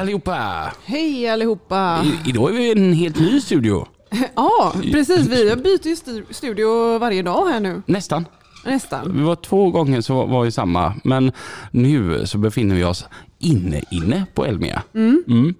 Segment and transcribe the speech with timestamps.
[0.00, 0.72] Allihopa!
[0.84, 2.02] Hej allihopa!
[2.04, 3.86] I, idag är vi i en helt ny studio.
[4.36, 5.26] Ja, precis.
[5.26, 7.82] Vi byter ju stu- studio varje dag här nu.
[7.86, 8.26] Nästan.
[8.64, 9.12] Nästan.
[9.16, 11.32] Vi var två gånger så var vi samma, men
[11.70, 13.04] nu så befinner vi oss
[13.38, 14.82] inne inne på Elmia.
[14.94, 15.54] Mm.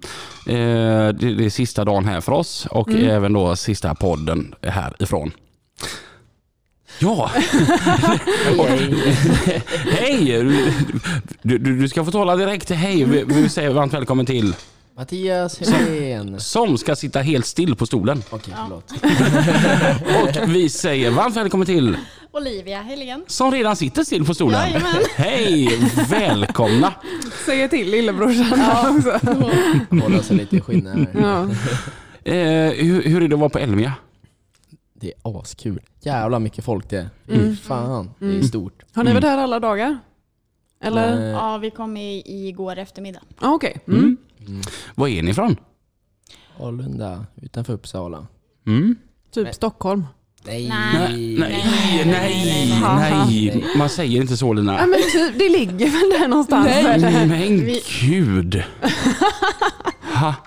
[0.47, 5.31] Eh, det, det är sista dagen här för oss och även då sista podden härifrån.
[7.01, 7.31] Ja,
[9.91, 10.43] hej!
[11.41, 12.69] Du, du, du ska få tala direkt.
[12.69, 14.55] Hej, vi, vi säger varmt välkommen till
[14.97, 16.39] Mattias Helén.
[16.39, 18.23] som ska sitta helt still på stolen.
[18.29, 18.91] Okej, förlåt.
[20.47, 21.97] Och vi säger varmt välkommen till
[22.31, 23.23] Olivia Helén.
[23.27, 24.61] som redan sitter still på stolen.
[24.61, 24.95] Jajamän.
[25.15, 26.93] Hej, välkomna!
[27.45, 28.61] Säger till lillebrorsan
[28.97, 29.19] också.
[30.03, 31.09] Hålla sig lite i skinnet.
[31.13, 31.43] Ja.
[32.31, 33.93] Eh, hur, hur är det att vara på Elmia?
[35.01, 35.79] Det är askul.
[36.01, 37.09] Jävla mycket folk det är.
[37.39, 37.55] Mm.
[37.55, 38.39] fan, det Mm.
[38.39, 38.83] är stort.
[38.93, 39.99] Har ni varit här alla dagar?
[40.83, 41.17] Eller?
[41.17, 43.19] Eh, Ja, vi kom i, igår eftermiddag.
[43.39, 43.77] Ah, Okej.
[43.87, 43.99] Mm.
[43.99, 44.17] Mm.
[44.47, 44.61] mm.
[44.95, 45.55] Var är ni ifrån?
[46.59, 48.27] Alunda, utanför Uppsala.
[48.67, 48.95] Mm.
[49.33, 50.05] Typ Stockholm.
[50.45, 50.67] Nej.
[50.69, 51.63] Nej, nej,
[52.05, 53.65] nej, nej, nej.
[53.77, 54.71] Man säger inte så Ja Lina.
[54.85, 56.65] men typ, det ligger väl där någonstans.
[56.65, 56.85] Nej.
[56.85, 57.11] eller?
[57.25, 58.63] Men Vi- gud.
[60.13, 60.35] Ha.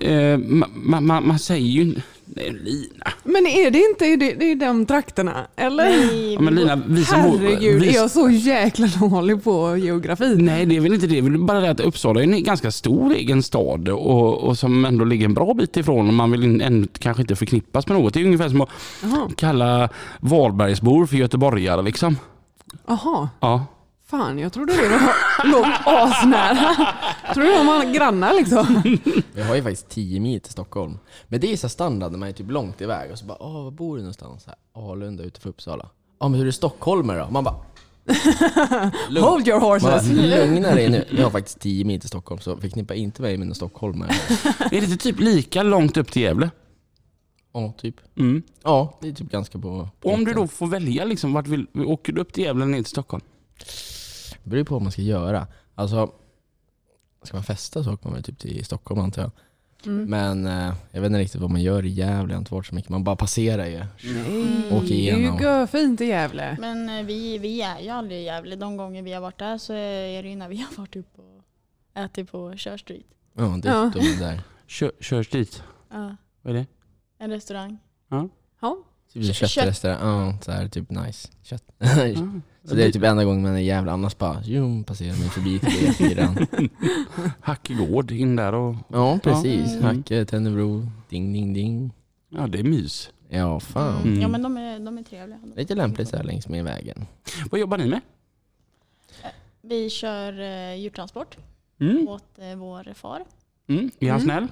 [0.00, 1.94] Eh, ma, ma, ma, man säger ju...
[2.36, 3.12] Nej, Lina.
[3.24, 5.46] Men är det inte i de, i de trakterna?
[5.56, 5.84] Eller?
[5.84, 10.34] Nej, Ja, men Lina, vi som Herregud, vi, är jag så jäkla dålig på geografi?
[10.36, 11.12] Nej, det är väl inte det.
[11.12, 14.58] Det är väl bara det att Uppsala är en ganska stor egen stad och, och
[14.58, 17.86] som ändå ligger en bra bit ifrån och man vill in, än, kanske inte förknippas
[17.86, 18.14] med något.
[18.14, 18.68] Det är ungefär som att
[19.02, 19.30] Jaha.
[19.36, 19.88] kalla
[20.20, 22.16] Varbergsbor för göteborgare liksom.
[22.86, 23.28] Jaha.
[23.40, 23.66] Ja.
[24.10, 26.74] Fan, jag trodde det var, låg asnära.
[27.34, 28.82] Tror du de var grannar liksom?
[29.32, 30.98] Vi har ju faktiskt 10 mil till Stockholm.
[31.28, 33.64] Men det är så standard när man är typ långt iväg och så bara åh,
[33.64, 34.42] var bor du någonstans?
[34.42, 35.90] Så här, Alunda utanför Uppsala.
[36.20, 37.30] Ja men hur är stockholmare då?
[37.30, 37.54] Man bara
[39.08, 39.24] Lugn.
[39.24, 40.08] Hold your Man horses.
[40.08, 41.04] lugna dig nu.
[41.10, 44.10] Jag har faktiskt 10 mil till Stockholm så förknippa inte mig med någon stockholmare.
[44.58, 46.50] Är det inte typ lika långt upp till Gävle?
[47.52, 47.96] Ja, typ.
[48.16, 48.42] Mm.
[48.62, 52.12] Ja, det är typ ganska Och om du då får välja, liksom, vart vill, åker
[52.12, 53.22] du upp till Gävle eller ner till Stockholm?
[54.42, 55.46] Det beror på vad man ska göra.
[55.74, 56.12] Alltså,
[57.22, 59.30] ska man festa så åker man väl typ till Stockholm antar jag.
[59.86, 60.04] Mm.
[60.10, 62.66] Men eh, jag vet inte riktigt vad man gör i Gävle, jag har inte varit
[62.66, 62.90] så mycket.
[62.90, 63.78] Man bara passerar ju.
[63.78, 65.38] Nej, Åker det är ju igenom.
[65.40, 66.56] görfint i Gävle.
[66.60, 68.56] Men eh, vi, vi är ju aldrig i Gävle.
[68.56, 71.20] De gånger vi har varit där så är det ju när vi har varit uppe
[71.22, 71.42] och
[71.94, 73.06] ätit på Kör Street.
[73.34, 73.84] Ja, det Ja.
[73.86, 74.42] är där.
[74.66, 75.62] Kör, körs dit.
[75.90, 76.66] Ja, Vad är det?
[77.18, 77.78] en restaurang.
[78.08, 78.28] Ja.
[79.12, 81.28] Typ Kö- köttrestaurang, ja så här typ nice.
[81.42, 81.64] Kött.
[81.78, 81.86] Ah.
[82.64, 85.28] så det är typ enda gången man är i Gävle, annars bara zoom, passerar mig
[85.28, 86.68] förbi till E4.
[87.40, 88.74] Hackegård in där och...
[88.88, 89.72] Ja, precis.
[89.72, 89.82] Mm.
[89.84, 91.92] Hacke, Tennebro, ding ding ding.
[92.28, 93.10] Ja, det är mys.
[93.28, 94.02] Ja, fan.
[94.02, 94.20] Mm.
[94.20, 95.38] Ja men de är, de är trevliga.
[95.56, 97.06] Lite lämpligt så här längs med vägen.
[97.50, 98.00] Vad jobbar ni med?
[99.62, 101.36] Vi kör eh, djurtransport
[101.80, 102.08] Mm.
[102.08, 103.24] åt eh, vår far.
[103.68, 103.90] Mm.
[104.00, 104.24] Är han Mm.
[104.24, 104.42] snäll?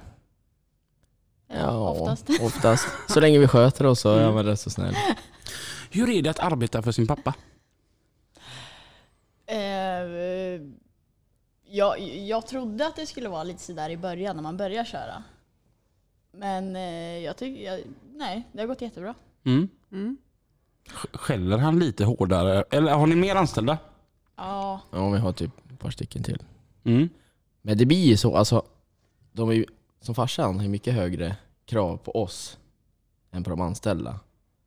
[1.49, 2.29] Eh, Ja, Oftast.
[2.41, 2.87] oftast.
[3.09, 4.33] Så länge vi sköter oss så är Mm.
[4.35, 4.95] man rätt så snäll.
[5.91, 7.33] Hur är det att arbeta för sin pappa?
[9.49, 10.61] Eh,
[11.71, 15.23] jag, jag trodde att det skulle vara lite sådär i början när man börjar köra.
[16.31, 17.79] Men eh, jag tycker,
[18.15, 19.15] nej, det har gått jättebra.
[19.43, 19.69] Mm.
[19.91, 20.17] Mm.
[20.87, 22.63] Sk- Skäller han lite hårdare?
[22.71, 23.77] Eller har ni mer anställda?
[24.35, 26.43] Ja, Ja, vi har typ ett par stycken till.
[26.83, 27.09] Mm.
[27.61, 28.63] Men det blir ju så, alltså,
[29.31, 29.65] de är ju,
[30.01, 32.57] som farsan har mycket högre krav på oss
[33.31, 34.19] än på de anställda.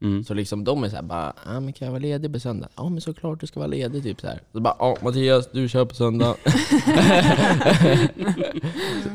[0.02, 0.24] Mm.
[0.24, 2.68] Så liksom de är såhär bara, ja men kan jag vara ledig på söndag?
[2.76, 4.40] Ja men såklart du ska vara ledig typ så här.
[4.52, 6.36] Så bara, ja Mattias du kör på söndag.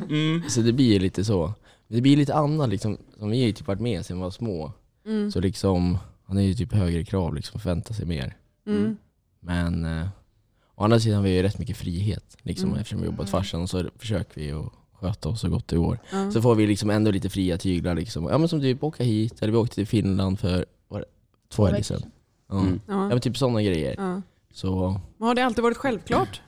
[0.09, 0.43] Mm.
[0.49, 1.53] så det blir ju lite så.
[1.87, 4.31] Det blir lite annat liksom, som vi har ju typ varit med sedan vi var
[4.31, 4.71] små.
[5.05, 5.31] Mm.
[5.31, 8.35] Så liksom, han har ju typ högre krav liksom, förväntar sig mer.
[8.67, 8.97] Mm.
[9.39, 10.07] Men eh,
[10.75, 12.79] å andra sidan har vi ju rätt mycket frihet liksom, Mm.
[12.81, 15.99] eftersom vi jobbar åt farsan så försöker vi att sköta oss så gott det går.
[16.11, 16.31] Ja.
[16.31, 18.25] Så får vi liksom ändå lite fria tyglar liksom.
[18.25, 20.65] Ja men som typ åka hit, eller vi åkte till Finland för
[21.49, 22.03] två helger sedan.
[22.49, 22.59] Ja.
[22.59, 22.79] Mm.
[22.87, 23.07] ja Ja.
[23.09, 23.95] men typ sådana grejer.
[23.97, 24.21] Ja.
[24.53, 26.41] Så Men Har det alltid varit självklart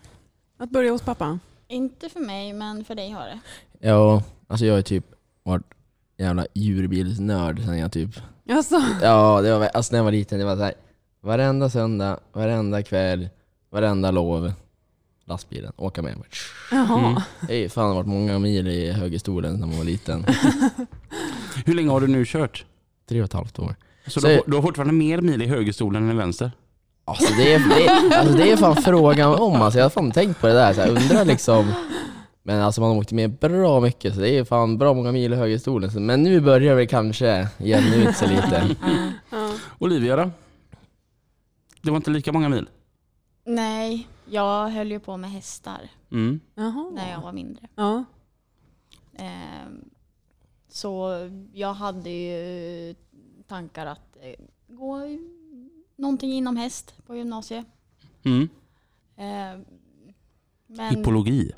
[0.57, 1.39] att börja hos pappa?
[1.67, 3.39] inte för mig men för dig har det.
[3.87, 5.05] ja, alltså jag har typ
[5.43, 5.65] varit
[6.17, 8.09] jävla djurbilsnörd sen jag typ
[8.49, 10.73] Alltså, Ja, det var, alltså när jag var liten, det var så här.
[11.21, 13.29] varenda söndag, varenda kväll,
[13.69, 14.53] varenda lov.
[15.25, 16.15] Lastbilen, åka med.
[16.71, 16.99] Jaha.
[17.09, 17.21] Mm.
[17.47, 20.25] Det har fan varit många mil i högerstolen när man var liten.
[21.65, 22.65] Hur länge har du nu kört?
[23.09, 23.75] Tre och ett halvt år.
[24.09, 26.51] Så, Så- du, har, du har fortfarande mer mil i högerstolen än i vänster?
[27.05, 30.41] Alltså det är, det, alltså det är fan frågan om, alltså jag har fan tänkt
[30.41, 31.73] på det där, så jag undrar liksom
[32.43, 35.33] Men alltså man har åkt med bra mycket, så det är fan bra många mil
[35.33, 36.05] i högerstolen.
[36.05, 38.75] Men nu börjar det kanske jämna ut sig lite.
[39.79, 40.31] Olivia då?
[41.81, 42.69] Det var inte lika många mil?
[43.45, 45.79] Nej, jag höll ju på med hästar
[46.11, 46.39] Mm.
[46.93, 47.67] När jag var mindre.
[47.75, 48.03] Ja.
[49.17, 49.89] Ehm,
[50.71, 51.13] Så
[51.53, 52.95] jag hade ju
[53.49, 54.33] tankar att eh,
[54.67, 55.19] gå i
[55.95, 57.65] någonting inom häst på gymnasiet.
[58.25, 58.49] Mm.
[59.17, 59.65] Ehm,
[60.67, 61.51] Men, Hippologi.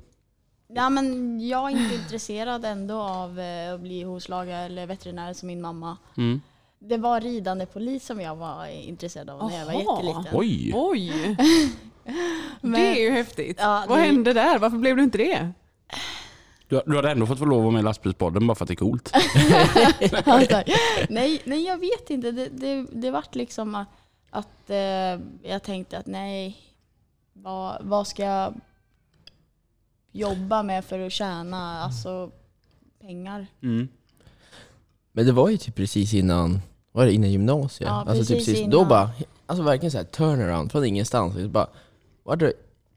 [0.67, 5.47] ja, men jag är inte intresserad ändå av eh, att bli hovslagare eller veterinär som
[5.47, 5.97] min mamma.
[6.17, 6.41] Mm.
[6.79, 10.01] Det var ridande polis som jag var intresserad av när jag var Aha.
[10.03, 10.25] jätteliten.
[10.39, 10.71] Oj!
[10.75, 11.35] Oj,
[12.61, 13.57] Men- det är ju häftigt.
[13.59, 14.59] Ja, Vad det- hände där?
[14.59, 15.51] Varför blev du inte det?
[16.71, 18.67] Du, du hade ändå fått få lov att vara med i lastbilspodden bara för att
[18.67, 19.11] det är coolt.
[20.49, 20.69] Tack.
[21.09, 22.31] nej, nej, jag vet inte.
[22.31, 23.87] Det, det, det vart liksom att,
[24.29, 25.19] att eh,
[25.51, 26.57] jag tänkte att nej,
[27.33, 28.53] vad, vad ska jag
[30.11, 32.31] jobba med för att tjäna alltså,
[33.01, 33.47] pengar?
[33.63, 33.87] Mm.
[35.11, 37.89] Men det var ju typ precis innan, var det innan gymnasiet?
[37.89, 38.87] Ja, alltså typ precis Då innan.
[38.89, 39.09] bara,
[39.45, 41.35] alltså verkligen såhär turnaround från ingenstans.
[41.37, 41.67] Bara,
[42.23, 42.53] var det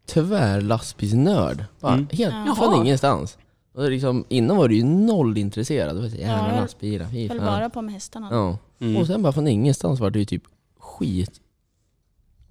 [0.06, 1.64] tyvärr lastbilsnörd.
[1.80, 2.06] Bara, Mm.
[2.12, 2.54] Helt Ja.
[2.54, 3.38] från ingenstans.
[3.74, 5.96] Och liksom, innan var du ju noll intresserad.
[5.96, 7.46] Det var så jävla lastbilar, fy Höll fan.
[7.46, 8.28] bara på med hästarna.
[8.30, 8.58] Ja.
[8.78, 8.96] Mm.
[8.96, 10.42] Och sen bara från ingenstans var det ju typ
[10.78, 11.40] skit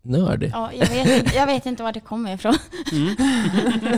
[0.02, 0.52] nördig.
[0.54, 2.54] Ja, jag, vet, inte- jag vet inte var det kommer ifrån.
[2.92, 3.16] Mm.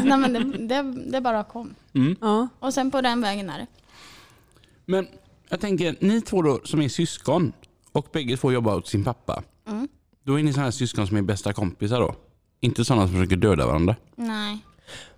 [0.08, 1.76] nej, men det, det, det bara kom.
[1.94, 2.16] Mm.
[2.22, 2.48] Ja.
[2.60, 3.68] Och sen på den vägen är det.
[4.86, 5.08] Men
[5.50, 7.54] jag tänker, ni två då som är syskon
[7.92, 9.44] och bägge två jobbar åt sin pappa.
[9.68, 9.88] Mm.
[10.24, 12.16] Då är ni sådana här syskon som är bästa kompisar då?
[12.60, 13.96] Inte sådana som försöker döda varandra?
[14.16, 14.58] Nej.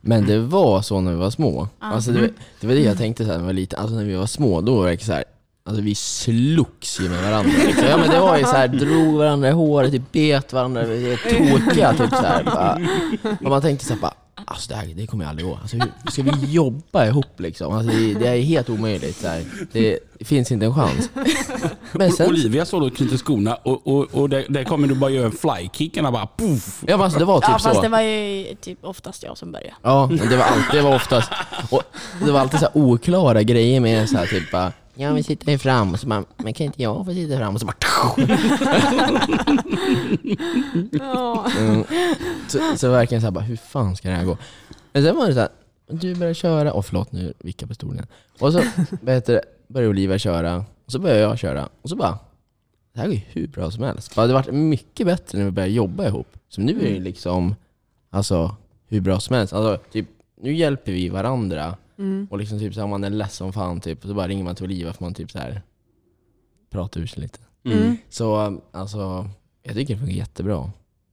[0.01, 1.67] Men det var så när vi var små.
[1.79, 1.85] Ja.
[1.87, 2.29] Alltså det, var-
[2.61, 3.79] det var det jag tänkte så här, när jag var liten.
[3.79, 5.23] Alltså när vi var små, då var det så här.
[5.65, 7.51] Alltså vi slogs ju med varandra.
[7.67, 7.85] Liksom.
[7.89, 11.09] Ja, men det var ju så här, drog varandra i håret, typ bet varandra, vi
[11.09, 11.17] var
[11.63, 11.93] tokiga.
[11.93, 12.79] Typ så här, bara.
[13.43, 14.13] Och man tänkte så här, bara,
[14.47, 15.59] alltså det, här, det kommer ju aldrig gå.
[15.61, 17.73] Alltså, hur ska vi jobba ihop liksom?
[17.73, 19.17] Alltså, det, det är helt omöjligt.
[19.17, 19.45] Så här.
[19.71, 21.09] Det, finns inte en chans.
[21.91, 25.09] Men sen, Olivia står och knyter skorna och, och, och där, där kommer du bara
[25.09, 26.83] göra en flykick och bara poff!
[26.87, 27.81] ja, alltså, det var typ Ja, fast så.
[27.81, 29.73] det var ju typ oftast jag som började.
[29.81, 31.31] Ja, det var alltid, det var oftast,
[31.69, 31.83] och
[32.25, 35.51] det var alltid så här oklara grejer med så här typ bara, ja vi sitter
[35.51, 37.53] här fram, och så bara, men kan inte jag få sitta fram?
[37.53, 37.75] Och så bara,
[41.59, 41.83] mm.
[42.47, 44.37] så, så verkligen så här bara, hur fan ska det här gå?
[44.93, 45.49] Men sen var det så här,
[45.87, 48.07] du börjar köra, åh förlåt nu vickar jag på stolen.
[48.39, 48.63] Och så
[49.01, 49.41] började
[49.89, 52.19] Olivia köra, och så började jag köra, och så bara,
[52.93, 54.15] det här går ju hur bra som helst.
[54.15, 56.27] Det har varit mycket bättre när vi började jobba ihop.
[56.49, 57.55] Så nu är det liksom,
[58.09, 58.55] alltså
[58.87, 59.53] hur bra som helst.
[59.53, 60.07] Alltså, typ,
[60.41, 61.75] nu hjälper vi varandra.
[61.97, 62.27] Mm.
[62.31, 64.55] Och liksom typ så här, om man är ledsen fan typ, så bara ringer man
[64.55, 65.61] till Olivia för man typ så här
[66.69, 67.39] pratar ur sig lite.
[67.65, 67.97] Mm.
[68.09, 69.29] Så alltså,
[69.63, 70.71] jag tycker det funkar jättebra.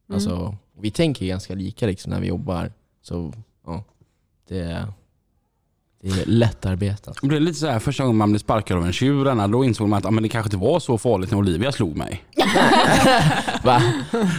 [0.09, 2.73] Alltså, vi tänker ganska lika liksom när vi jobbar.
[3.03, 3.33] Så
[3.67, 3.85] ja,
[4.49, 4.93] det är,
[6.05, 7.19] det är lättarbetat.
[7.23, 9.89] Det blev lite så här första gången man blev sparkad av en tjur, då insåg
[9.89, 12.25] man att ah, men det kanske inte var så farligt när Olivia slog mig.
[13.65, 13.83] Va?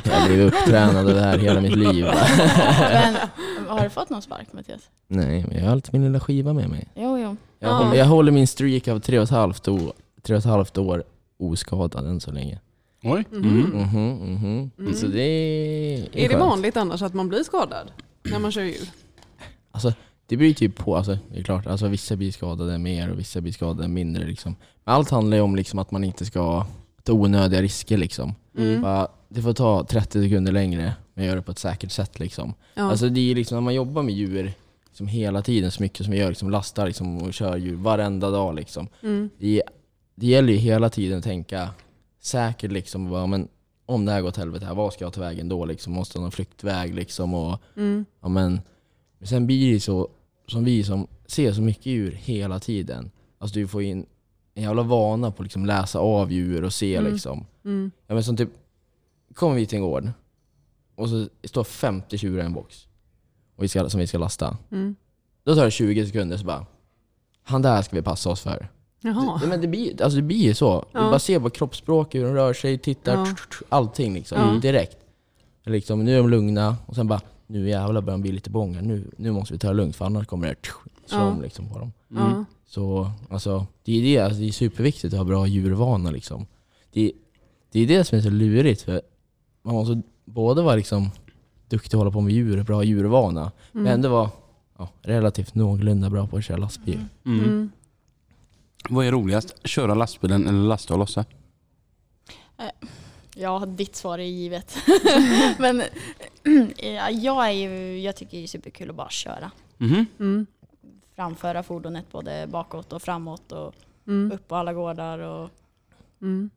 [0.03, 2.05] Jag blev upptränad av det här hela mitt liv.
[2.79, 3.15] Men
[3.67, 4.81] har du fått någon spark Mattias?
[5.07, 6.87] Nej, men jag har alltid min lilla skiva med mig.
[6.95, 7.35] Jo, jo.
[7.59, 7.73] Jag, Ja.
[7.73, 10.77] håller, jag håller min streak av tre och ett halvt år, tre och ett halvt
[10.77, 11.03] år
[11.39, 12.59] oskadad än så länge.
[13.03, 13.25] Oj.
[13.31, 13.43] Mhm.
[13.45, 13.71] Mm.
[13.81, 14.71] Mhm, mhm.
[14.79, 14.93] Mm.
[14.93, 17.91] Så det är, Är det vanligt annars att man blir skadad
[18.23, 18.89] när man kör djur?
[19.71, 19.93] Alltså,
[20.27, 23.19] det beror ju typ på, alltså, det är klart, alltså, vissa blir skadade mer och
[23.19, 24.25] vissa blir skadade mindre.
[24.25, 24.55] Liksom.
[24.83, 26.65] Men allt handlar ju om liksom, att man inte ska
[27.03, 27.97] ta onödiga risker.
[27.97, 28.35] Liksom.
[28.57, 28.81] Mm.
[28.81, 32.19] Bara, det får ta 30 sekunder längre, men gör det på ett säkert sätt.
[32.19, 32.53] Liksom.
[32.73, 32.83] Ja.
[32.83, 34.53] Alltså, det är liksom, när man jobbar med djur
[34.87, 38.29] liksom, hela tiden, så mycket som vi gör, liksom, lastar liksom, och kör djur varenda
[38.31, 38.55] dag.
[38.55, 38.87] Liksom.
[39.01, 39.29] mm.
[39.37, 39.63] Det,
[40.15, 41.69] det gäller ju hela tiden att tänka
[42.21, 43.47] säkert, liksom, bara, men,
[43.85, 45.65] om det här går åt helvete, här, vad ska jag ta vägen då?
[45.65, 45.93] Liksom?
[45.93, 46.95] Måste jag ha någon flyktväg?
[46.95, 48.05] Liksom, och, Mm.
[48.21, 48.61] Ja, men,
[49.19, 50.07] men sen blir det så,
[50.47, 53.11] som vi som ser så mycket djur hela tiden.
[53.37, 54.05] Alltså du får in
[54.53, 57.11] en jävla vana på att liksom läsa av djur och se Mm.
[57.13, 57.45] liksom.
[57.65, 57.91] Mm.
[58.07, 58.49] Ja, men som typ,
[59.33, 60.09] kommer vi till en gård
[60.95, 62.87] och så står 50 tjurar i en box
[63.55, 64.57] och vi ska, som vi ska lasta.
[64.71, 64.95] Mm.
[65.43, 66.65] Då tar det 20 sekunder så bara,
[67.43, 68.67] han där ska vi passa oss för.
[69.01, 69.39] Jaha.
[69.41, 70.79] Det, men det blir, alltså det blir ju så.
[70.91, 71.09] Du Ja.
[71.09, 73.35] bara ser på kroppsspråk, hur de rör sig, tittar, Ja.
[73.69, 74.59] allting liksom, Ja.
[74.61, 74.97] direkt.
[75.63, 78.81] Liksom, nu är de lugna och sen bara, nu jävlar börjar de bli lite bånga.
[78.81, 80.55] Nu, nu måste vi ta det lugnt för annars kommer det
[81.05, 81.23] slå Ja.
[81.23, 81.93] om liksom på dem.
[82.11, 82.45] Mm.
[82.67, 86.45] Så alltså, det är det, alltså, det är superviktigt att ha bra djurvana liksom.
[86.93, 87.11] Det,
[87.71, 89.01] det är det som är så lurigt för
[89.61, 91.09] man måste både vara liksom
[91.69, 94.29] duktig att hålla på med djur, bra djurvana, men ändå vara
[94.77, 97.05] ja, relativt någorlunda bra på att köra lastbil.
[97.25, 97.43] Mm.
[97.43, 97.71] Mm.
[98.89, 99.67] Vad är roligast?
[99.67, 101.25] Köra lastbilen eller lasta och lossa?
[103.37, 104.77] Ja, ditt svar är givet.
[105.59, 105.81] Men
[106.77, 109.51] ja, jag, är ju, jag tycker det är superkul att bara köra.
[109.77, 110.05] Mhm.
[110.19, 110.45] Mm.
[111.15, 113.73] Framföra fordonet både bakåt och framåt och
[114.07, 114.31] Mm.
[114.31, 115.19] upp på alla gårdar.
[115.19, 115.49] Och
[116.21, 116.49] Mm.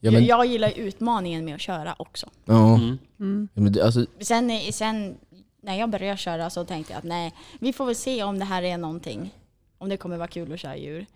[0.00, 2.30] Ja, men, jag, jag gillar utmaningen med att köra också.
[2.44, 2.98] ja, Mm.
[3.20, 3.48] Mm.
[3.54, 5.16] ja, men det, alltså, Sen, sen
[5.60, 8.44] när jag började köra så tänkte jag att nej, vi får väl se om det
[8.44, 9.34] här är någonting.
[9.78, 11.06] Om det kommer vara kul att köra djur.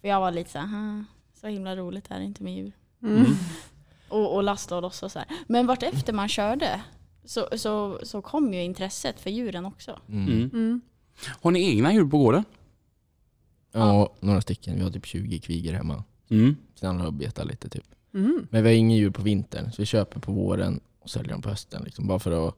[0.00, 0.68] För jag var lite så här,
[1.00, 1.04] "Ah,
[1.40, 2.72] så himla roligt är det inte med djur.
[4.08, 5.28] Och, och lasta och lossa så här.
[5.46, 6.80] Men vart efter man körde
[7.24, 9.98] så, så, så kom ju intresset för djuren också.
[10.08, 10.28] mm.
[10.28, 10.50] Mm.
[10.52, 10.80] Mm.
[11.40, 12.44] Har ni egna djur på gården?
[13.72, 14.76] Ja, några stycken.
[14.76, 16.04] Vi har typ 20 kvigor hemma.
[16.30, 16.56] Mm.
[16.74, 17.84] Sen handlar det om att beta lite typ.
[18.14, 18.46] Mm.
[18.50, 21.42] Men vi har inga djur på vintern, så vi köper på våren och säljer dem
[21.42, 21.82] på hösten.
[21.84, 22.54] Liksom, bara för att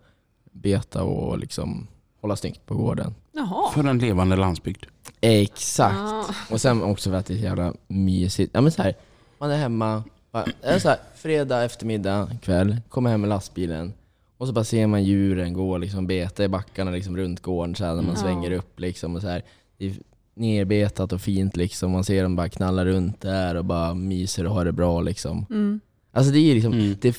[0.53, 1.87] beta och liksom
[2.21, 3.15] hålla snyggt på gården.
[3.33, 3.71] Jaha.
[3.73, 4.85] För en levande landsbygd.
[5.21, 5.97] Exakt.
[5.99, 6.35] Ah.
[6.51, 8.51] Och sen också för att det är så jävla mysigt.
[8.55, 8.95] Ja men så här,
[9.39, 13.93] man är hemma, bara, är så här, fredag eftermiddag, kväll, kommer hem med lastbilen.
[14.37, 17.85] Och så bara ser man djuren gå liksom beta i backarna liksom runt gården så
[17.85, 18.21] här, när man Ja.
[18.21, 19.15] svänger upp liksom.
[19.15, 19.43] Och så här,
[19.79, 19.95] det är
[20.35, 21.91] nerbetat och fint liksom.
[21.91, 25.47] Man ser dem bara knalla runt där och bara myser och har det bra liksom.
[25.51, 25.81] Mm.
[26.13, 26.97] Alltså det är liksom, Mm.
[27.01, 27.17] det,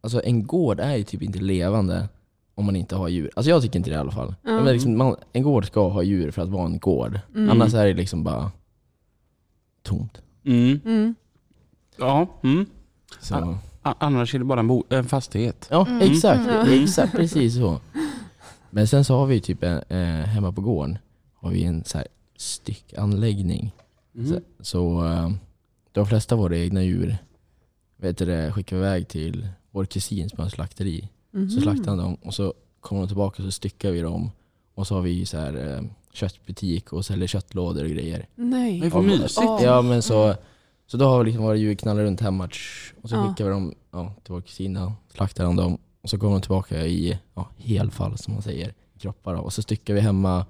[0.00, 2.08] alltså en gård är ju typ inte levande
[2.54, 3.30] om man inte har djur.
[3.36, 4.34] Alltså jag tycker inte det i alla fall.
[4.44, 4.50] Ja.
[4.62, 7.20] Men liksom, man, en gård ska ha djur för att vara en gård.
[7.34, 7.50] Mm.
[7.50, 8.52] Annars är det liksom bara
[9.82, 10.22] tomt.
[10.44, 11.14] Mm.
[12.00, 12.08] Mm.
[12.08, 12.28] Ja.
[12.42, 12.66] Mm.
[13.20, 13.58] Så.
[13.82, 15.68] A- Annars är det bara en, bo- en fastighet.
[15.70, 16.00] Ja, Mm.
[16.12, 16.40] exakt.
[16.50, 16.82] Mm.
[16.82, 17.80] Exakt, precis så.
[18.70, 20.98] Men sen så har vi typ en, eh, hemma på gården
[21.34, 23.72] har vi en så här styckanläggning.
[24.14, 24.26] Mm.
[24.28, 25.30] Så, så eh,
[25.92, 27.16] de flesta av våra egna djur
[27.96, 31.08] vet du, det, skickar vi iväg till vår kusin som har en slakteri.
[31.54, 34.30] Så slaktar han dem och så kommer de tillbaka och så styckar vi dem.
[34.74, 38.26] Och så har vi så här eh, köttbutik och säljer köttlådor och grejer.
[38.34, 38.80] Nej.
[38.80, 39.36] Men vad mysigt.
[39.36, 39.60] Ja.
[39.62, 40.34] Ja men så,
[40.90, 43.28] så då har vi liksom våra djur knallar runt hemma tsch, och så Ja.
[43.28, 46.40] skickar vi dem ja, till vår kusin då, slaktar han dem och så kommer de
[46.40, 49.40] tillbaka i ja, helfall som man säger, kroppar då.
[49.40, 50.46] Och så styckar vi hemma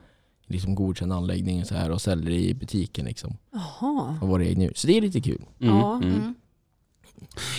[0.46, 3.36] liksom godkänd anläggning och så här och säljer i butiken liksom.
[3.52, 4.18] Jaha.
[4.22, 4.72] Av våra egna djur.
[4.76, 5.42] Så det är lite kul.
[5.60, 5.76] Mm.
[5.76, 5.96] Ja.
[5.96, 6.08] Mm.
[6.14, 6.34] Mm.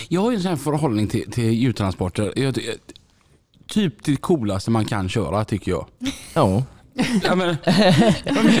[0.08, 2.32] Jag har ju en sån här förhållning till, till djurtransporter.
[2.36, 2.74] Jag, ty-
[3.66, 5.86] typ det coolaste man kan köra tycker jag.
[6.34, 6.64] Ja.
[7.24, 7.56] Ja, men,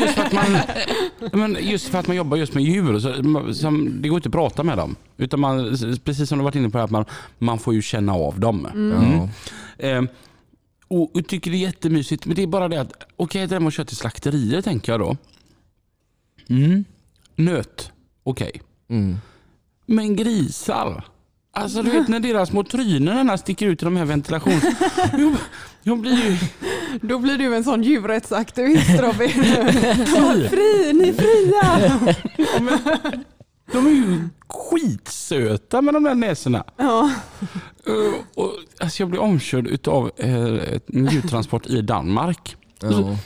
[0.00, 0.56] just, för att man,
[1.32, 4.32] men just för att man jobbar just med djur, så, som, det går inte att
[4.32, 4.96] prata med dem.
[5.16, 7.04] Utan man, precis som du varit inne på, att man,
[7.38, 8.68] man får ju känna av dem.
[9.78, 9.86] ja.
[9.88, 10.02] Eh,
[10.88, 13.60] och, och tycker det är jättemysigt, men det är bara det att, okej okay, det
[13.60, 15.16] med att köra till slakterier tänker jag då.
[16.48, 16.84] Mm.
[17.36, 18.62] Nöt, okej.
[18.88, 19.16] Mm.
[19.86, 21.04] Men grisar.
[21.52, 24.64] Alltså du vet när deras små trynen här sticker ut i de här ventilations...
[25.12, 25.36] Jag,
[25.82, 26.36] jag blir ju...
[27.00, 29.28] Då blir du en sån djurrättsaktivist Robin.
[30.50, 32.14] Fri, ni är fria!
[33.72, 36.64] De är ju skitsöta med de där näsorna.
[36.76, 37.10] Ja.
[37.88, 42.56] Uh, och, alltså jag blir omkörd utav uh, en djurtransport i Danmark.
[42.80, 43.16] Ja.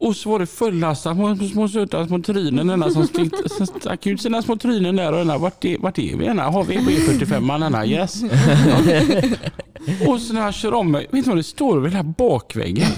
[0.00, 3.34] Och så var det fullastat med små söta små trynen denna som stick,
[3.80, 6.42] stack ut sina små trynen där och denna, vart är, vart är vi denna?
[6.42, 7.86] Har vi på E45 denna?
[7.86, 8.22] Yes.
[10.06, 12.88] och så när jag kör om mig, vet du vad det står över hela bakväggen?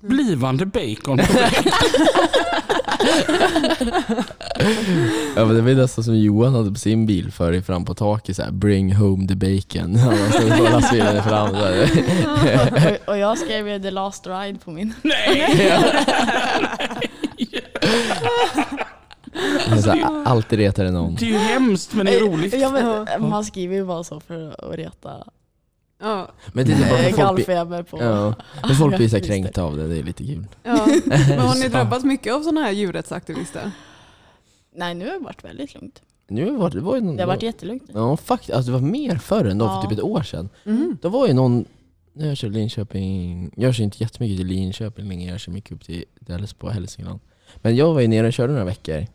[0.00, 1.52] Blivande bacon på väg.
[5.36, 8.36] Ja men det var nästan som Johan hade på sin bil för fram på taket
[8.36, 9.96] så här, bring home the bacon.
[9.96, 12.98] Han stod på lastbilen fram så här.
[13.06, 14.94] Och, och jag skrev ju the last ride på min.
[15.02, 15.80] Nej!
[19.82, 21.14] Så här, alltid retar det någon.
[21.14, 22.54] Det är ju hemskt men det är roligt.
[22.54, 25.10] Ja, men, man skriver ju bara så för att reta
[26.02, 26.28] Ja.
[26.52, 27.98] Men det är bara för folk, blir- gallfeber på.
[28.02, 28.34] ja,
[28.66, 29.22] men folk blir så det.
[29.22, 30.46] kränkta av det, det är lite kul.
[30.62, 30.86] Ja.
[31.06, 33.70] Men har ni drabbats mycket av sådana här djurrättsaktivister?
[34.74, 36.02] Nej nu har det varit väldigt lugnt.
[36.28, 37.92] Nu var det, det var ju någon, Det har varit jättelugnt nu.
[37.94, 39.82] Ja faktiskt, alltså det var mer förr än då, för Ja.
[39.82, 40.48] typ ett år sedan.
[40.64, 40.98] Mm.
[41.02, 41.64] Då var ju någon,
[42.12, 45.84] när jag kör Linköping, jag kör inte jättemycket till Linköping längre, jag kör mycket upp
[45.84, 47.20] till Delsbo och Hälsingland.
[47.56, 49.06] Men jag var ju nere och körde några veckor.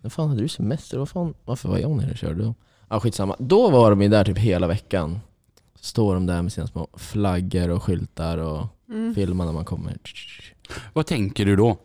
[0.00, 0.98] När fan hade du semester?
[0.98, 2.54] Vad fan, varför var jag nere och körde då?
[2.88, 3.36] Ja skitsamma.
[3.38, 5.20] Då var de ju där typ hela veckan.
[5.86, 9.14] Står de där med sina små flaggor och skyltar och Mm.
[9.14, 9.96] filmar när man kommer.
[10.92, 11.76] Vad tänker du då?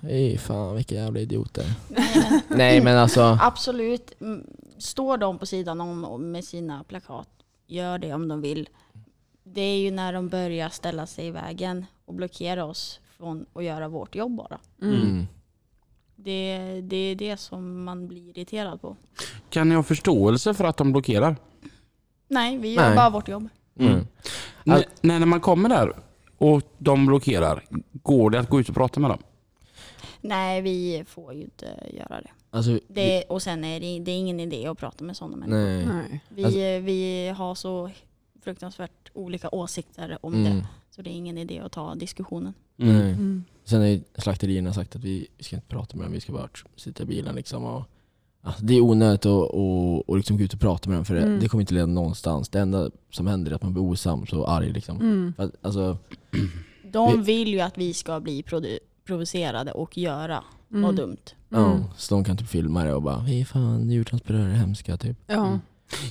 [0.00, 1.64] Ej fan vilka jävla idioter.
[2.48, 4.20] Nej men alltså, Absolut.
[4.20, 4.46] Mm,
[4.78, 7.28] Står de på sidan om med sina plakat,
[7.66, 8.68] gör det om de vill.
[9.44, 13.64] Det är ju när de börjar ställa sig i vägen och blockera oss från att
[13.64, 14.58] göra vårt jobb bara.
[14.82, 14.94] Mm.
[15.02, 15.26] mm.
[16.16, 18.96] Det, det är det som man blir irriterad på.
[19.50, 21.36] Kan ni ha förståelse för att de blockerar?
[22.32, 22.96] Nej, vi gör Nej.
[22.96, 23.48] bara vårt jobb.
[23.78, 23.92] Mm.
[23.94, 24.06] N-
[24.66, 25.92] All- när när man kommer där
[26.38, 29.22] och de blockerar, går det att gå ut och prata med dem?
[30.20, 32.30] Nej, vi får ju inte göra det.
[32.50, 35.58] Alltså, det och sen är det, det är ingen idé att prata med sådana människor.
[35.58, 35.86] nej.
[35.86, 36.20] Nej.
[36.28, 37.90] Vi, Alltså- vi har så
[38.42, 40.56] fruktansvärt olika åsikter om Mm.
[40.56, 40.66] det.
[40.90, 42.54] Så det är ingen idé att ta diskussionen.
[42.78, 42.96] Mm.
[42.96, 43.44] Mm.
[43.64, 46.48] Sen har slakterierna sagt att vi, vi ska inte prata med dem, vi ska bara
[46.76, 47.64] sitta i bilen liksom.
[47.64, 47.82] Och,
[48.44, 51.14] ja, det är onödigt att och, och liksom gå ut och prata med dem för
[51.14, 51.40] det, Mm.
[51.40, 52.48] det kommer inte leda någonstans.
[52.48, 54.96] Det enda som händer är att man blir osams och arg liksom.
[55.00, 55.34] Mm.
[55.38, 55.98] Att, Alltså,
[56.92, 60.82] De Vi- vill ju att vi ska bli produ- provocerade och göra Mm.
[60.82, 61.16] något dumt.
[61.48, 61.84] ja, Mm.
[61.96, 65.16] så de kan typ filma det och bara Hej fan, djurtransportörer är hemska typ.
[65.26, 65.58] Ja.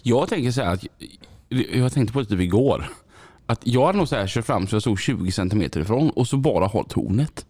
[0.03, 0.85] Jag tänker så här att,
[1.73, 2.89] jag tänkte på det typ igår.
[3.45, 6.27] Att jag hade nog så här kört fram så jag stod 20 cm ifrån och
[6.27, 7.45] så bara hållit hornet.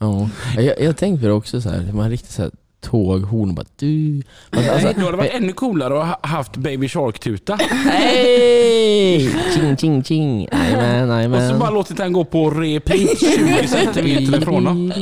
[0.00, 2.50] Ja, jag, jag tänkte på det också så här, man riktigt så här
[2.82, 4.22] tåghorn och bara du.
[4.50, 7.54] Alltså, Nej, då hade det varit ännu coolare att ha haft Baby Shark-tuta.
[7.54, 9.30] Hej!
[9.54, 10.48] Ching ching ching.
[10.52, 14.92] Jajamän, Och så bara låtit den gå på repeat 20 cm ifrån dem.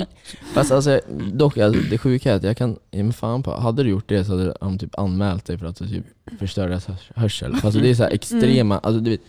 [0.53, 1.01] Fast alltså,
[1.33, 4.09] dock alltså, det sjuka är att jag kan, ja, men fan på, hade du gjort
[4.09, 6.05] det så hade de typ anmält dig för att du typ
[6.39, 7.55] förstör deras hörs- hörsel.
[7.63, 9.21] Alltså, det är så här extrema, alltså du vet,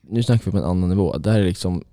[0.00, 1.16] nu snackar vi på en annan nivå.
[1.18, 1.84] Det här är liksom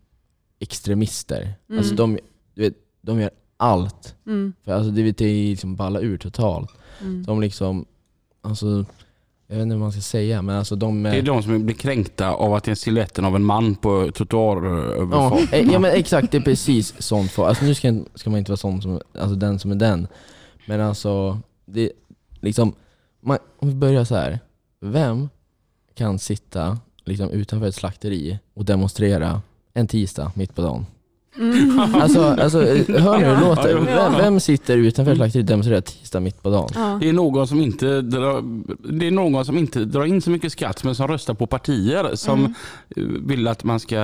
[0.59, 1.53] extremister.
[1.69, 1.79] Mm.
[1.79, 2.19] Alltså de,
[2.55, 3.29] du vet, de gör
[3.61, 4.15] allt.
[4.27, 4.53] Mm.
[4.65, 6.69] För alltså det, vet, det är liksom balla ur totalt.
[7.01, 7.23] Mm.
[7.23, 7.85] De liksom,
[8.41, 8.85] alltså,
[9.47, 11.03] jag vet inte vad man ska säga men alltså de...
[11.03, 14.05] Det är de som blir kränkta av att det är siluetten av en man på
[14.05, 15.53] Ja, trottoaröverfart.
[15.53, 17.31] eh, ja men exakt, det är precis sånt.
[17.31, 20.07] För, alltså nu ska, ska man inte vara sån som, alltså den som är den.
[20.65, 21.91] Men alltså, det
[22.39, 22.73] liksom,
[23.21, 24.39] man, om vi börjar så här.
[24.79, 25.29] Vem
[25.95, 29.41] kan sitta liksom utanför ett slakteri och demonstrera
[29.73, 30.85] en tisdag mitt på dagen?
[31.37, 31.79] Mm.
[31.95, 33.75] Alltså, alltså eh, hör ni hur det låter?
[33.79, 36.99] Vem, vem sitter utanför ett slakteri och demonstrerar tisdag mitt på dagen?
[37.01, 38.43] Det är, någon som inte drar,
[38.97, 42.15] det är någon som inte drar in så mycket skatt men som röstar på partier
[42.15, 42.55] som
[42.97, 43.27] Mm.
[43.27, 44.01] vill att man ska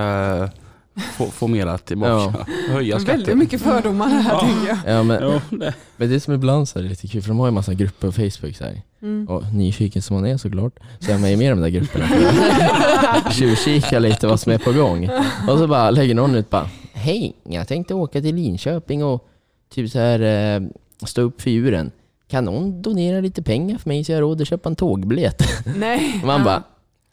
[1.17, 2.33] få, få mera tillbaka.
[2.47, 2.73] Ja.
[2.73, 3.17] Höja skatten.
[3.17, 4.39] Väldigt mycket fördomar här Ja.
[4.39, 4.95] tänker jag.
[4.97, 5.73] Ja, men, Ja, det.
[5.97, 8.11] men det som ibland så är lite kul, för de har ju massa grupper på
[8.13, 8.81] Facebook så här.
[9.01, 9.27] Mm.
[9.27, 12.05] Och nyfiken som man är såklart, så är man ju med i de där grupperna
[13.31, 15.09] tjuvkika lite vad som är på gång.
[15.49, 19.27] Och så bara lägger någon ut bara Hej, jag tänkte åka till Linköping och
[19.69, 20.67] typ så här eh,
[21.05, 21.91] stå upp för djuren.
[22.27, 25.41] Kan någon donera lite pengar för mig så jag har råd att köpa en tågbiljett?
[25.75, 26.19] Nej.
[26.21, 26.45] Och man Ja.
[26.45, 26.63] bara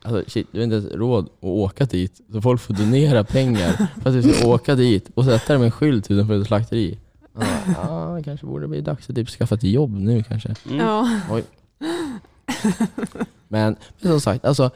[0.03, 2.21] Alltså shit, du har inte ens råd att åka dit.
[2.33, 5.71] Så folk får donera pengar för att du ska åka dit och sätta dem en
[5.71, 6.99] skylt utanför ett slakteri.
[7.67, 10.55] Ja, ah, kanske borde bli dags att typ skaffa ett jobb nu kanske.
[10.67, 10.79] Mm.
[10.79, 11.21] Ja.
[13.49, 14.71] Men, men som sagt, alltså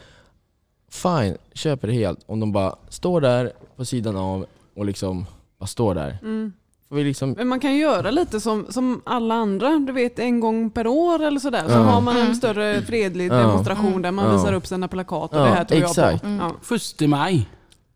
[0.90, 4.46] fine, köper det helt om de bara står där på sidan av
[4.78, 5.26] och liksom
[5.58, 6.18] bara står där.
[6.22, 6.52] Mm.
[6.88, 10.40] Får vi liksom, Men man kan göra lite som, som alla andra, du vet en
[10.40, 11.64] gång per år eller sådär.
[11.68, 11.78] Så Ja.
[11.78, 12.34] har man en Mm.
[12.34, 13.34] större fredlig Ja.
[13.36, 14.32] demonstration där man Ja.
[14.32, 15.96] visar upp sina plakat och Ja, det här tror exakt.
[15.98, 16.26] jag på.
[16.26, 16.38] Mm.
[16.40, 16.52] Ja.
[16.62, 17.48] Först i maj.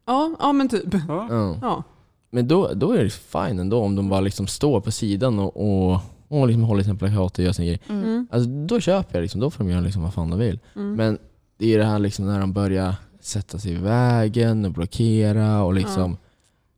[0.06, 0.94] Ja, ja men typ.
[1.08, 1.26] Ja.
[1.30, 1.56] ja.
[1.62, 1.82] Ja.
[2.30, 5.56] Men då, då är det fine ändå om de bara liksom står på sidan och,
[5.92, 7.80] och, och liksom håller sina plakat och gör sin grej.
[7.88, 8.04] Mm.
[8.04, 8.26] Mm.
[8.30, 10.58] Alltså då köper jag liksom, då får de göra liksom vad fan de vill.
[10.76, 10.94] Mm.
[10.94, 11.18] Men
[11.58, 15.74] det är det här liksom när de börjar sätta sig i vägen och blockera och
[15.74, 16.16] liksom,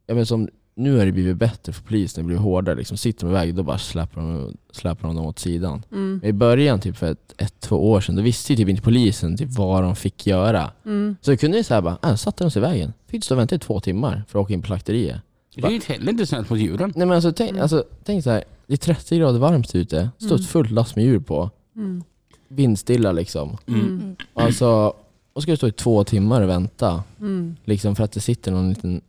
[0.07, 0.15] ja.
[0.15, 2.75] men som nu har det blivit bättre för polisen, det blir hårdare.
[2.75, 5.83] Liksom, sitter de i vägen då bara släpper de, släpper de dem åt sidan.
[5.93, 6.19] Mm.
[6.23, 8.83] Men I början, typ för ett, ett, två år sedan, då visste ju typ inte
[8.83, 10.71] polisen typ vad de fick göra.
[10.85, 11.17] Mm.
[11.21, 12.93] Så kunde ju säga bara, äh, satte de sig i vägen.
[13.07, 15.21] Fick du stå och vänta i två timmar för att åka in på slakteriet.
[15.55, 16.93] Det är ju inte heller inte snällt mot djuren.
[16.97, 17.63] Nej men alltså tänk, Mm.
[17.63, 20.41] alltså, tänk så här, det är 30 grader varmt ute, står Mm.
[20.41, 22.03] ett fullt last med djur på, Mm.
[22.49, 23.57] vindstilla liksom.
[23.67, 23.81] Mm.
[23.81, 24.17] Mm.
[24.35, 24.95] Alltså,
[25.33, 27.57] och ska du stå i två timmar och vänta, Mm.
[27.65, 29.01] liksom för att det sitter någon liten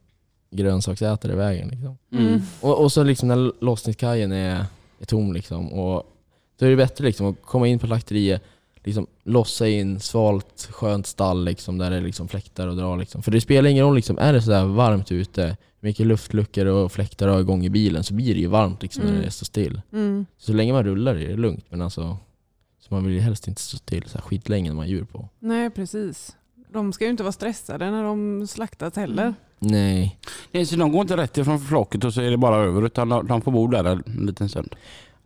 [0.55, 1.67] grönsaksätare i vägen.
[1.67, 1.97] Liksom.
[2.11, 2.41] Mm.
[2.61, 4.65] Och, och så liksom när lossningskajen är,
[4.99, 6.11] är tom liksom, och
[6.59, 8.41] då är det bättre liksom att komma in på slakteriet,
[8.83, 12.95] liksom lossa in svalt, skönt stall liksom, där det liksom fläktar och dra.
[12.95, 13.23] Liksom.
[13.23, 15.41] För det spelar ingen roll, liksom, är det sådär varmt ute,
[15.79, 19.03] hur mycket luftluckor och fläktar har igång i bilen så blir det ju varmt liksom,
[19.03, 19.15] Mm.
[19.15, 19.81] när det står still.
[19.93, 20.25] Mm.
[20.37, 22.17] Så länge man rullar är det lugnt, men alltså
[22.79, 25.03] så man vill ju helst inte stå still så här skitlänge när man har djur
[25.03, 25.29] på.
[25.39, 26.35] Nej precis.
[26.75, 29.33] De ska ju inte vara stressade när de slaktas heller.
[29.59, 30.19] Nej.
[30.51, 33.09] Nej, så de går inte rätt ifrån flocket och så är det bara över utan
[33.09, 34.75] de de får bo där en liten stund.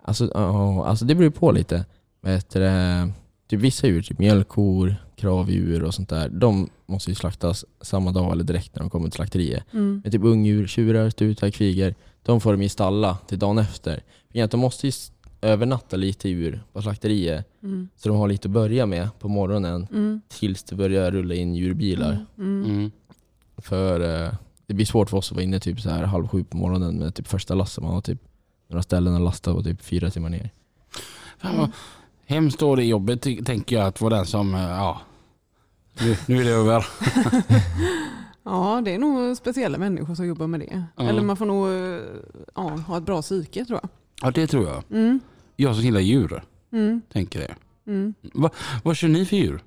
[0.03, 1.85] Alltså, ja, alltså det beror på lite.
[2.21, 3.11] Vet du, det,
[3.49, 8.31] typ vissa djur, typ mjölkkor, kravdjur och sånt där, de måste ju slaktas samma dag
[8.31, 9.63] eller direkt när de kommer till slakteriet.
[9.73, 10.01] Mm.
[10.03, 14.03] Men typ ungdjur, tjurar, stutar, kvigor, de får de ju stalla till dagen efter.
[14.49, 14.91] De måste ju
[15.41, 17.89] övernatta lite djur på slakteriet Mm.
[17.95, 20.21] så de har lite att börja med på morgonen Mm.
[20.27, 22.25] tills det börjar rulla in djurbilar.
[22.37, 22.65] Mm.
[22.65, 22.91] Mm.
[23.57, 24.31] För eh,
[24.67, 26.95] det blir svårt för oss att vara inne typ så här halv sju på morgonen
[26.99, 27.83] med typ första lassen.
[27.83, 28.19] Man har typ
[28.67, 30.49] några ställen att lasta och typ fyra timmar ner.
[31.37, 31.71] Fan vad
[32.25, 35.01] hemskt då det jobbet tänker jag att vara den som, eh, ja,
[36.01, 36.85] Nu, nu är det över.
[38.43, 40.83] Ja, det är nog speciella människor som jobbar med det.
[40.95, 41.03] Ja.
[41.03, 42.01] Eller man får nog eh,
[42.55, 43.89] ja, ha ett bra psyke tror jag.
[44.21, 44.83] Ja, det tror jag.
[44.91, 45.19] Mm.
[45.55, 47.01] Jag som gillar djur, Mm.
[47.13, 47.55] tänker det.
[47.87, 48.13] Mm.
[48.33, 48.49] Va,
[48.83, 49.61] vad kör ni för djur?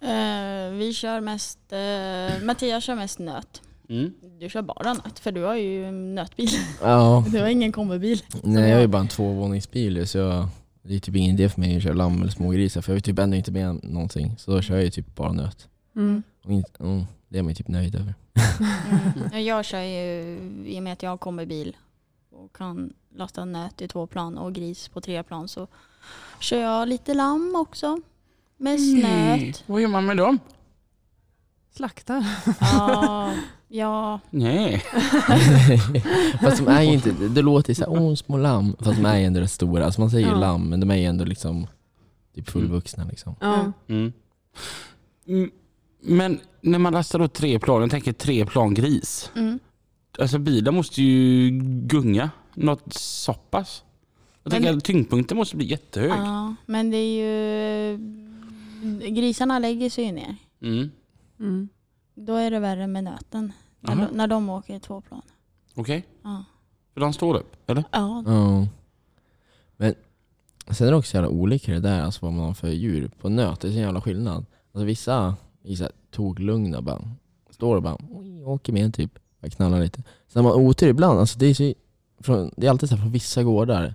[0.00, 3.62] Eh, vi kör mest, uh, Mattias kör mest nöt.
[3.88, 4.12] Mm.
[4.40, 6.48] Du kör bara nöt, för du har ju en nötbil.
[6.82, 8.22] Ja, Du har ingen kombibil.
[8.42, 10.48] nej jag har ju bara en tvåvåningsbil så jag,
[10.82, 13.00] det är typ ingen idé för mig att köra lamm eller smågrisar för jag ju
[13.00, 14.34] typ ändå inte med någonting.
[14.38, 15.68] Så då kör jag ju typ bara nöt.
[15.96, 16.22] Mm.
[16.44, 18.14] Och inte, mm, det är man ju typ nöjd över.
[19.30, 19.44] Mm.
[19.44, 21.76] Jag kör ju, i och med att jag har kombibil
[22.44, 25.66] och kan lasta nöt i två plan och gris på tre plan så
[26.40, 28.00] kör jag lite lamm också.
[28.56, 29.64] Med snöt.
[29.66, 30.38] Vad gör man med dem?
[31.76, 32.24] Slaktar.
[32.60, 33.32] Ja,
[33.68, 34.78] ja, Nej.
[36.42, 38.76] fast de är ju inte, det låter ju såhär, åh små lamm.
[38.78, 39.84] Fast de är ju ändå rätt stora.
[39.84, 40.34] Alltså man säger Ja.
[40.38, 41.66] lamm men de är ju ändå liksom
[42.34, 43.34] typ fullvuxna liksom.
[43.40, 43.72] Ja.
[43.88, 44.12] Mm.
[45.26, 45.50] Mm.
[46.00, 49.30] Men när man lastar då tre plan, jag tänker tre plan gris.
[49.36, 49.58] mm.
[50.18, 51.50] Alltså bilen måste ju
[51.86, 53.82] gunga något så pass.
[54.42, 56.10] Jag Men- tänker att tyngdpunkten måste bli jättehög.
[56.10, 57.18] ja, men det är
[57.92, 57.98] ju,
[59.10, 60.36] grisarna lägger sig ju ner.
[60.62, 60.90] Mm.
[61.40, 61.68] Mm.
[62.14, 63.52] Då är det värre med nöten.
[63.80, 65.22] När, de, när de åker i två plan.
[65.74, 66.44] Okej, Ja.
[66.94, 67.84] för de står upp, eller?
[67.92, 68.24] Ja.
[68.26, 68.66] Ja.
[69.76, 69.94] Men
[70.70, 73.10] sen är det också jävla olika det där, alltså vad man har för djur.
[73.20, 74.46] På nöt, det är så jävla skillnad.
[74.72, 77.02] Alltså vissa är så här toklugna bara.
[77.50, 79.18] Står och bara oj, åker med typ.
[79.40, 80.02] Bara knallar lite.
[80.28, 81.72] Sen har man otur ibland, alltså det är, så,
[82.20, 83.94] från, det är alltid så här från vissa gårdar.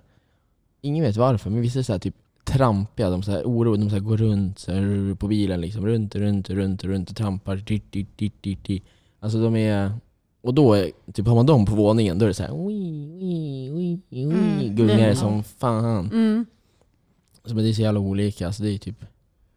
[0.80, 3.10] Ingen vet varför, men vissa är så här typ trampiga.
[3.10, 5.86] De så här oro, de så här går runt så här, på bilen liksom.
[5.86, 7.56] Runt, runt, runt, runt och trampar.
[7.56, 8.84] Dit, dit, dit, dit, dit.
[9.20, 9.92] Alltså de är...
[10.42, 13.10] Och då, är, typ har man dem på våningen, då är det så här, oi,
[13.22, 16.10] oi, oi, oi, Mm, gungar det- som fan.
[16.12, 16.46] Mm.
[17.42, 19.04] Alltså, men det är så jävla olika, alltså, det är typ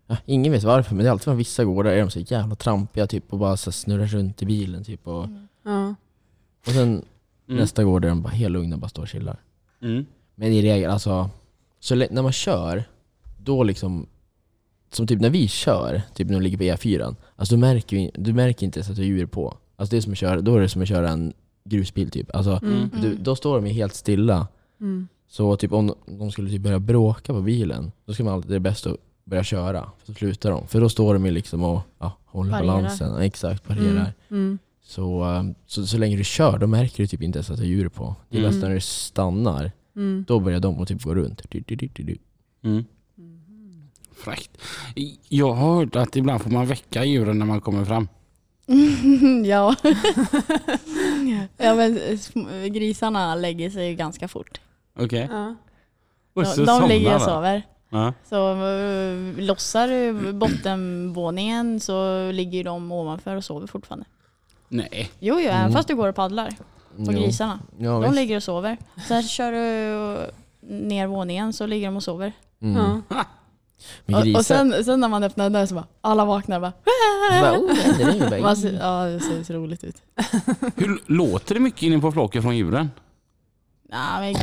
[0.07, 2.55] ja, Ingen vet varför, men det är alltid från vissa gårdar är de så jävla
[2.55, 5.27] trampiga typ och bara så snurrar runt i bilen typ och,
[5.67, 5.95] Ja.
[6.67, 7.03] och sen
[7.49, 7.59] Mm.
[7.59, 9.41] nästa gård är de bara helt lugna, bara står och chillar.
[9.81, 10.05] Mm.
[10.35, 11.29] Men i regel, alltså,
[11.79, 12.83] så lä- när man kör,
[13.37, 14.05] då liksom
[14.91, 18.33] som typ när vi kör, typ när vi ligger på E4, alltså du märker, du
[18.33, 19.57] märker inte ens att du har djur på.
[19.75, 22.35] Alltså det är som att köra, då är det som att köra en grusbil typ.
[22.35, 22.89] Alltså, Mm.
[23.01, 24.47] du, då står de ju helt stilla.
[24.81, 25.07] Mm.
[25.27, 28.55] Så typ om de skulle typ börja bråka på bilen, då ska man alltid, det
[28.55, 29.89] är bäst att börja köra.
[29.99, 30.67] För så slutar de.
[30.67, 32.67] För då står de ju liksom och ja, håller Parerar.
[32.67, 33.13] balansen.
[33.13, 33.85] Ja, Exakt, parerar.
[33.89, 34.11] Mm.
[34.29, 34.59] Mm.
[34.89, 37.63] Så, um, så, så länge du kör, då märker du typ inte ens att det
[37.63, 38.15] är djur på.
[38.29, 38.59] Det är Mm.
[38.59, 40.25] när du stannar, Mm.
[40.27, 41.41] då börjar de att typ gå runt.
[41.49, 42.17] Du, du, du, du, du.
[42.63, 42.85] Mm.
[44.15, 44.57] Fräckt.
[45.29, 48.07] Jag har hört att ibland får man väcka djuren när man kommer fram.
[49.45, 49.75] ja.
[51.57, 54.61] ja men sm- grisarna lägger sig ganska fort.
[54.99, 55.27] Okej.
[55.31, 55.55] Ja.
[56.33, 57.61] Och De, de ligger och sover.
[57.89, 58.13] Ja.
[58.29, 64.05] Så uh, lossar du bottenvåningen så ligger de ovanför och sover fortfarande.
[64.69, 65.11] Nej.
[65.19, 65.71] Jo, jo även Mm.
[65.73, 66.55] fast du går och paddlar på
[66.97, 67.11] Jo.
[67.11, 67.59] grisarna.
[67.77, 68.15] Ja, De visst.
[68.15, 68.77] ligger och sover.
[69.07, 70.31] Sen kör du
[70.75, 72.31] ner våningen så ligger de och sover.
[72.61, 72.75] Mm.
[73.09, 73.25] Ja.
[74.05, 76.61] Men Och, grisar, och sen, sen när man öppnar dörren så bara alla vaknar och
[76.61, 76.73] bara,
[77.41, 80.01] bara, oh, det Man ser, ja det ser så roligt ut.
[80.75, 82.91] Hur låter det mycket inne på flocken från djuren?
[83.89, 84.35] Nej men,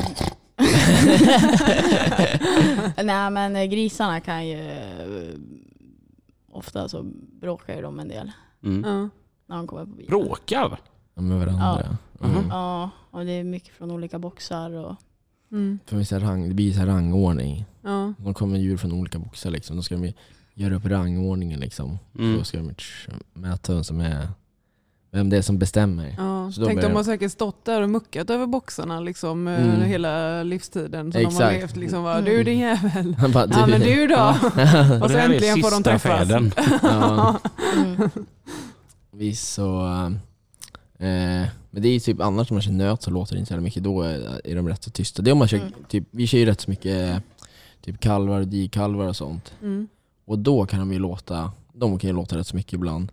[3.06, 4.74] Nej, men grisarna kan ju
[6.52, 7.02] ofta så
[7.40, 8.32] bråkar ju de en del
[8.64, 8.84] Mm.
[8.90, 9.08] Ja.
[9.46, 10.10] När de kommer på bilen.
[10.10, 10.78] Bråkar?
[11.14, 11.96] Ja, med varandra.
[12.24, 12.46] Mm.
[12.50, 14.96] Ja, och det är mycket från olika boxar och
[15.52, 15.78] Mm.
[15.86, 17.64] För vi så här rang, det blir så här rangordning.
[17.82, 18.12] Ja.
[18.18, 19.76] De kommer djur från olika boxar liksom.
[19.76, 20.12] Då ska de
[20.54, 21.98] göra upp rangordningen liksom.
[22.18, 22.38] Mm.
[22.38, 22.70] Då ska de
[23.34, 24.28] mäta vem som är
[25.10, 26.14] vem det är som bestämmer.
[26.18, 26.52] Ja.
[26.52, 29.80] Så Tänk börjar- de har säkert stått där och muckat över boxarna liksom, eh, Mm.
[29.82, 31.12] hela livstiden.
[31.12, 31.52] Så de har Exakt.
[31.60, 32.24] levt liksom, bara, Mm.
[32.24, 33.14] du din jävel.
[33.18, 34.34] Han bara, Ja men du då?
[34.96, 36.28] Och Och så äntligen får de träffas.
[36.82, 37.38] ja,
[37.84, 38.10] mm.
[39.14, 39.86] Visst så...
[40.98, 43.54] Eh, men det är ju typ annars om man kör nöt så låter det inte
[43.54, 43.82] så mycket.
[43.82, 45.22] Då är, är de rätt så tysta.
[45.22, 45.72] Det är om man kör, Mm.
[45.88, 47.22] typ, vi kör ju rätt så mycket
[47.80, 49.54] typ kalvar och dikalvar och sånt.
[49.62, 49.88] Mm.
[50.24, 53.12] Och då kan de ju låta, de kan ju låta rätt så mycket ibland.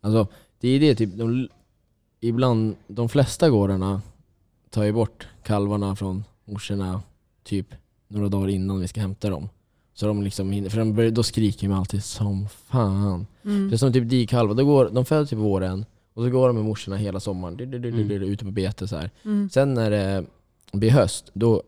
[0.00, 0.26] Alltså
[0.60, 1.48] det är det typ, de,
[2.20, 4.02] ibland, de flesta gårdarna
[4.70, 7.02] tar ju bort kalvarna från morsorna
[7.44, 7.66] typ
[8.08, 9.48] några dagar innan vi ska hämta dem.
[9.98, 13.26] Så de liksom hinner, för de börjar, då skriker de alltid som fan.
[13.44, 13.68] Mm.
[13.68, 15.84] Det är som typ dikalvar, då går, de föds typ våren
[16.14, 18.50] och så går de med morsorna hela sommaren, du, du, du, du, du, ute på
[18.50, 19.10] bete så här.
[19.24, 19.50] Mm.
[19.50, 20.24] Sen när det
[20.72, 21.62] blir höst, då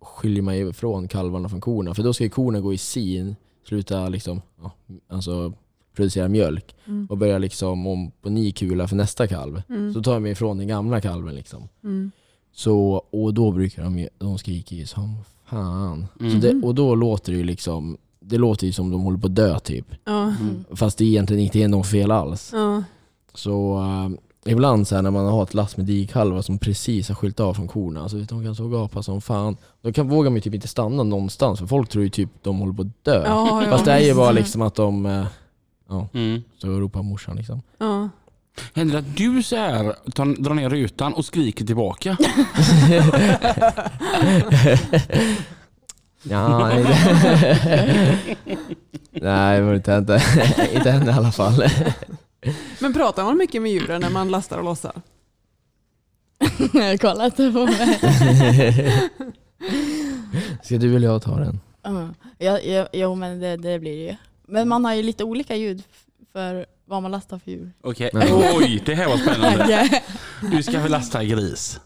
[0.00, 1.94] skiljer man ju ifrån kalvarna från korna.
[1.94, 3.36] För då ska ju korna gå i sin,
[3.68, 4.72] sluta liksom, ja,
[5.08, 5.52] alltså
[5.94, 7.06] producera mjölk Mm.
[7.10, 9.62] och börja liksom om på ny kula för nästa kalv.
[9.68, 9.94] Mm.
[9.94, 11.68] Så tar de ifrån den gamla kalven liksom.
[11.84, 12.10] Mm.
[12.52, 15.16] Så, och då brukar de de skriker ju som
[15.56, 16.06] fan.
[16.20, 16.32] Mm.
[16.32, 19.26] Så det, och då låter det ju liksom det låter ju som de håller på
[19.26, 19.86] att dö typ.
[20.04, 20.22] Ja.
[20.22, 20.64] Mm.
[20.74, 22.50] Fast det egentligen inte är något fel alls.
[22.52, 22.82] Ja.
[23.34, 27.14] Så eh, ibland så här, när man har ett last med dikhalvar som precis har
[27.14, 29.56] skilt av från korna, alltså de kan så gapa som fan.
[29.82, 32.58] Då kan, vågar man ju typ inte stanna någonstans för folk tror ju typ de
[32.58, 33.22] håller på att dö.
[33.26, 35.26] Ja, ja, Fast det är ju bara liksom att de, eh,
[36.12, 36.42] Mm.
[36.58, 37.62] så ropar morsan liksom.
[37.78, 38.08] Ja.
[38.74, 42.16] Händer det att du så här, tar, drar ner rutan och skriker tillbaka?
[46.24, 46.84] Ja, nej,
[49.10, 50.10] nej det var inte hänt.
[50.72, 51.64] inte än i alla fall.
[52.78, 54.92] Men pratar man mycket med djuren när man lastar och lossar?
[57.00, 58.00] Kolla inte på mig.
[60.62, 61.60] Ska du eller jag ta den?
[61.82, 64.16] Ja, ja, ja, jo men det, det blir det ju.
[64.46, 65.82] Men man har ju lite olika ljud
[66.32, 67.72] för vad man lastar för djur.
[67.80, 68.10] Okej.
[68.12, 68.32] Nej.
[68.56, 70.00] Oj, det här var spännande.
[70.50, 71.80] Du ska väl lasta gris?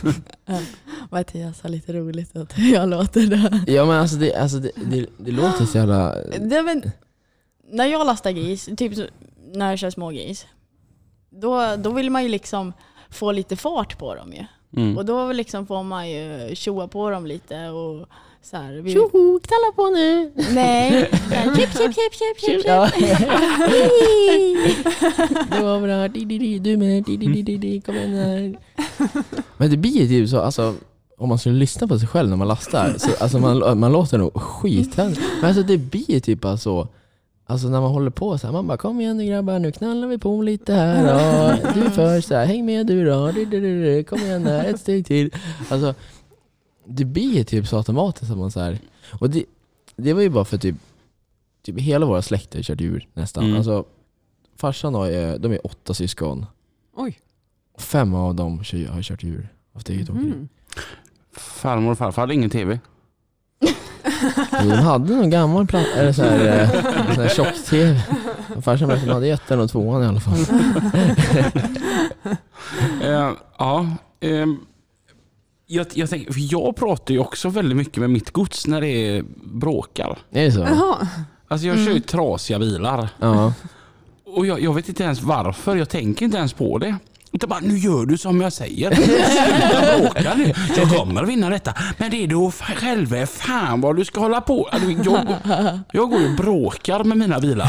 [1.10, 3.72] Mattias har lite roligt att jag låter det.
[3.72, 6.14] Ja men alltså det, alltså det, det, det låter så jävla...
[6.24, 6.90] det men,
[7.70, 8.92] när jag lastar gris, typ
[9.52, 10.46] när jag kör smågris,
[11.30, 12.72] då, då vill man ju liksom
[13.10, 14.44] få lite fart på dem ju.
[14.76, 14.98] Mm.
[14.98, 18.08] Och då liksom får man ju tjoa på dem lite och
[18.44, 18.72] så här.
[18.72, 20.32] Vi, Tjoho, knalla på nu!
[20.54, 21.10] nej,
[21.56, 22.62] chip, chip, chip, chip, chip.
[22.66, 22.90] Ja.
[25.50, 27.80] det var bra, di, di, di, du med, di, di, di, di, di.
[27.80, 28.58] kom igen här.
[29.56, 30.74] Men det blir ju så, alltså
[31.18, 34.18] om man skulle lyssna på sig själv när man lastar, så, alltså man, man låter
[34.18, 34.96] nog skit.
[34.96, 36.88] Men alltså det blir ju typ bara så,
[37.46, 40.08] alltså när man håller på så här, man bara kom igen nu grabbar, nu knallar
[40.08, 41.06] vi på lite här.
[41.06, 44.44] Ja, du först, så här, häng med du då, du, du, du, du, kom igen
[44.44, 45.34] där, ett steg till.
[45.68, 45.94] Alltså
[46.86, 48.78] det blir typ så automatiskt att man så här,
[49.20, 49.44] och det,
[49.96, 50.76] det var ju bara för typ,
[51.62, 53.44] typ hela våra släkter kört djur nästan.
[53.44, 53.56] Mm.
[53.56, 53.84] Alltså
[54.56, 56.46] farsan har ju, de är åtta syskon.
[56.96, 57.18] Oj.
[57.78, 60.24] Fem av dem kör- har kört djur av ett eget åkeri.
[60.26, 60.48] Mm.
[61.36, 62.78] Farmor och farfar hade ingen tv.
[64.50, 66.70] De hade någon gammal platta, eller så här, eh,
[67.14, 68.00] sån här tjock-tv.
[68.62, 70.38] Farsan de hade ettan och tvåan i alla fall.
[73.02, 73.86] Eh, ja,
[74.20, 74.66] ehm,
[75.66, 79.22] jag, jag, tänker, för jag pratar ju också väldigt mycket med mitt gods när det
[79.44, 80.18] bråkar.
[80.30, 80.60] Är det så?
[80.60, 81.08] Jaha.
[81.48, 83.08] Alltså jag kör ju trasiga bilar.
[83.20, 83.52] Ja.
[84.26, 86.96] Och jag, jag vet inte ens varför, jag tänker inte ens på det.
[87.32, 88.94] Utan bara, nu gör du som jag säger.
[88.94, 90.52] Sluta bråka nu.
[90.76, 91.74] Jag kommer vinna detta.
[91.98, 94.68] Men det är du själv, fan vad du ska hålla på.
[94.72, 95.26] Alltså, Jag,
[95.92, 97.68] jag går ju och bråkar med mina bilar.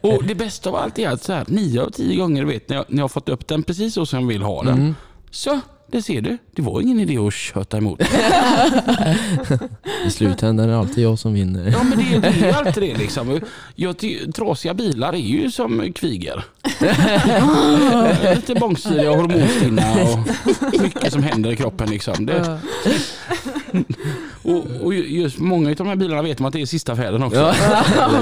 [0.00, 2.76] Och det bästa av allt är att så här, nio av tio gånger vet, när,
[2.76, 4.74] jag, när jag har fått upp den precis så som jag vill ha den.
[4.74, 4.94] Mm.
[5.30, 6.38] Så, det ser du.
[6.52, 8.00] Det var ingen idé att köta emot.
[10.06, 11.70] I slutändan är det alltid jag som vinner.
[11.70, 13.40] Ja men det, det är alltid det liksom.
[13.74, 13.96] Jag,
[14.34, 16.44] trasiga bilar är ju som kviger.
[18.34, 20.18] Lite bångstyriga och hormonstinna och
[20.82, 22.26] mycket som händer i kroppen liksom.
[22.26, 22.60] Det,
[24.46, 27.22] och, och just många av de här bilarna vet man att det är sista färden
[27.22, 27.40] också.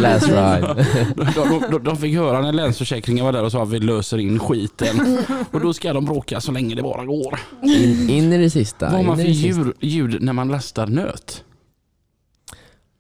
[0.01, 0.87] Last ride.
[1.17, 4.19] De, de, de, de fick höra när Länsförsäkringen var där och sa att vi löser
[4.19, 5.19] in skiten.
[5.51, 7.41] Och då ska de bråka så länge det bara går.
[7.63, 8.87] In, in i det sista.
[8.87, 11.45] Vad har man för ljud, ljud när man lastar nöt?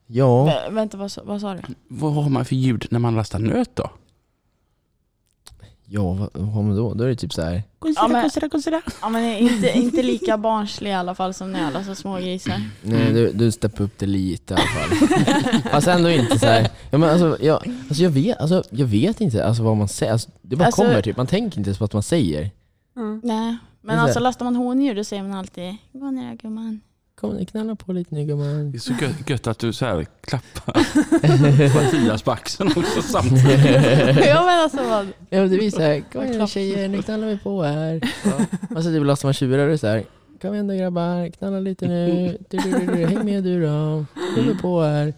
[0.07, 1.61] Ja, Vä- vänta, vad, sa- vad sa du?
[1.89, 3.91] Vad har man för ljud när man lastar nöt då?
[5.94, 6.94] Ja vad, har man då?
[6.94, 7.62] Då är det typ så här.
[7.96, 8.22] Ja, men-
[9.02, 12.62] Ja men inte, inte lika barnslig i alla fall som när jag lastar smågrisar.
[12.83, 15.09] Nej, du, du steppar upp det lite i alla fall.
[15.70, 16.68] Fast ändå inte så här.
[16.90, 20.12] Ja, men alltså, jag, alltså, jag, vet, alltså, jag vet inte alltså, vad man säger.
[20.12, 21.16] Alltså, det bara Alltså- kommer typ.
[21.16, 22.50] Man tänker inte ens på vad man säger.
[22.96, 23.20] Mm.
[23.24, 26.80] Nej, men så alltså lastar man hondjur då säger man alltid Gå ner gumman.
[27.31, 28.71] Kom knalla på lite nu gumman.
[28.71, 30.75] Det är så gött, gött att du så här klappar
[31.85, 33.47] Mattias på axeln också samtidigt.
[34.27, 35.09] ja men alltså vad?
[35.31, 38.01] Ja, det blir såhär, kom igen tjejer, nu knallar vi på här.
[38.77, 40.05] Alltså typ lastar man tjurar och såhär,
[40.41, 42.39] kom igen då grabbar, knalla lite nu.
[42.51, 44.05] Du, du, du, du, häng med du då.
[44.37, 45.15] Är vi på här.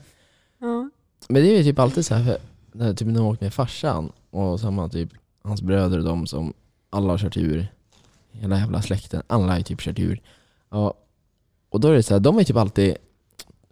[0.58, 0.90] Ja.
[1.28, 2.38] Men det är ju typ alltid så här, för,
[2.72, 5.08] när, typ när man åkt med farsan och samma typ
[5.42, 6.52] hans bröder och de som
[6.90, 7.66] alla har kört djur.
[8.32, 10.20] Hela jävla släkten, alla har ju typ kört djur.
[10.70, 10.94] Ja,
[11.76, 12.96] och då är det så här, de är typ alltid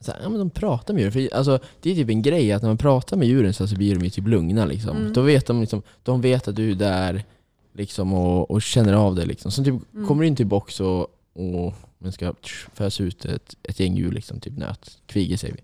[0.00, 1.12] så här, ja, men de pratar med djuren.
[1.12, 3.76] För, alltså, det är typ en grej att när man pratar med djuren så, så
[3.76, 4.64] blir de ju typ lugna.
[4.64, 4.96] Liksom.
[4.96, 5.12] Mm.
[5.12, 7.24] Då vet de, liksom, de vet att du är där
[7.72, 9.24] liksom, och, och känner av det.
[9.24, 9.50] Liksom.
[9.50, 10.06] Så typ, Mm.
[10.06, 11.00] kommer du in till box och,
[11.34, 15.54] och man ska tsch, fösa ut ett, ett gäng djur, liksom, typ nöt, kvigor säger
[15.54, 15.60] vi.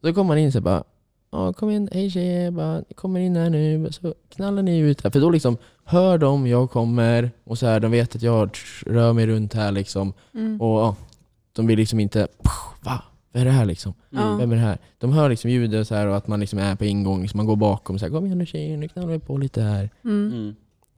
[0.00, 0.84] Då kommer man in här bara
[1.30, 5.10] Ja, kom in, hej tjejer, bara, kommer in här nu, så knallar ni ut här.
[5.10, 8.82] För då liksom hör de, jag kommer, och så här, de vet att jag tsch,
[8.86, 10.12] rör mig runt här liksom.
[10.34, 10.60] Mm.
[10.60, 10.96] Och ja,
[11.58, 12.28] de vill liksom inte,
[12.80, 13.02] va?
[13.32, 13.94] Vad är det här liksom?
[14.10, 14.36] Ja.
[14.36, 14.78] Vem är det här?
[14.98, 17.46] De hör liksom ljudet så här och att man liksom är på ingång, liksom man
[17.46, 19.90] går bakom så här, kom igen nu tjejer, nu knallar vi på lite här.
[20.04, 20.32] Mm.
[20.32, 20.54] Mm.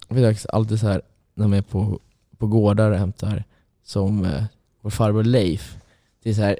[0.09, 1.03] Jag vet faktiskt alltid så här
[1.35, 2.01] när man är på,
[2.38, 3.44] på gårdar och hämtar,
[3.85, 4.44] som eh,
[4.81, 5.77] vår farbror Leif.
[6.23, 6.59] Det är så här,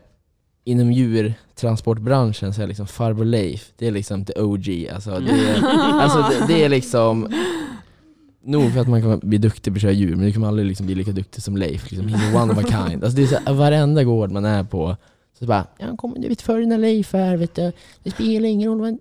[0.65, 4.89] inom djurtransportbranschen så är liksom farbror Leif, det är liksom the OG.
[4.95, 5.63] Alltså det är,
[6.01, 7.29] alltså det, det är liksom
[8.45, 10.67] Nog för att man kan bli duktig på att köra djur, men du kan aldrig
[10.69, 11.91] liksom bli lika duktig som Leif.
[11.91, 12.09] Liksom.
[12.09, 13.05] He's one of a kind.
[13.05, 14.97] Alltså det är så, här, varenda gård man är på,
[15.39, 17.73] så bara ja, kom, du vet förr när Leif är, vet du,
[18.03, 18.99] det spelar ingen roll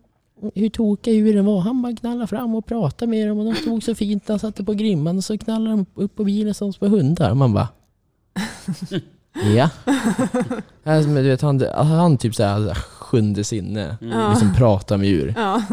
[0.56, 1.60] hur tokiga djuren var.
[1.60, 4.63] Han bara knallade fram och pratade med dem och de stod så fint han satte
[4.63, 7.34] på grimman och så knallade de upp på bilen som små hundar.
[7.34, 7.67] Man bara
[9.56, 9.69] Ja.
[10.84, 14.30] Alltså, men du vet, han, han typ såhär sjunde sinne, Ja.
[14.30, 15.34] liksom pratar med djur.
[15.38, 15.63] Ja.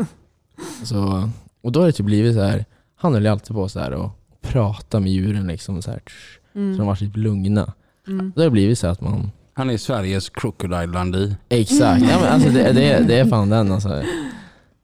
[0.85, 1.31] Så,
[1.63, 2.65] och då har det typ blivit så här.
[2.97, 4.11] Han höll ju alltid på så här och
[4.43, 5.99] prata med djuren liksom så här.
[6.01, 6.87] tsch, Så de Mm.
[6.87, 7.73] var typ lugna.
[8.09, 8.33] Mm.
[8.37, 11.37] Då har det blivit så att man, Han är Sveriges Crocodile Dundee.
[11.49, 14.03] exakt, ja, men alltså det, det, det är fan den alltså.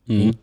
[0.09, 0.35] Mm.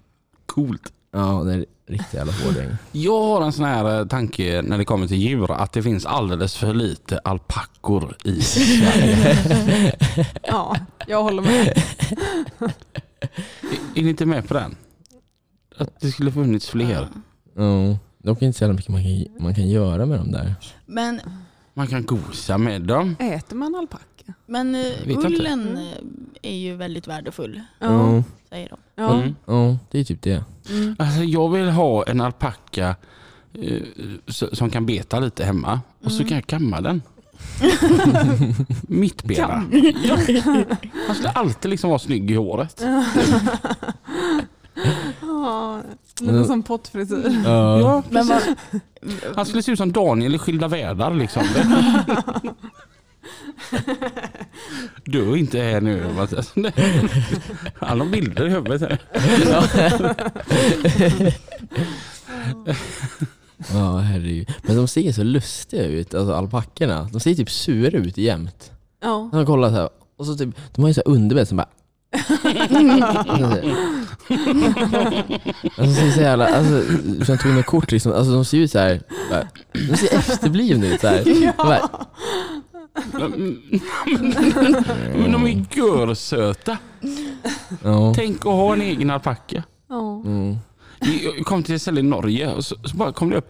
[0.46, 0.94] Coolt.
[1.12, 2.70] Ja, det är riktigt jävla hårding.
[2.92, 6.06] Jag har en sån här eh, tanke när det kommer till djur att det finns
[6.06, 9.96] alldeles för lite alpackor i Sverige.
[10.44, 10.76] ja,
[11.08, 11.68] jag håller med.
[12.60, 12.72] Är-
[13.96, 14.76] är ni inte med på den?
[15.78, 16.90] Att det skulle funnits fler.
[17.02, 17.08] Ja,
[18.24, 20.56] dock inte så jävla mycket man kan, man kan göra med dem där.
[20.86, 21.20] Men,
[21.74, 23.16] Man kan gosa med dem.
[23.20, 24.06] Äter man alpacka?
[24.46, 25.28] men eh, vet inte.
[25.28, 27.88] ullen eh, är ju väldigt värdefull, Ja.
[28.16, 28.78] Ja, säger de.
[28.96, 29.14] Ja.
[29.14, 29.36] Mm.
[29.46, 30.44] ja det är typ det.
[30.70, 30.96] Mm.
[31.00, 32.96] Alltså, jag vill ha en alpacka
[33.54, 33.82] eh,
[34.28, 37.02] s- som kan beta lite hemma och så kan jag kamma den.
[38.88, 39.64] Mittbena.
[40.04, 40.18] Ja.
[41.08, 42.84] Han skulle alltid liksom vara snygg i håret.
[45.22, 45.82] Ja,
[46.22, 47.42] lite Men- som pottfrisyr.
[47.46, 48.42] Ja, Men vad,
[49.36, 51.44] Han skulle se ut som Daniel i Skilda världar liksom.
[55.06, 56.04] Du är inte här nu.
[57.80, 58.82] Han har bilder i huvudet.
[58.82, 59.00] Här.
[63.74, 64.52] Ja, herregud.
[64.64, 67.10] Men de ser så lustiga ut, alltså alpackorna.
[67.14, 68.72] De ser typ sura ut jämt.
[69.02, 69.24] Ja.
[69.32, 71.58] När man kollar så här, och så typ, de har ju så här underbett som
[71.58, 71.70] bara...
[75.78, 76.82] alltså, så så jävla, alltså,
[77.26, 79.48] så jag tog några kort liksom, alltså de ser ut så här, bara,
[79.90, 81.24] de ser efterblivna ut så här.
[81.24, 81.90] De bara,
[85.16, 86.78] Men de är görsöta.
[87.84, 88.14] ja.
[88.16, 89.64] Tänk att ha en egen alpacka.
[89.90, 90.22] Ja.
[90.26, 90.58] Mm.
[91.38, 93.50] Jag kom till ett ställe i Norge och så, så bara kom det upp.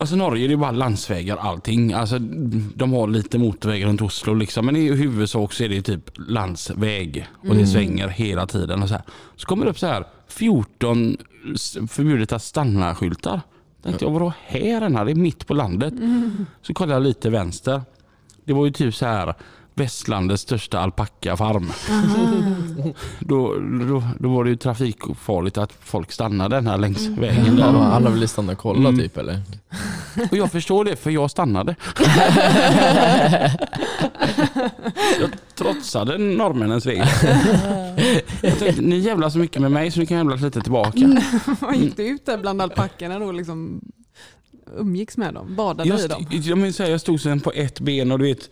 [0.00, 1.92] Alltså Norge det är bara landsvägar allting.
[1.92, 2.18] Alltså,
[2.74, 4.66] de har lite motorvägar runt Oslo liksom.
[4.66, 7.26] Men i huvudsak så är det typ landsväg.
[7.48, 8.82] Och det svänger hela tiden.
[8.82, 9.02] Och så, här.
[9.36, 11.16] så kommer det upp så här 14
[11.54, 13.40] s- förbjudet att stanna-skyltar.
[13.82, 15.04] Tänkte jag, vadå här?
[15.04, 15.94] Det är mitt på landet.
[16.62, 17.82] Så kollade jag lite vänster.
[18.44, 19.34] Det var ju typ så här
[19.74, 21.70] västlandets största alpackafarm.
[23.18, 23.54] Då,
[23.88, 27.78] då, då var det ju trafikfarligt att folk stannade den här längs vägen Ja, där.
[27.78, 29.00] alla ville stanna och kolla Mm.
[29.00, 29.40] typ eller?
[30.30, 31.76] Och jag förstår det för jag stannade.
[35.20, 37.08] Jag trotsade norrmännens regler.
[38.42, 40.98] Jag tänkte, ni jävlar så mycket med mig så ni kan jävlas lite tillbaka.
[41.60, 43.80] Vad gick du ut där bland alpackorna då liksom
[44.78, 45.56] umgicks med dem?
[45.56, 46.26] Badade Jag, i dem?
[46.30, 48.50] jag, minns, här, jag stod sen på ett ben och du vet,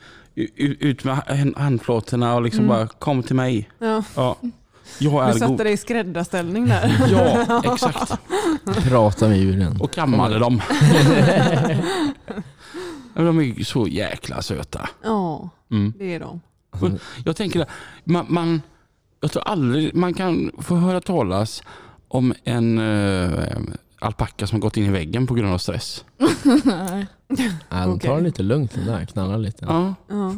[0.56, 2.76] ut med hand- handflatorna och liksom Mm.
[2.76, 3.70] bara kom till mig.
[3.78, 4.02] Ja.
[4.16, 4.36] Ja.
[4.98, 5.58] Jag Du är satte god.
[5.58, 6.96] dig i skräddarställning där.
[7.12, 8.12] Ja, exakt.
[8.88, 9.80] Prata med djuren.
[9.80, 10.60] Och kammade dem.
[13.14, 14.88] De är ju så jäkla söta.
[15.04, 15.92] Ja, Mm.
[15.98, 16.40] det är de.
[17.24, 17.68] Jag tänker att
[18.04, 18.62] man, man,
[19.20, 21.62] jag tror aldrig man kan få höra talas
[22.08, 23.56] om en uh,
[23.98, 26.04] alpacka som gått in i väggen på grund av stress.
[26.64, 27.06] nej,
[27.70, 29.64] de tar det lite lugnt den där, knallar lite.
[29.68, 29.94] Ja.
[30.08, 30.34] Ja.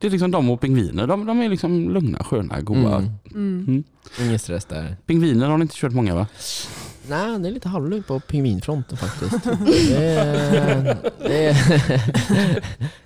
[0.00, 1.06] Det är liksom de och pingviner.
[1.06, 2.96] De, de är liksom lugna, sköna, goda.
[2.96, 3.10] Mm.
[3.34, 3.84] Mm.
[4.20, 4.96] Ingen stress där.
[5.06, 6.26] Pingviner har ni inte kört många va?
[7.08, 9.44] Nej, det är lite halvlugnt på pingvinfronten faktiskt.
[9.66, 11.54] Det är, det är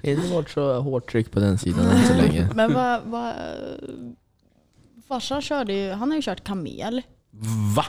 [0.03, 2.49] det har inte varit så hårt tryck på den sidan än så länge.
[2.55, 3.33] men vad, vad,
[5.09, 7.03] farsan körde ju, han har ju kört kamel.
[7.77, 7.85] Va?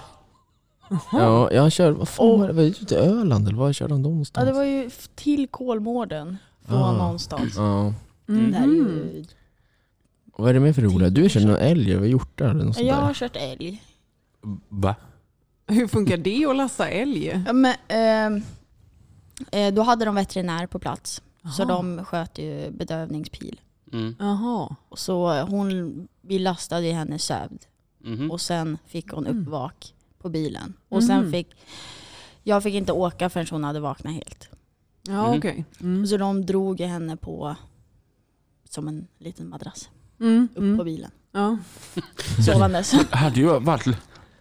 [1.11, 3.93] Ja, jag kör, vad fan var det, var det ute i Öland eller var körde
[3.93, 4.47] han då Ja, någonstans?
[4.47, 6.37] det var ju till Kolmården
[6.67, 6.91] från Ah.
[6.91, 7.53] någonstans.
[7.57, 7.93] Ja.
[8.25, 8.51] Mhm.
[8.51, 9.23] Det här är ju,
[10.37, 11.09] Vad är det med för roliga?
[11.09, 13.01] Du har kört någon älg eller hjortar eller något sånt jag där?
[13.01, 13.83] har kört älg.
[14.69, 14.95] Va?
[15.67, 17.43] Hur funkar det att lassa älg?
[17.45, 18.41] Ja, men, ehm,
[19.51, 21.21] eh, då hade de veterinär på plats.
[21.57, 21.67] Så Jaha.
[21.67, 23.61] de sköt ju bedövningspil.
[23.93, 24.15] Mm.
[24.19, 24.75] Jaha.
[24.95, 27.59] Så hon, vi lastade i hennes sövd
[27.99, 28.31] Mhm.
[28.31, 29.41] och sen fick hon Mm.
[29.41, 30.73] uppvak på bilen.
[30.89, 31.31] Och sen Mhm.
[31.31, 31.55] fick,
[32.43, 34.49] jag fick inte åka förrän hon hade vaknat helt.
[35.07, 35.37] Ja, Mhm.
[35.37, 35.65] okej.
[35.81, 36.07] Mm.
[36.07, 37.55] Så de drog ju henne på
[38.75, 39.89] som en liten madrass
[40.21, 40.43] Mm.
[40.51, 40.85] upp på Mm.
[40.85, 41.11] bilen.
[41.31, 41.57] Ja.
[42.45, 42.93] Sovandes.
[43.11, 43.87] Hade ju varit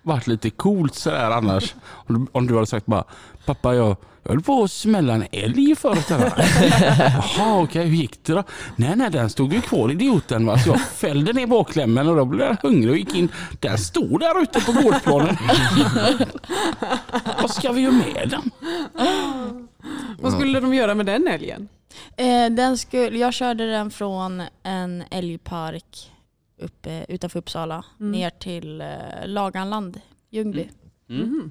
[0.02, 1.74] varit lite coolt sådär annars.
[1.86, 3.04] Om du, om du hade sagt bara,
[3.44, 6.08] pappa jag, jag höll på att smälla en älg förut.
[6.08, 6.32] här."
[7.38, 8.42] Jaha okej, hur gick det då?
[8.76, 10.58] Nej nej den stod ju kvar idioten va.
[10.58, 13.28] Så jag fällde ner bakklämmen och då blev jag hungrig och gick in.
[13.60, 15.36] Den stod där ute på gårdsplanen.
[17.42, 18.50] Vad ska vi göra med den?
[20.20, 21.68] Vad skulle de göra med den älgen?
[22.16, 26.12] Eh, den skulle, jag körde den från en älgpark
[26.60, 28.12] uppe, utanför Uppsala Mm.
[28.12, 28.86] ner till eh,
[29.26, 30.68] Laganland, Ljungby.
[31.08, 31.50] Mhm.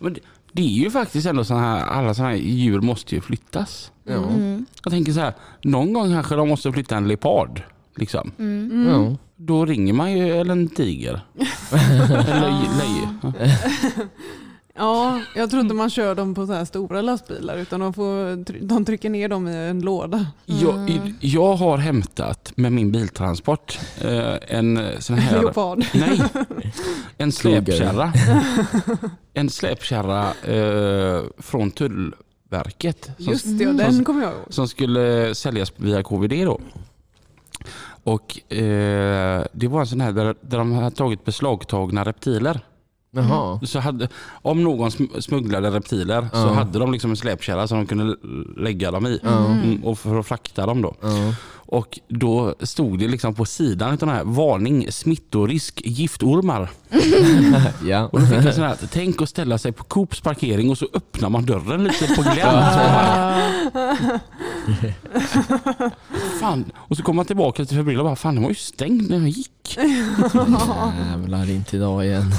[0.00, 0.20] Men det,
[0.52, 3.92] det är ju faktiskt ändå så här, alla sådana här djur måste ju flyttas.
[4.08, 4.66] Mm.
[4.84, 7.62] Jag tänker så här, någon gång kanske de måste flytta en leopard.
[7.96, 8.32] Liksom.
[8.38, 8.70] Mm.
[8.72, 8.88] Mm.
[9.04, 9.16] Ja.
[9.36, 11.20] Då ringer man ju eller en tiger.
[11.72, 13.50] eller löj, löj.
[14.76, 18.36] Ja, jag tror inte man kör dem på så här stora lastbilar utan de, får,
[18.66, 20.26] de trycker ner dem i en låda.
[20.44, 25.40] Jag, jag har hämtat med min biltransport eh, en sån här...
[25.40, 25.84] Leopard.
[25.94, 26.22] Nej,
[27.18, 28.12] en släpkärra.
[29.36, 33.10] En släpkärra eh, från Tullverket.
[33.16, 34.44] Som, Just det, den kommer jag ihåg.
[34.48, 36.60] som skulle säljas via KVD då.
[38.04, 42.60] Och eh, det var en sån här där, där de hade tagit beslagtagna reptiler.
[43.14, 43.60] Jaha.
[43.62, 44.08] Så hade,
[44.42, 48.16] om någon sm- smugglade reptiler så hade de liksom en släpkärra som de kunde
[48.56, 49.20] lägga dem i.
[49.22, 49.46] Ja.
[49.46, 50.94] Mm, och för att frakta dem då.
[51.66, 56.70] Och då stod det liksom på sidan av den här varning smittorisk giftormar.
[57.86, 58.08] Ja.
[58.12, 60.86] Och då fick jag sån här, tänk att ställa sig på Coops parkering och så
[60.94, 62.64] öppnar man dörren lite på glänt.
[66.40, 66.64] fan.
[66.76, 69.18] Och så kom man tillbaka lite förbryllad och bara, fan den var ju stängd när
[69.18, 69.50] jag gick.
[69.76, 72.32] Jävlar, inte idag igen.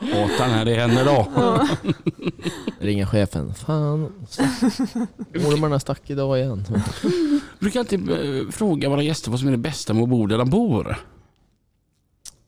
[0.00, 1.28] Hatar när det händer då.
[2.78, 3.54] Ringa chefen.
[3.54, 4.12] Fan,
[5.34, 6.64] ormarna stack idag igen.
[7.58, 10.38] Brukar inte eh, fråga våra gäster vad som är det bästa med att bo där
[10.38, 10.96] de bor.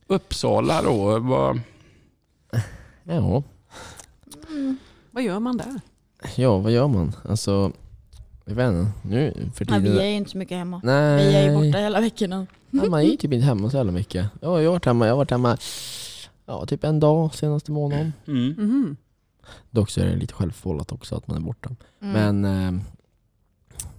[0.06, 1.60] Uppsala då, vad...
[3.04, 3.42] Ja.
[5.10, 5.80] Vad gör man där?
[6.36, 7.12] ja, vad gör man?
[7.28, 7.72] Alltså,
[8.44, 8.92] jag vet inte.
[9.02, 9.82] Nu för Nej, tiden...
[9.82, 10.80] vi är ju inte så mycket hemma.
[10.84, 11.26] Nej.
[11.28, 12.46] Vi är ju borta hela veckorna.
[12.70, 14.26] Ja, man är ju typ inte hemma så jävla mycket.
[14.40, 15.56] Ja, jag har varit hemma, jag har varit hemma
[16.46, 18.12] ja, typ en dag senaste månaden.
[18.26, 18.48] Mm.
[18.58, 18.96] Mhm.
[19.70, 21.70] Dock så är det lite självförvållat också att man är borta.
[22.02, 22.40] Mm.
[22.40, 22.82] Men eh,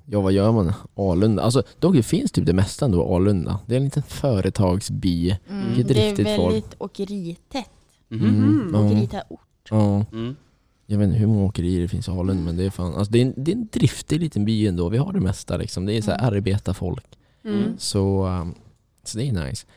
[0.05, 0.73] ja, vad gör man?
[0.95, 1.43] Alunda.
[1.43, 3.59] Alltså, dock det finns typ det mesta ändå Alunda.
[3.65, 5.37] Det är en liten företagsby.
[5.49, 5.73] mm.
[5.75, 6.53] Det är riktigt folk.
[6.53, 7.69] väldigt åkeritätt.
[8.07, 8.69] Mhm.
[8.73, 8.79] ja.
[8.85, 9.39] Åkerität ort.
[9.69, 10.05] Ja.
[10.11, 10.35] Mm.
[10.85, 13.11] Jag vet inte hur många åkerier det finns i Alunda men det är fan, alltså
[13.11, 14.89] det är en, det är en driftig liten by ändå.
[14.89, 15.85] Vi har det mesta liksom.
[15.85, 17.05] Det är så här arbetarfolk.
[17.45, 17.73] Mm.
[17.77, 18.55] Så, um,
[19.03, 19.67] så det är nice.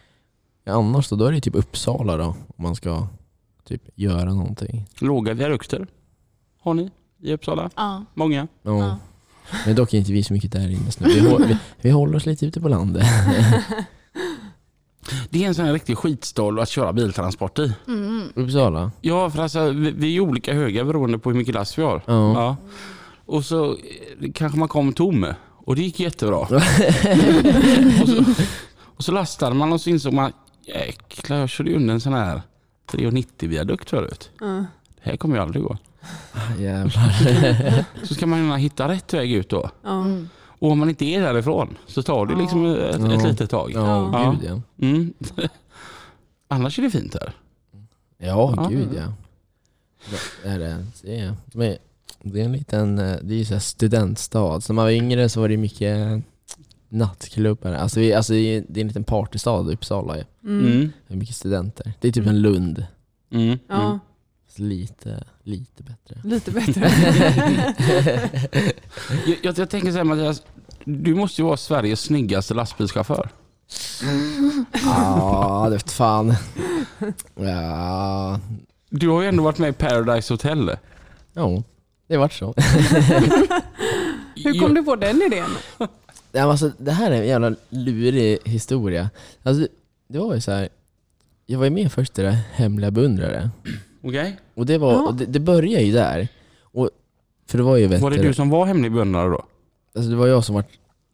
[0.66, 3.06] Annars då, då är det typ Uppsala då, om man ska
[3.64, 4.88] typ göra någonting.
[5.00, 5.86] Låga viadukter
[6.60, 6.90] har ni
[7.22, 7.70] i Uppsala?
[7.76, 8.04] Ja.
[8.14, 8.48] Många?
[8.62, 8.78] Ja.
[8.78, 8.98] Ja.
[9.66, 11.08] Men dock är inte vi så mycket där inne just nu.
[11.08, 13.06] Vi, vi, vi håller oss lite ute på landet.
[15.30, 17.72] Det är en sån här riktig skitstad att köra biltransport i.
[17.86, 18.28] Mm.
[18.34, 18.90] Uppsala?
[19.00, 22.02] Ja, för alltså, vi, vi är olika höga beroende på hur mycket last vi har.
[22.06, 22.32] Ja.
[22.34, 22.56] Ja.
[23.26, 25.26] Och så eh, kanske man kom tom
[25.66, 26.36] och det gick jättebra.
[28.02, 28.24] och, så,
[28.96, 30.32] och så lastade man och så insåg man
[30.66, 32.42] jäklar jag körde under en sån här
[32.86, 34.30] 390 viadukt förut.
[34.40, 34.46] Ja.
[34.46, 35.76] Det här kommer ju aldrig gå.
[36.58, 38.04] Jävlar.
[38.06, 39.70] Så ska man hitta rätt väg ut då.
[39.86, 40.28] Mm.
[40.58, 43.70] Och om man inte är därifrån så tar det liksom ett, ett litet tag.
[43.74, 44.36] Ja, Ja.
[44.40, 44.86] gud ja.
[44.86, 45.12] Mm.
[46.48, 47.32] Annars är det fint här.
[48.18, 48.68] Ja, Ja.
[48.70, 49.12] gud ja.
[50.42, 50.84] Det är det.
[51.02, 51.76] Det är, men
[52.22, 54.60] det är en liten, eh, det är ju så här studentstad.
[54.60, 56.22] Så när man var yngre så var det mycket
[56.88, 57.72] nattklubbar.
[57.72, 60.16] Alltså, vi, alltså det är det är en liten partystad Uppsala.
[60.16, 60.24] ju.
[60.44, 60.66] Mm.
[60.66, 60.92] Mm.
[61.08, 61.92] Det är mycket studenter.
[62.00, 62.86] Det är typ en Lund.
[63.30, 63.44] Mm.
[63.46, 63.58] Mm.
[63.68, 63.98] Ja,
[64.58, 66.20] Lite, lite bättre.
[66.24, 66.90] lite bättre.
[69.26, 70.42] Jag, jag, jag tänker så här Mattias,
[70.84, 73.28] du måste ju vara Sveriges snyggaste lastbilschaufför.
[74.84, 76.34] Ja, det vet fan.
[77.34, 78.40] Ja,
[78.90, 80.76] Du har ju ändå varit med i Paradise Hotel.
[81.32, 81.62] ja
[82.08, 82.54] det vart så.
[84.36, 85.50] Hur kom du på den idén?
[86.48, 89.10] Alltså, det här är en jävla lurig historia.
[89.42, 89.68] Alltså,
[90.08, 90.68] det var ju så här.
[91.46, 93.50] Jag var ju med först i det Hemliga beundrare.
[94.02, 94.38] Okej.
[94.56, 95.06] Och det, var, Ja.
[95.06, 96.28] och det, det började ju där.
[96.62, 96.90] Och,
[97.46, 99.44] för det var ju vet Var det du som var hemlig beundrare då?
[99.94, 100.64] alltså, det var jag som var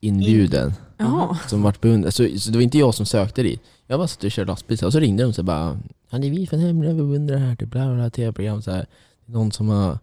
[0.01, 0.73] inbjuden.
[0.99, 1.39] Jaha.
[1.49, 2.15] Som vart beundrad.
[2.15, 3.61] Så, så det var inte jag som sökte dit.
[3.87, 5.79] Jag bara satt och körde lastbil och så ringde de så bara
[6.11, 8.87] det är vi från Hemliga beundrare här till bla bla bla tv-program så här.
[9.27, 9.99] Det är någon som har,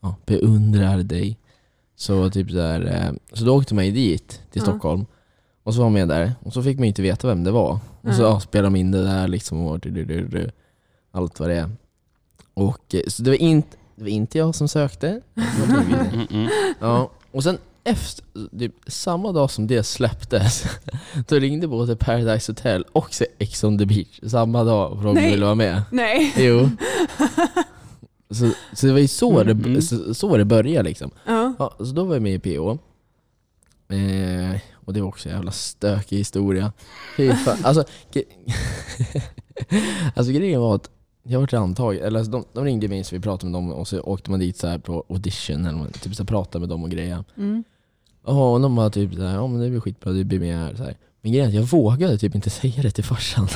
[0.00, 1.38] ja, beundrar dig.
[1.96, 4.62] Så typ så här, eh, så då åkte man ju dit till Ja.
[4.62, 5.06] Stockholm.
[5.62, 6.32] Och så var man med där.
[6.40, 7.78] Och så fick man inte veta vem det var.
[8.00, 10.50] Och så ja, spelade de in det där liksom och du, du, du,
[11.10, 11.70] allt vad det är.
[12.54, 15.20] Och eh, så det var inte, det var inte jag som sökte.
[15.36, 16.48] Mm -mm.
[16.80, 18.24] Ja, och sen efter,
[18.58, 20.64] typ, samma dag som det släpptes,
[21.28, 25.24] då ringde både Paradise Hotel och Ex on the beach samma dag om Nej.
[25.24, 25.82] du ville vara med.
[25.90, 26.32] Nej.
[26.36, 26.70] Jo.
[28.32, 31.10] Så, så det var ju så, Mm, det, så, så det började liksom.
[31.26, 31.54] Ja.
[31.58, 32.70] Ja, så då var jag med i PO.
[33.88, 36.72] Eh, och det var också en jävla stökig historia.
[37.16, 37.58] Fy fan.
[37.64, 37.84] Alltså,
[40.14, 40.90] alltså grejen var att
[41.22, 43.88] jag var antagen, eller alltså de, de ringde mig så vi pratade med dem och
[43.88, 46.68] så åkte man dit så här på audition eller vad- typ så här, pratade med
[46.68, 47.24] dem och grejer.
[47.36, 47.64] Mm.
[48.26, 50.74] Ja, och de var typ såhär, ja men det blir skitbra, du blir med här.
[50.74, 50.96] Så här.
[51.20, 53.48] Men grejen är att jag vågade typ inte säga det till farsan.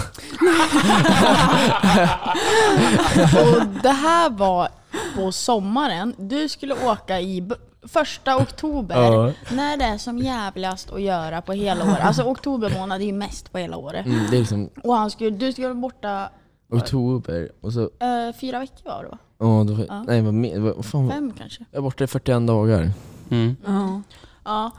[3.43, 4.69] Och det här var
[5.17, 6.15] på sommaren.
[6.19, 7.49] Du skulle åka i
[7.83, 8.97] första oktober.
[8.97, 9.33] Ja.
[9.51, 12.01] När det är som jävligast att göra på hela året.
[12.01, 14.07] Alltså oktober månad är ju mest på hela året.
[14.07, 16.31] Mm, det är liksom Och han skulle, du skulle vara borta
[16.71, 19.19] oktober och så, eh, fyra veckor var det va?
[19.39, 20.03] ja, då, Ja.
[20.03, 21.65] nej vad mer, vad fan, Fem kanske?
[21.71, 22.91] jag är borta i 41 dagar.
[23.31, 23.57] Mm.
[23.67, 24.03] Ja.
[24.45, 24.71] Ja.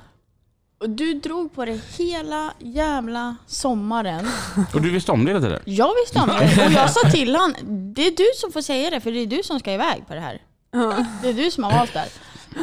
[0.79, 4.27] Och du drog på det hela jävla sommaren.
[4.73, 5.61] Och du visste om det hela tiden?
[5.65, 7.55] Jag visste om det och jag sa till han,
[7.93, 10.13] det är du som får säga det för det är du som ska iväg på
[10.13, 10.41] det här.
[10.71, 11.05] Ja.
[11.21, 12.09] Det är du som har valt det här.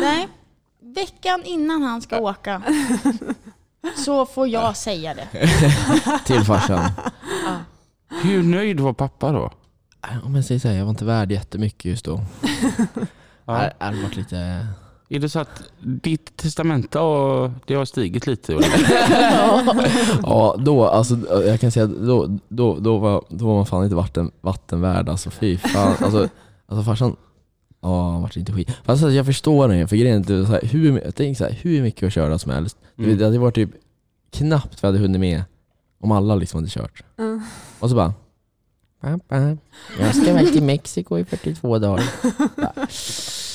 [0.00, 0.28] Nej,
[0.80, 2.62] veckan innan han ska åka
[4.04, 5.28] så får jag säga det.
[6.24, 6.80] Till farsan.
[7.46, 7.56] Ja.
[8.22, 9.50] Hur nöjd var pappa då?
[10.24, 12.20] Om jag säger såhär, jag var inte värd jättemycket just då.
[12.42, 13.06] Ja.
[13.46, 13.52] Ja.
[13.78, 14.66] Det hade varit lite...
[15.08, 18.52] Är det så att ditt testamente har, det har stigit lite?
[20.22, 23.96] Ja, då, alltså, jag kan säga då, då, då, var, då var man fan inte
[23.96, 25.94] vatten, vattenvärd alltså fy fan.
[26.00, 26.28] Alltså,
[26.66, 27.16] alltså farsan,
[27.80, 28.68] ja han vart inte skit.
[28.68, 31.58] Fast alltså, jag förstår det, för grejen är så här, hur, jag tänker så här,
[31.62, 32.76] hur mycket att köra som helst.
[32.98, 33.18] Mm.
[33.18, 33.70] Det hade varit typ
[34.30, 35.42] knappt vi hade hunnit med
[36.04, 37.02] om alla liksom hade kört.
[37.16, 37.40] Ja.
[37.78, 38.14] Och så bara
[39.00, 39.56] Pappa,
[40.00, 42.04] jag ska iväg till Mexiko i 42 dagar.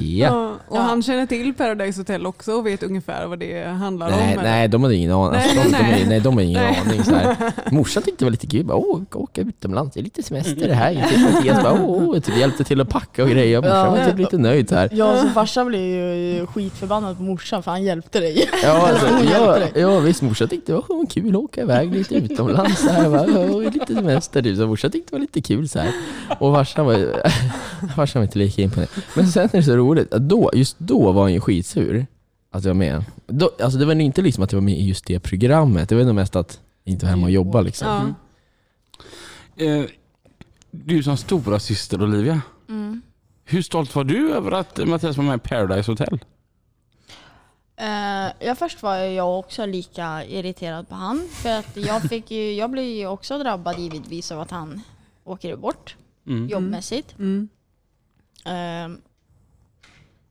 [0.00, 0.26] ja.
[0.26, 0.80] Ja, och Ja.
[0.80, 4.12] han känner till Paradise Hotel också och vet ungefär vad det handlar om.
[4.18, 4.42] Nej, eller?
[4.42, 5.40] nej, de hade ingen aning.
[5.40, 6.00] Alltså, Nej, de, nej.
[6.02, 6.80] De, nej, de har ingen Nej.
[6.86, 7.04] aning.
[7.04, 7.36] Så här.
[7.70, 8.64] Morsan tyckte det var lite kul.
[8.64, 9.94] Bara, Åh, åka utomlands.
[9.94, 10.90] Det är lite semester det här.
[10.92, 13.60] Jag Mattias bara, åh, typ hjälpte till att packa och grejer.
[13.60, 14.88] Morsan var typ lite nöjd så här.
[14.92, 18.48] Jag som farsa blev ju skitförbannad på morsan för han hjälpte dig.
[18.62, 22.80] Ja, alltså, ja, ja visst, morsan tyckte det var kul att åka iväg lite utomlands.
[22.80, 24.56] Så här, bara, "Åh, lite semester typ.
[24.58, 25.90] Så morsan tyckte det var lite kul så här.
[26.38, 27.22] Och farsan var,
[27.96, 28.88] farsan var inte lika imponerad.
[29.14, 32.06] Men sen är det så roligt, att då, just då var han ju skitsur
[32.50, 33.04] att jag var med.
[33.26, 35.94] Då, alltså det var inte liksom att jag var med i just det programmet, det
[35.94, 38.14] var nog mest att jag inte var hemma och jobba liksom.
[39.56, 39.64] Ja.
[39.64, 39.84] Eh,
[40.70, 43.02] du som stora syster Olivia, Mm.
[43.44, 46.18] hur stolt var du över att Mattias var med i Paradise Hotel?
[47.76, 51.28] Eh, ja, först var jag också lika irriterad på han.
[51.32, 54.80] För att jag, fick ju, jag blev ju också drabbad givetvis av att han
[55.24, 56.48] åker bort Mm.
[56.48, 57.14] jobbmässigt.
[57.18, 57.48] Mm.
[58.44, 58.98] Ehm,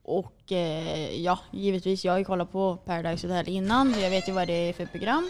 [0.04, 4.28] och eh, ja, givetvis, jag har ju kollat på Paradise Hotel innan, så jag vet
[4.28, 5.30] ju vad det är för program.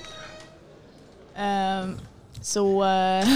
[1.36, 1.98] Ehm,
[2.42, 3.28] så eh,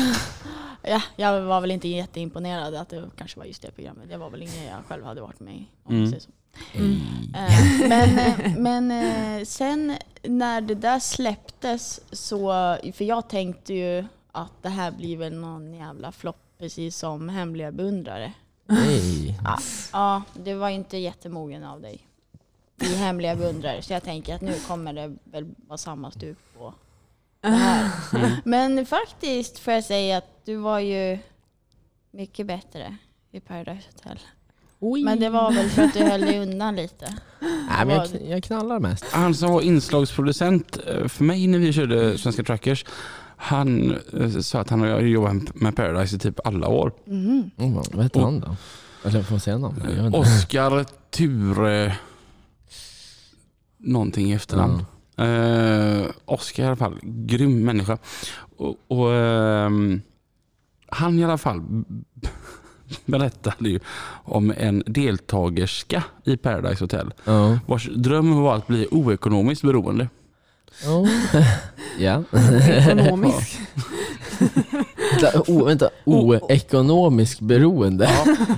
[0.84, 4.10] ja, jag var väl inte jätteimponerad att det kanske var just det programmet.
[4.10, 5.68] Det var väl inget jag själv hade varit med i.
[5.84, 6.02] Om Mm.
[6.02, 6.32] man säger så.
[7.38, 8.92] Eh, men eh, men
[9.40, 12.48] eh, sen när det där släpptes så,
[12.94, 17.72] för jag tänkte ju att det här blir väl någon jävla flopp precis som Hemliga
[17.72, 18.34] beundrare.
[18.68, 19.39] Nej.
[19.43, 19.57] Ja,
[19.93, 22.07] ja, det var inte jättemogen av dig
[22.82, 26.74] i Hemliga beundrare så jag tänker att nu kommer det väl vara samma stuk på
[27.41, 27.91] det här.
[28.45, 31.18] Men faktiskt får jag säga att du var ju
[32.11, 32.95] mycket bättre
[33.32, 34.20] i Paradise Hotel.
[34.80, 37.13] Men det var väl för att du höll dig undan lite.
[37.39, 39.05] Nej, men jag, jag knallar mest.
[39.11, 42.86] Han som var inslagsproducent eh, för mig när vi körde Svenska Trackers,
[43.40, 46.92] han eh, sa att han har jobbat med Paradise i typ alla år.
[47.06, 47.52] Mhm.
[47.58, 48.56] Mm, vad heter han då?
[49.06, 50.14] Eller får man säga namn?
[50.16, 51.96] Oskar Ture
[53.78, 54.86] någonting i efternamn.
[55.18, 57.98] Eh, Oskar i alla fall, grym människa.
[58.58, 60.02] Och, och ehm,
[60.90, 61.62] han i alla fall
[63.06, 63.80] berättade ju
[64.24, 67.60] om en deltagerska i Paradise Hotel Ja.
[67.66, 70.10] vars dröm var att bli oekonomiskt beroende.
[70.86, 71.05] Ja.
[71.99, 72.23] ja.
[72.67, 73.59] Ekonomisk.
[75.47, 78.09] O, vänta, oekonomisk beroende?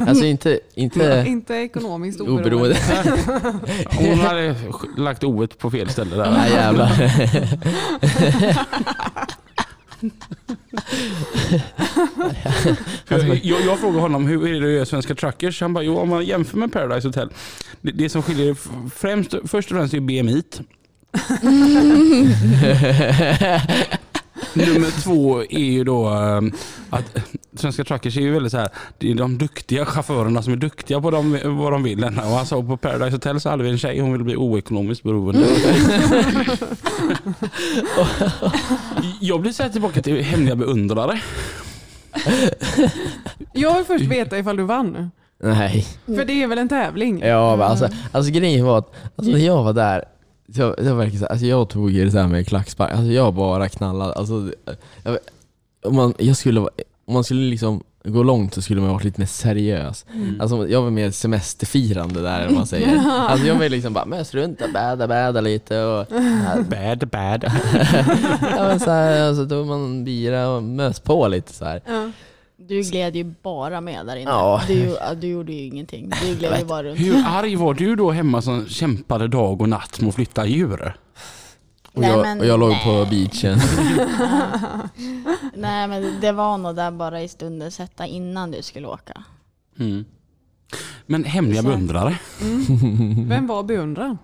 [0.07, 2.55] Alltså inte, inte Inte ekonomiskt oberoende.
[2.55, 2.78] oberoende?
[3.97, 4.55] Hon hade
[4.97, 6.32] lagt o på fel ställe där.
[6.32, 6.91] Nej jävlar.
[13.43, 15.61] Jag, jag frågade honom hur är det att göra Svenska Truckers?
[15.61, 17.30] Han bara, jo om man jämför med Paradise Hotel.
[17.82, 18.55] Det, det som skiljer
[18.89, 20.43] främst, först och främst är BMI.
[24.53, 26.41] nummer två är ju då eh,
[26.89, 27.18] att
[27.55, 28.70] svenska truckers är ju väldigt så här.
[28.97, 32.03] Det är de duktiga chaufförerna som är duktiga på dem, vad de vill.
[32.03, 35.39] Och sa på Paradise Hotel så hade vi en tjej, hon ville bli oekonomiskt beroende.
[39.20, 41.22] Jag blir så här tillbaka till hemliga beundrare.
[43.53, 45.12] Jag vill först veta ifall du vann.
[45.43, 45.86] Nej.
[46.05, 47.20] För det är väl en tävling?
[47.20, 50.03] Ja men alltså, alltså grejen var att alltså, när jag var där,
[50.54, 54.14] det var verkligen alltså, jag tog ju det där med klackspark, alltså jag bara knallade.
[54.14, 54.52] Alltså,
[55.04, 55.18] jag,
[55.84, 59.22] om, man, jag skulle, om man skulle liksom gå långt så skulle man varit lite
[59.22, 60.06] mer seriös.
[60.14, 60.41] Mm.
[60.41, 62.97] Alltså, jag var mer semesterfirande där än man säger.
[63.30, 66.06] Alltså, jag var liksom bara mest runt och bäda, bäda lite och
[66.70, 67.43] Bad, bad.
[68.41, 71.82] ja, så här, alltså, då man bira och mös på lite så här.
[71.86, 72.12] Ja.
[72.70, 74.32] Du gled ju bara med där inne.
[74.32, 74.61] Ja.
[74.67, 76.11] Du, du gjorde ju ingenting.
[76.22, 76.99] Du gled ju bara runt.
[76.99, 80.93] Hur arg var du då hemma som kämpade dag och natt med att flytta djur?
[81.93, 83.05] Och Nej, jag, men och jag låg på nej.
[83.09, 83.59] beachen.
[85.53, 89.24] Nej men det var nog där bara i stunden sätta innan du skulle åka.
[89.80, 90.05] Mm.
[91.05, 92.20] Men hemliga beundrare?
[93.28, 94.17] Vem var beundraren?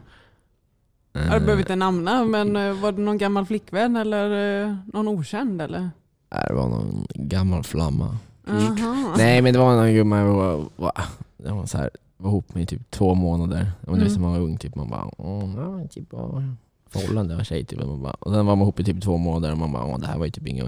[1.14, 5.62] Jag behöver inte namna, men eh, var det någon gammal flickvän eller eh, någon okänd?
[5.62, 5.90] Eller?
[6.30, 8.18] Det var någon gammal flamma.
[8.48, 9.14] Aha.
[9.18, 12.66] Nej men det var någon gumma jag var, var, så här, var ihop med i
[12.66, 13.72] typ två månader.
[13.82, 14.02] Det Mm.
[14.08, 14.22] mm.
[14.22, 16.44] man var ung, typ, man bara åh, ja, typ, ja,
[16.90, 17.80] förhållande och tjej typ.
[17.80, 19.84] Och, man bara, och sen var man ihop i typ två månader och man bara
[19.86, 20.66] åh, det här var ju typ inget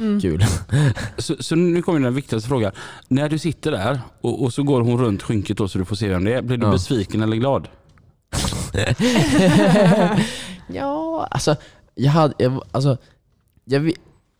[0.00, 0.20] Mm.
[0.20, 0.44] kul.
[1.18, 2.72] Så, så nu kommer den viktigaste frågan.
[3.08, 5.96] När du sitter där och, och så går hon runt skynket då så du får
[5.96, 6.42] se vem det är.
[6.42, 6.72] Blir du Ja.
[6.72, 7.68] besviken eller glad?
[10.68, 11.56] ja, alltså
[11.94, 12.96] jag hade, jag, alltså,
[13.64, 13.92] jag,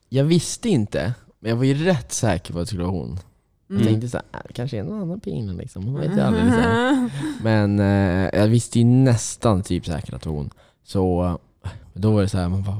[0.08, 3.18] jag visste inte, men jag var ju rätt säker på att det skulle vara hon.
[3.66, 3.86] Jag Mm.
[3.86, 6.45] tänkte såhär, äh, kanske är någon annan pingla liksom, man vet ju aldrig.
[6.45, 7.11] Så här.
[7.43, 10.51] Men eh, jag visste ju nästan typ säkert att det var hon.
[10.84, 11.38] Så
[11.95, 12.76] då var det så här, man bara,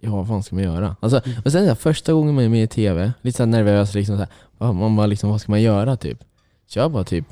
[0.00, 0.96] ja vad fan ska man göra?
[1.00, 3.46] Alltså, och sen så här, första gången man är med i TV, lite så här
[3.50, 4.28] nervös, liksom så här,
[4.58, 6.24] ja, man bara liksom, vad ska man göra typ?
[6.66, 7.24] Kör bara typ,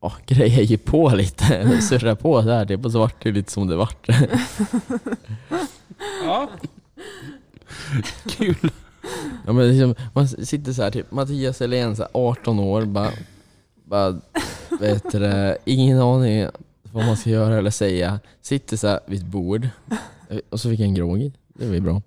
[0.00, 3.52] oh, grejer ju på lite, surra på så här, typ, och så vart det lite
[3.52, 4.08] som det vart.
[6.24, 6.48] Ja.
[8.30, 8.70] Kul.
[9.46, 13.10] Ja, men liksom, man sitter så här typ, Mattias Helén, så här, 18 år, bara,
[13.84, 14.20] bara
[14.80, 16.46] vet du, ingen aning
[16.92, 18.20] vad man ska göra eller säga.
[18.42, 19.68] Sitter så här vid ett bord,
[20.50, 22.02] och så fick jag en grogg, det var ju bra.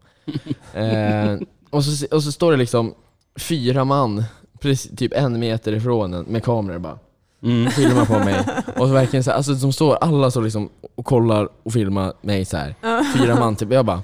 [0.74, 1.38] Eh,
[1.70, 2.94] och, så, och så står det liksom
[3.36, 4.24] fyra man,
[4.60, 7.00] precis, typ en meter ifrån en, med kameror bara.
[7.44, 7.72] Mm.
[7.72, 8.40] Filmar på mig.
[8.78, 12.14] Och så verkligen så här, alltså de står, alla står liksom och kollar och filmar
[12.22, 12.76] mig så här.
[13.18, 14.04] Fyra man typ, jag bara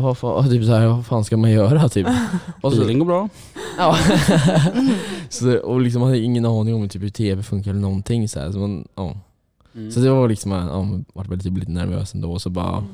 [0.00, 2.06] vad fan, typ så här, vad fan ska man göra typ?
[2.60, 3.28] Och så, Bilen går bra.
[3.78, 3.96] ja.
[5.28, 8.52] så, och liksom hade ingen aning om typ hur tv funkar eller någonting så här.
[8.52, 9.16] Så, man, ja.
[9.74, 9.90] Mm.
[9.90, 12.84] så det var liksom, ja, man var typ lite nervös ändå och så bara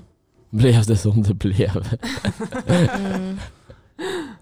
[0.51, 1.99] blev det som det blev.
[2.67, 3.39] Mm.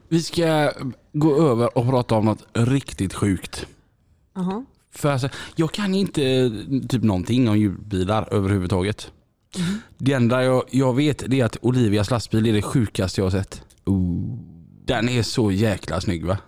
[0.09, 0.73] Vi ska
[1.13, 3.67] gå över och prata om något riktigt sjukt.
[4.37, 4.65] Aha.
[4.91, 6.53] För alltså, jag kan inte
[6.89, 9.13] typ någonting om djurbilar överhuvudtaget.
[9.99, 13.31] Det enda jag, jag vet det är att Olivias lastbil är det sjukaste jag har
[13.31, 13.63] sett.
[14.85, 16.39] Den är så jäkla snygg va?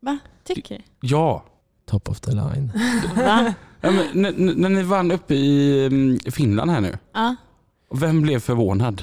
[0.00, 0.18] Va?
[0.44, 1.08] Tycker du?
[1.08, 1.44] Ja.
[1.86, 2.72] Top of the line.
[3.16, 3.54] Va?
[3.80, 6.98] ja men, när, ni vann uppe i mm, Finland här nu.
[7.12, 7.36] Ja.
[7.94, 9.02] Vem blev förvånad?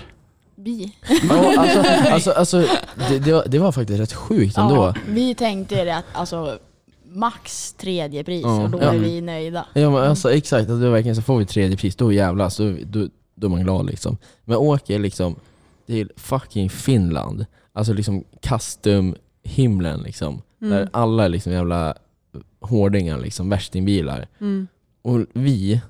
[0.55, 0.95] Vi.
[1.29, 1.81] Ja, alltså,
[2.11, 2.65] alltså, alltså,
[3.09, 4.75] det, det, var, det var faktiskt rätt sjukt ändå.
[4.75, 6.59] Ja, vi tänkte det att alltså
[7.13, 8.63] max tredje pris Ja.
[8.63, 8.93] och då Ja.
[8.93, 9.65] är vi nöjda.
[9.73, 12.49] Ja men alltså exakt, alltså, det var verkligen så får vi tredje pris, då jävlar,
[12.49, 14.17] så, då, då är man glad liksom.
[14.45, 15.35] Men åker liksom
[15.85, 20.41] till fucking Finland, alltså liksom custom himlen liksom.
[20.61, 20.71] Mm.
[20.73, 21.95] Där alla är liksom jävla
[22.59, 24.27] hårdingar liksom, värstingbilar.
[24.39, 24.67] Mm.
[25.01, 25.81] Och vi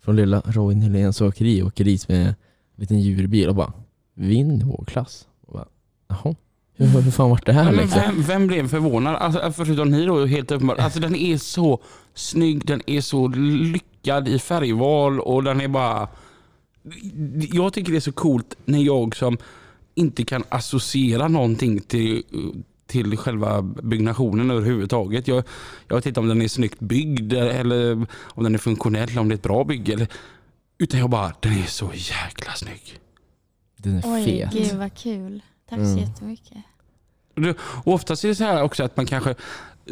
[0.00, 2.34] från lilla Robin Heléns åkeri åker dit med en
[2.76, 3.72] liten djurbil och bara
[4.14, 5.26] vinner vår klass.
[5.46, 5.66] Och bara,
[6.08, 6.34] Jaha,
[6.76, 8.00] hur, hur fan vart det här Men liksom?
[8.00, 9.16] vem, vem blev förvånad?
[9.16, 10.78] Alltså, förutom ni då helt uppenbart.
[10.78, 11.82] Alltså den är så
[12.14, 16.08] snygg, den är så lyckad i färgval och den är bara...
[17.52, 19.38] Jag tycker det är så coolt när jag som
[19.94, 22.22] inte kan associera någonting till,
[22.86, 25.28] till själva byggnationen överhuvudtaget.
[25.28, 25.44] Jag,
[25.88, 29.32] jag vet inte om den är snyggt byggd eller om den är funktionell, om det
[29.32, 29.92] är ett bra bygge.
[29.92, 30.08] Eller,
[30.78, 32.98] utan jag bara, den är så jäkla snygg.
[33.76, 34.52] Den är Oj, fet.
[34.52, 35.42] gud vad kul.
[35.68, 35.98] Tack så Mm.
[35.98, 36.56] jättemycket.
[37.84, 39.34] Och oftast är det så här också att man kanske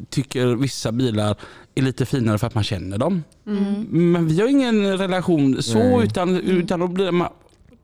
[0.09, 1.37] tycker vissa bilar
[1.75, 3.25] är lite finare för att man känner dem.
[3.47, 3.83] Mm.
[4.13, 6.05] Men vi har ingen relation så Nej.
[6.07, 7.29] utan, utan då, blir man,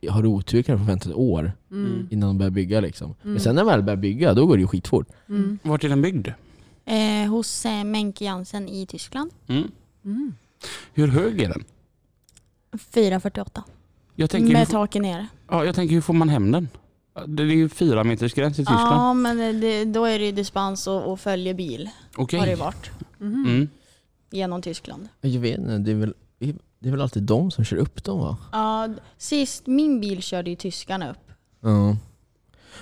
[0.08, 2.08] har du otur kan du få vänta ett år Mm.
[2.10, 3.14] innan de börjar bygga liksom.
[3.22, 3.40] Men Mm.
[3.40, 5.08] sen när de väl börjar bygga, då går det ju skitfort.
[5.28, 5.58] Mm.
[5.62, 6.28] Vart är den byggd?
[6.84, 9.30] Eh, hos eh, Menke Jansen i Tyskland.
[9.48, 9.70] Mm.
[10.04, 10.34] Mm.
[10.94, 11.64] Hur hög är den?
[12.78, 13.62] 448.
[14.14, 15.26] Jag tänker, hur, Med får- taket nere.
[15.50, 16.68] ja, jag tänker hur får man hem den?
[17.26, 18.80] Det är ju fyra meters gräns i Tyskland.
[18.94, 22.38] Ja, men det, då är det ju dispens och, och följebil Okej.
[22.40, 23.44] har det varit Mhm.
[23.46, 23.68] Mm.
[24.30, 25.08] genom Tyskland.
[25.20, 26.14] Jag vet inte, det är väl,
[26.78, 28.36] det är väl alltid de som kör upp dem va?
[28.52, 31.30] Ja, sist min bil körde ju tyskarna upp.
[31.60, 31.96] Ja.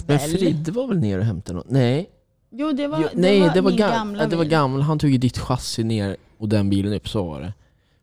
[0.06, 0.30] Men Väl?
[0.30, 1.70] Fridde var väl ner och hämtade något?
[1.70, 2.10] Nej,
[2.50, 4.50] Jo, det var, jo, nej det var, min gam- gamla ja, det var bil.
[4.50, 4.80] gammal.
[4.80, 7.52] Han tog ju ditt chassi ner och den bilen upp, så var det.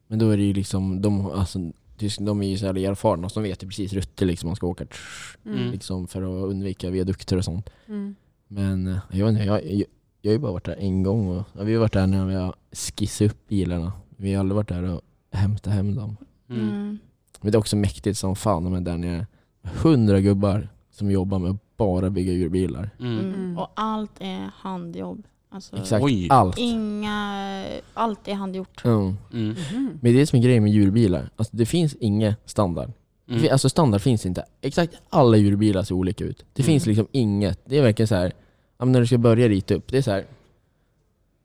[0.08, 1.60] Men då är det ju liksom, de, alltså,
[2.20, 4.68] de är ju så jävla erfarna så de vet ju precis rutter liksom man ska
[4.68, 4.86] åka
[5.46, 5.72] Mm.
[5.72, 7.70] liksom, för att undvika viadukter och sånt.
[7.88, 8.16] Mm.
[8.48, 9.84] Men eh, jag vet inte, jag, jag,
[10.22, 12.26] jag har ju bara varit där en gång och ja, vi har varit där när
[12.26, 13.92] vi har skissat upp bilarna.
[14.18, 16.18] Vi har aldrig varit där och hämtat hem dem.
[16.50, 16.62] Mm.
[16.70, 16.98] Mm.
[17.42, 19.28] Men det är också mäktigt som fan de är där nere.
[19.64, 22.90] Hundra gubbar som jobbar med att bara bygga djurbilar.
[23.00, 23.20] Mm.
[23.20, 23.34] Mm.
[23.34, 23.58] Mm.
[23.58, 25.24] Och allt är handjobb.
[25.50, 26.28] Alltså, Exakt Oj.
[26.32, 26.58] allt.
[26.58, 28.86] Inga, allt är handgjort.
[28.86, 29.18] Mm.
[29.34, 29.56] Mm.
[29.74, 31.30] Men det är det som är grejen med djurbilar.
[31.36, 32.92] Alltså det finns ingen standard.
[33.30, 33.48] Mm.
[33.52, 34.46] Alltså standard finns inte.
[34.62, 36.46] Exakt alla djurbilar ser olika ut.
[36.54, 36.66] Det Mm.
[36.68, 37.60] finns liksom inget.
[37.66, 38.34] Det är verkligen så här.
[38.78, 40.26] Ja, men när du ska börja rita upp, det är så här.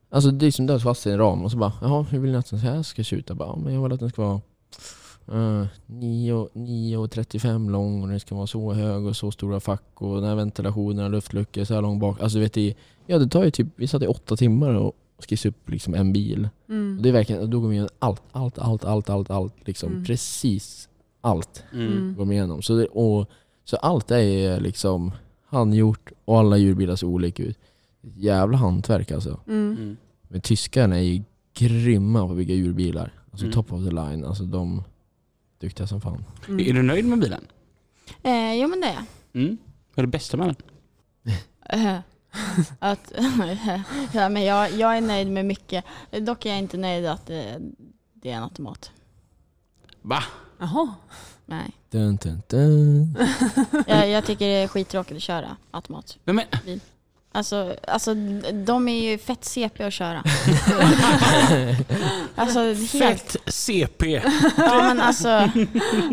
[0.09, 2.19] Alltså det är som du har fast i en ram och så bara Jaha, hur
[2.19, 3.29] vill ni att den så här ska se ut?
[3.29, 4.41] Jag bara, "Ja, men jag vill att den ska vara
[5.31, 10.23] uh, 9,35 lång och den ska vara så hög och så stora fack och den
[10.29, 12.21] här ventilationen och luftluckor så här långt bak.
[12.21, 12.73] Alltså vet du,
[13.05, 14.93] ja det tar ju typ, vi satt i åtta timmar och
[15.29, 16.49] skissade upp liksom en bil.
[16.69, 16.97] Mm.
[16.97, 19.91] Och det är verkligen, då går vi igenom allt, allt, allt, allt, allt, allt liksom.
[19.91, 20.05] Mm.
[20.05, 20.89] Precis
[21.21, 22.15] allt Mm.
[22.17, 22.61] går vi igenom.
[22.61, 23.29] Så, det, och,
[23.65, 25.11] så allt är liksom
[25.45, 27.57] handgjort och alla djurbilar ser olika ut.
[28.01, 29.39] Jävla hantverk alltså.
[29.47, 29.71] Mm.
[29.79, 29.97] Mm.
[30.27, 33.11] Men tyskarna är ju grymma på att bygga djurbilar.
[33.31, 33.53] Alltså Mm.
[33.53, 34.25] top of the line.
[34.25, 34.83] Alltså de
[35.59, 36.25] duktiga som fan.
[36.47, 36.59] Mm.
[36.59, 37.47] Är du nöjd med bilen?
[38.23, 39.05] Eh, jo men det är jag.
[39.33, 39.57] Mm.
[39.95, 40.55] Vad är det bästa med den?
[41.69, 41.99] Eh,
[42.79, 43.11] att,
[44.13, 45.85] ja, men jag, jag är nöjd med mycket.
[46.11, 47.59] Dock är jag inte nöjd att det,
[48.13, 48.91] det är en automat.
[50.01, 50.23] Va?
[50.59, 50.93] Jaha.
[51.45, 51.71] Nej.
[51.89, 53.17] Dun, dun, dun.
[53.87, 56.17] Jag, jag tycker det är skittråkigt att köra automat.
[56.23, 56.79] Nej, men,
[57.35, 58.13] Alltså, alltså
[58.53, 60.23] de är ju fett CP att köra.
[62.35, 64.21] alltså helt, fett CP.
[64.57, 65.49] ja men alltså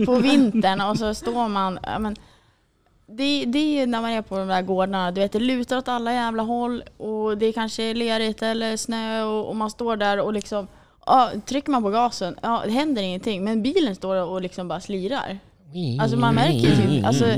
[0.07, 2.17] på vintern och så står man, ja, men,
[3.07, 5.77] det, det är ju när man är på de där gårdarna, du vet det lutar
[5.79, 9.97] åt alla jävla håll och det kanske är lerigt eller snö och, och man står
[9.97, 10.67] där och liksom,
[11.07, 14.81] ja, trycker man på gasen, ja det händer ingenting men bilen står och liksom bara
[14.81, 15.39] slirar.
[16.01, 17.37] Alltså, man märker ju typ- alltså-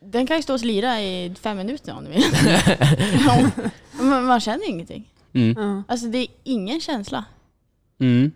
[0.00, 2.22] Den kan ju stå och slira i fem minuter om du vill.
[4.00, 5.12] Men man känner ingenting.
[5.32, 5.84] Mm.
[5.88, 7.24] Alltså det är ingen känsla.
[8.00, 8.32] Mm.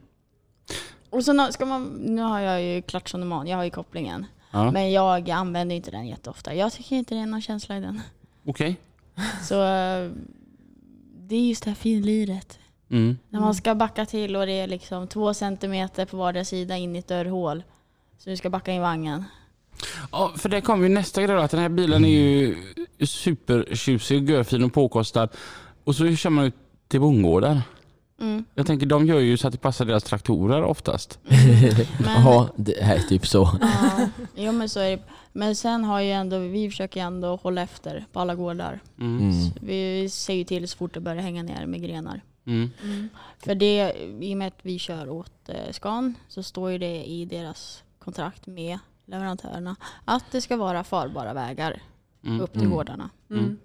[1.11, 4.27] Och så nå- ska man, nu har jag ju klatschonoman, jag har ju kopplingen.
[4.51, 4.71] Ja.
[4.71, 6.55] Men jag använder inte den jätteofta.
[6.55, 8.01] Jag tycker inte det är någon känsla i den.
[8.47, 8.77] Okej.
[9.43, 10.11] Så eh,
[11.19, 12.59] det är just det här finliret.
[12.91, 13.19] Mm.
[13.29, 16.97] När man ska backa till och det är liksom två centimeter på vardera sida in
[16.97, 17.62] i ett dörrhål.
[18.19, 19.25] Så du ska backa in vagnen.
[20.12, 22.57] Ja, för det kommer ju nästa grej då, att den här bilen är ju
[23.07, 25.29] supertjusig, görfin och påkostad.
[25.85, 26.55] Och så kör man ut
[26.89, 27.62] till bondgårdar.
[28.20, 28.45] Mm.
[28.55, 31.18] Jag tänker de gör ju så att det passar deras traktorer oftast.
[31.22, 31.39] Men,
[32.05, 33.59] Jaha, det här är typ så.
[33.61, 35.03] ja, jo men så är det.
[35.33, 38.81] Men sen har ju ändå, vi försöker ju ändå hålla efter på alla gårdar.
[39.01, 39.18] Mm.
[39.18, 39.51] Mm.
[39.61, 42.20] Vi säger ju till så fort det börjar hänga ner med grenar.
[42.47, 42.70] Mm.
[43.39, 47.05] För det, i och med att vi kör åt eh, Scan så står ju det
[47.05, 51.83] i deras kontrakt med leverantörerna att det ska vara farbara vägar
[52.27, 52.41] Mm.
[52.41, 52.73] upp till Mm.
[52.73, 53.11] gårdarna.
[53.31, 53.57] Mm.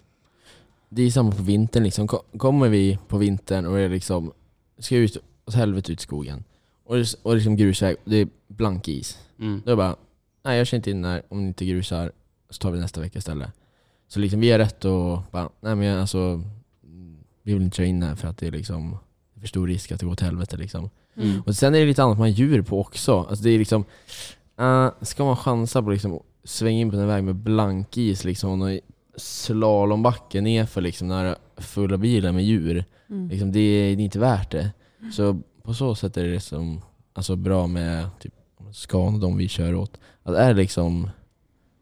[0.88, 2.08] Det är samma på vintern liksom.
[2.08, 4.32] Ko- Kommer vi på vintern och det är liksom,
[4.78, 5.16] ska ut
[5.46, 6.44] åt helvete ut i skogen.
[6.84, 9.18] Och det är, och liksom grusväg, det är blank is.
[9.38, 9.62] Mm.
[9.64, 9.96] Då är det bara,
[10.42, 12.12] nej jag kör inte in där om ni inte grusar,
[12.50, 13.50] så tar vi nästa vecka istället.
[14.08, 16.18] Så liksom vi har rätt att bara, nej men jag, alltså,
[16.84, 18.98] mm, vi vill inte köra in här för att det är liksom
[19.40, 20.90] för stor risk att det går åt helvete liksom.
[21.16, 21.42] Mm.
[21.46, 23.18] Och sen är det lite annat med djur på också.
[23.28, 23.84] Alltså det är liksom,
[24.60, 28.80] uh, ska man chansa på liksom svänga in på en väg med blankis liksom och
[29.16, 32.84] slalombacke nerför liksom när det är fulla bilar med djur.
[33.10, 33.28] Mm.
[33.28, 34.70] Liksom, det, är, det är inte värt det.
[35.12, 36.80] Så på så sätt är det liksom,
[37.12, 38.34] alltså bra med typ
[38.72, 40.00] Scan och de vi kör åt.
[40.22, 41.10] Att är det liksom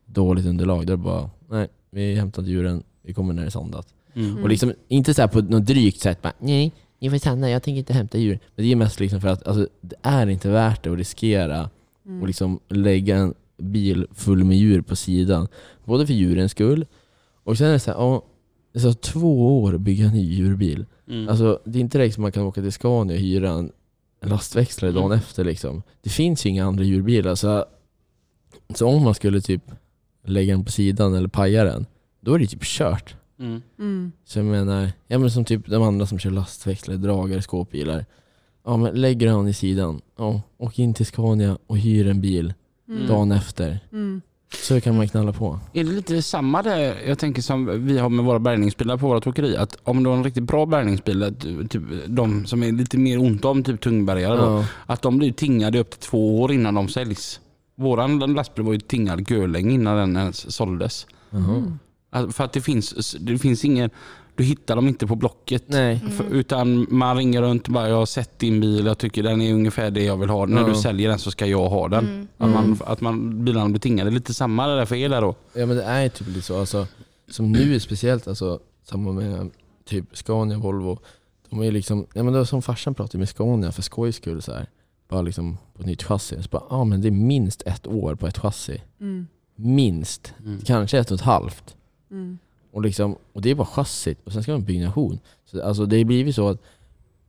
[0.07, 3.49] dåligt underlag, då är det bara nej, vi har hämtat djuren, vi kommer när det
[3.49, 3.95] är sandat.
[4.15, 4.43] Mm.
[4.43, 7.63] Och liksom inte så här på något drygt sätt bara nej, ni får stanna, jag
[7.63, 8.39] tänker inte hämta djur.
[8.57, 11.71] Men det är mest liksom för att alltså, det är inte värt det att riskera
[12.09, 12.21] Mm.
[12.21, 15.49] och liksom lägga en bil full med djur på sidan.
[15.85, 16.87] Både för djurens skull
[17.45, 18.25] och sen är det så här, ja,
[18.73, 20.87] det tar två år att bygga en ny djurbil.
[21.09, 21.29] Mm.
[21.29, 23.73] Alltså det är inte direkt som man kan åka till Scania och hyra en
[24.23, 25.19] lastväxlare dagen Mm.
[25.19, 25.83] efter liksom.
[26.03, 27.65] Det finns ju inga andra djurbilar så,
[28.75, 29.63] så om man skulle typ
[30.25, 31.87] lägga den på sidan eller paja den,
[32.21, 33.17] då är det typ kört.
[33.39, 33.63] Mm.
[33.79, 34.13] Mm.
[34.25, 38.07] Så jag menar, ja men som typ de andra som kör lastväxlare, dragare, skåpbilar.
[38.69, 42.55] Ja men lägger han i sidan, ja, åk in till Scania och hyr en bil
[42.89, 43.07] Mm.
[43.07, 43.79] dagen efter.
[43.93, 44.21] Mm.
[44.67, 45.61] Så kan man knalla på.
[45.73, 49.27] Är det lite samma där, jag tänker som vi har med våra bärgningsbilar på vårt
[49.27, 51.41] åkeri, att om du har en riktigt bra bärgningsbil, att,
[51.71, 54.65] typ, de som är lite mer ont om, typ tungbärgare, då, Ja.
[54.87, 57.41] att de blir tingade upp till två år innan de säljs.
[57.77, 61.07] Våran lastbil var ju tingad görlänge innan den ens såldes.
[61.31, 61.63] Jaha.
[62.11, 63.91] Alltså, För att det finns, det finns ingen,
[64.39, 65.65] du hittar dem inte på Blocket.
[65.67, 65.99] Nej.
[66.17, 69.41] För, utan man ringer runt och bara, jag har sett din bil, jag tycker den
[69.43, 70.47] är ungefär det jag vill ha.
[70.47, 72.07] När du säljer den så ska jag ha den.
[72.07, 72.29] Mm.
[72.39, 72.79] Att, man, Mm.
[72.87, 74.11] att man, bilarna blir tingade.
[74.11, 75.35] Lite samma där för er där då.
[75.53, 76.61] Ja men det är ju typ lite så.
[76.61, 76.87] Alltså,
[77.31, 79.51] som nu speciellt, alltså, samma med
[79.85, 80.99] typ Scania, Volvo.
[81.51, 84.43] De är liksom, ja men det var som farsan pratade med Scania för skojs skull
[84.43, 84.67] så här.
[85.09, 86.43] Bara liksom på ett nytt chassi.
[86.43, 88.83] Så bara, ja men det är minst ett år på ett chassi.
[89.01, 89.27] Mm.
[89.57, 90.35] Minst.
[90.65, 91.77] Kanske ett och ett halvt.
[92.11, 92.39] Mm.
[92.79, 95.19] Och, liksom, och det är bara chassit och sen ska man ha byggnation.
[95.45, 96.63] Så, alltså det har blivit så att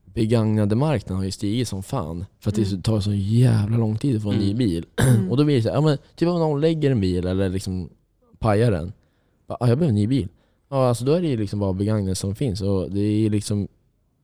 [0.05, 2.25] begagnade marknaden har ju stigit som fan.
[2.39, 2.81] För att det Mm.
[2.81, 4.57] tar så jävla lång tid att få en ny Mm.
[4.57, 4.85] bil.
[4.97, 5.31] Mm.
[5.31, 7.49] Och då blir det så här, ja men typ om någon lägger en bil eller
[7.49, 7.89] liksom
[8.39, 8.93] pajar den.
[9.47, 10.27] Bara, ah, jag behöver en ny bil.
[10.69, 12.61] Ja alltså då är det ju liksom bara begagnade som finns.
[12.61, 13.67] Och det är liksom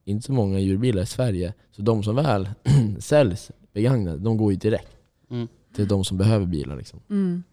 [0.05, 1.53] inte så många djurbilar i Sverige.
[1.71, 2.49] Så de som väl
[2.99, 4.87] säljs begagnade, de går ju direkt
[5.31, 5.47] Mm.
[5.75, 6.99] till de som behöver bilar liksom.
[7.09, 7.43] Mm.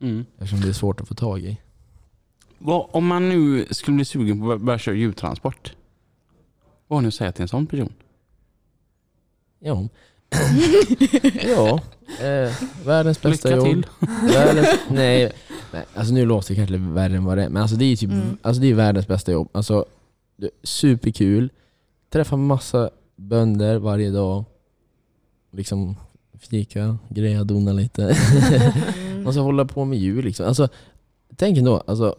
[0.00, 0.24] Mm.
[0.38, 1.58] Eftersom det är svårt att få tag i.
[2.58, 5.72] Vad, om man nu skulle bli sugen på att börja köra djurtransport.
[6.88, 7.92] Vad har ni att säga till en sån person?
[9.58, 9.88] Ja.
[11.46, 11.80] ja.
[12.26, 12.52] Eh,
[12.86, 13.64] världens bästa Lycka jobb.
[13.66, 13.86] till.
[14.34, 15.32] Världens, nej,
[15.72, 17.48] nej, alltså nu låter det kanske värre än vad det är.
[17.48, 18.36] Men alltså det är typ, Mm.
[18.42, 19.48] alltså det är världens bästa jobb.
[19.52, 19.84] Alltså,
[20.36, 21.50] det är superkul.
[22.10, 24.44] Träffa massa bönder varje dag.
[25.52, 25.96] Liksom
[26.38, 28.16] fika, greja, dona lite.
[29.26, 30.46] Och så hålla på med djur liksom.
[30.46, 30.68] Alltså,
[31.36, 32.16] tänk ändå, alltså,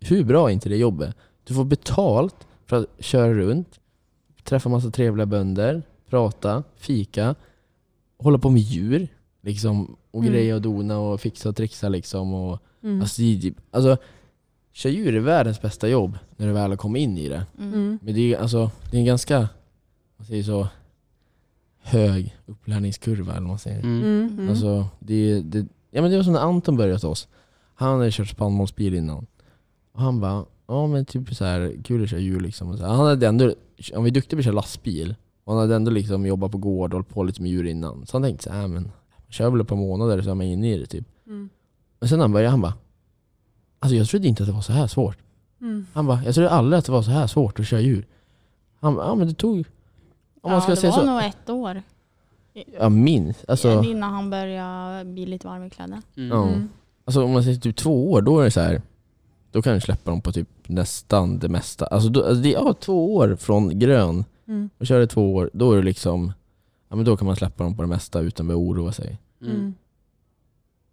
[0.00, 1.16] hur bra är inte det jobbet?
[1.44, 2.36] Du får betalt
[2.66, 3.80] för att köra runt,
[4.44, 7.34] träffa massa trevliga bönder, prata, fika,
[8.18, 9.08] hålla på med djur.
[9.42, 10.32] Liksom, och Mm.
[10.32, 12.34] greja och dona och fixa och trixa liksom.
[12.34, 13.00] Och, Mm.
[13.00, 13.96] alltså, typ, alltså,
[14.72, 17.46] köra djur är världens bästa jobb när du väl har kommit in i det.
[17.58, 17.74] Mm.
[17.74, 17.98] Mm.
[18.02, 19.48] Men det är, alltså, det är en ganska,
[20.16, 20.68] man säger så,
[21.82, 23.80] hög upplärningskurva eller vad man säger.
[23.80, 24.02] Mm.
[24.32, 24.48] Mm.
[24.48, 27.28] Alltså, det, det, ja, men det var som när Anton började hos oss.
[27.80, 29.26] Han hade kört spannmålsbil innan.
[29.92, 32.68] Och han bara, ja men typ så här kul att köra djur liksom.
[32.68, 33.54] Och så här, han hade ändå,
[33.94, 35.14] han var duktig på att köra lastbil.
[35.44, 38.06] Och han hade ändå liksom jobbat på gård och hållit på lite med djur innan.
[38.06, 38.92] Så han tänkte så här, men
[39.28, 41.04] kör väl ett par månader så är man inne i det typ.
[41.26, 41.48] Mm.
[42.00, 42.74] Men sen när han började, han bara,
[43.78, 45.18] alltså jag trodde inte att det var så här svårt.
[45.60, 45.86] Mm.
[45.92, 48.06] Han bara, jag trodde aldrig att det var så här svårt att köra djur.
[48.80, 49.58] Han bara, ja men det tog,
[50.40, 51.82] om man ja, ska det säga var så, nog ett år
[52.80, 53.44] ja minst.
[53.48, 56.02] Alltså, innan han började bli lite varm i kläderna.
[56.14, 56.48] Ja.
[56.48, 56.68] Mm.
[57.10, 58.82] Alltså om man säger typ två år, då är det så här.
[59.52, 61.86] Då kan du släppa dem på typ nästan det mesta.
[61.86, 64.24] Alltså, då, alltså det är ja, två år från grön.
[64.48, 64.70] Mm.
[64.78, 66.32] Och kör det två år, då är det liksom
[66.88, 69.18] Ja men då kan man släppa dem på det mesta utan att oroa sig.
[69.42, 69.74] Mm.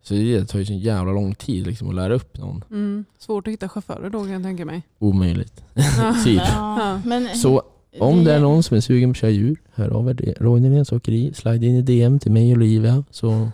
[0.03, 2.63] Så det tar ju så jävla lång tid liksom att lära upp någon.
[2.69, 3.05] Mm.
[3.17, 4.81] Svårt att hitta chaufförer då kan jag tänka mig.
[4.99, 5.63] Omöjligt.
[5.73, 6.15] Ja.
[6.23, 6.41] Typ.
[6.45, 7.61] Ja, men Så
[7.99, 10.59] om det är någon som är sugen på att köra djur, hör av er Roy
[10.59, 11.33] Nyléns Åkeri.
[11.33, 13.49] Slide in i DM till mig och Olivia så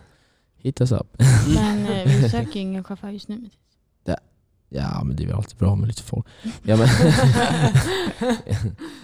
[0.64, 1.22] hittas upp.
[1.56, 3.50] Men eh, vi söker ju ingen chaufför just nu.
[4.76, 6.26] Ja men det är väl alltid bra med lite folk.
[6.64, 6.88] Ja men,
[8.20, 8.36] ja,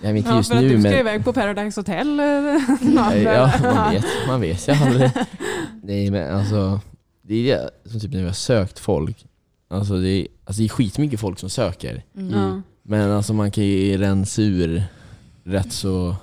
[0.01, 0.99] men inte Ja, just för att nu du ska men...
[0.99, 2.25] iväg på Paradise Hotel eh,
[3.25, 4.05] Ja, man vet.
[4.27, 5.11] Man vet ju aldrig.
[5.83, 6.79] Nej men alltså,
[7.21, 9.25] det är det som typ när vi har sökt folk.
[9.67, 12.03] Alltså det är, alltså det är skitmycket folk som söker.
[12.17, 12.39] Mm.
[12.39, 12.61] Ja.
[12.83, 14.83] Men alltså man kan ju rensa ur
[15.43, 16.15] rätt så...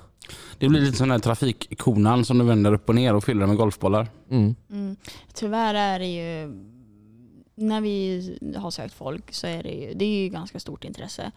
[0.59, 3.57] Det blir lite sån här trafikkonan som du vänder upp och ner och fyller med
[3.57, 4.09] golfbollar.
[4.31, 4.55] Mm.
[4.71, 4.97] Mm.
[5.35, 6.53] Tyvärr är det ju,
[7.55, 11.31] när vi har sökt folk så är det ju, det är ju ganska stort intresse.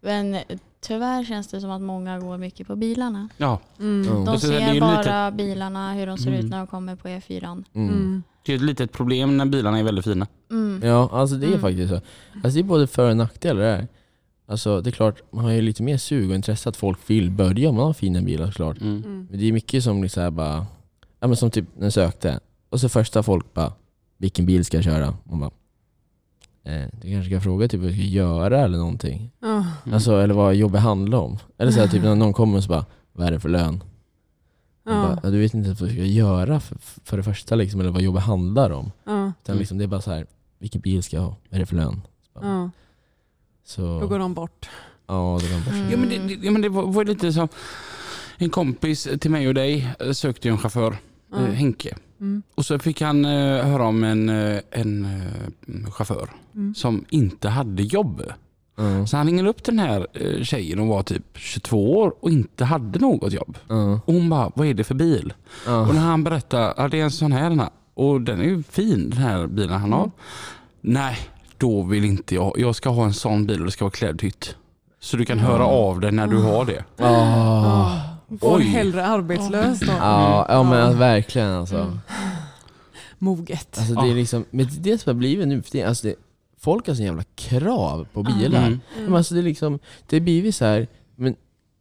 [0.00, 0.36] Men
[0.80, 3.28] tyvärr känns det som att många går mycket på bilarna.
[3.36, 4.24] Ja, Mm.
[4.24, 6.40] De ser bara lite- bilarna, hur de ser Mm.
[6.44, 7.44] ut när de kommer på E4.
[7.74, 7.88] Mm.
[7.88, 8.22] Mm.
[8.42, 10.26] det är ett litet problem när bilarna är väldigt fina.
[10.50, 10.88] Mm.
[10.88, 11.60] Ja, alltså det är Mm.
[11.60, 11.94] faktiskt så.
[12.34, 13.88] Alltså det är både för och nackdelar det här.
[14.46, 17.30] Alltså det är klart, man har ju lite mer sug och intresse att folk vill
[17.30, 18.80] börja om man har fina bilar såklart.
[18.80, 18.96] Mm.
[18.96, 19.26] Mm.
[19.30, 20.66] Men det är mycket som liksom här bara,
[21.20, 22.40] ja men som typ när jag sökte,
[22.70, 23.72] och så första folk bara,
[24.16, 25.16] vilken bil ska jag köra?
[25.24, 25.50] Man bara,
[26.64, 29.30] eh, du kanske ska fråga typ vad du ska göra eller någonting.
[29.42, 29.64] Mm.
[29.94, 31.38] Alltså, eller vad jobbet handlar om.
[31.58, 33.82] Eller så här, typ när någon kommer och så bara, vad är det för lön?
[34.84, 35.18] Ja.
[35.22, 38.02] Bara, du vet inte vad du ska göra för, för det första liksom, eller vad
[38.02, 38.90] jobbet handlar om.
[39.04, 39.32] Ja.
[39.42, 40.26] Utan liksom, det är bara så här,
[40.58, 41.36] vilken bil ska jag ha?
[41.48, 42.02] Vad är det för lön?
[42.26, 42.70] Så bara, Ja.
[43.66, 44.68] Så, Då går de bort.
[45.06, 45.90] ja, det var bara Mm.
[45.90, 47.48] Ja men det, det, ja, men det var, var lite så,
[48.36, 50.96] en kompis till mig och dig eh, sökte ju en chaufför,
[51.34, 51.96] eh, Henke.
[52.20, 52.42] Mm.
[52.54, 54.28] Och så fick han eh, höra om en,
[54.70, 55.06] en
[55.90, 56.74] chaufför Mm.
[56.74, 58.22] som inte hade jobb.
[58.76, 62.30] Ja, Så han ringde upp den här eh, tjejen, hon var typ 22 år och
[62.30, 63.58] inte hade något jobb.
[63.68, 65.32] ja, Och hon bara, vad är det för bil?
[65.66, 67.68] Och när han berättade, ja det är en sån här den här.
[67.94, 70.00] Och den är ju fin den här bilen han har.
[70.02, 70.10] Mm.
[70.80, 71.18] Nej,
[71.58, 72.52] då vill inte jag.
[72.56, 74.56] Jag ska ha en sån bil och det ska vara klädhytt.
[75.00, 75.66] Så du kan höra Mm.
[75.66, 76.84] av dig när du har det.
[77.04, 78.00] Ah.
[78.28, 78.64] Går Oj.
[78.64, 79.92] hellre arbetslös då.
[80.00, 81.76] Ja, ja men alltså, verkligen alltså.
[81.76, 81.98] Mm.
[83.18, 83.78] Moget.
[83.78, 86.06] alltså det är liksom, men det är det som har blivit nu för tiden, alltså
[86.06, 86.14] det,
[86.60, 88.66] folk har så jävla krav på bilar.
[88.66, 88.80] Mm.
[89.04, 90.86] Men alltså det är liksom, det har blivit så här,
[91.16, 91.34] men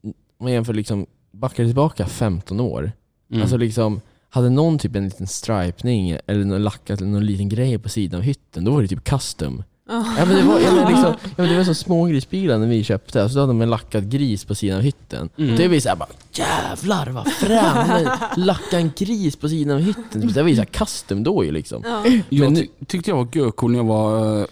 [0.04, 0.14] om
[0.44, 2.92] man jämför liksom, backar tillbaka 15 år.
[3.32, 3.42] Mm.
[3.42, 4.02] Alltså liksom,
[4.36, 8.18] hade någon typ en liten stripning eller någon lackat eller någon liten grej på sidan
[8.20, 9.64] av hytten, då var det typ custom.
[9.90, 10.06] Ja.
[10.18, 12.68] Ja men det var, ja, men liksom, ja, men det var så små grisbilar när
[12.68, 15.30] vi köpte, så hade de en lackad gris på sidan av hytten.
[15.38, 15.56] Mm.
[15.56, 18.10] Det var såhär bara jävlar vad fränt!
[18.38, 20.32] Lacka en gris på sidan av hytten.
[20.34, 21.82] Det var ju såhär custom då ju liksom.
[21.86, 22.04] Ja.
[22.30, 24.46] Jag ty- tyckte jag var görcool när jag var eh,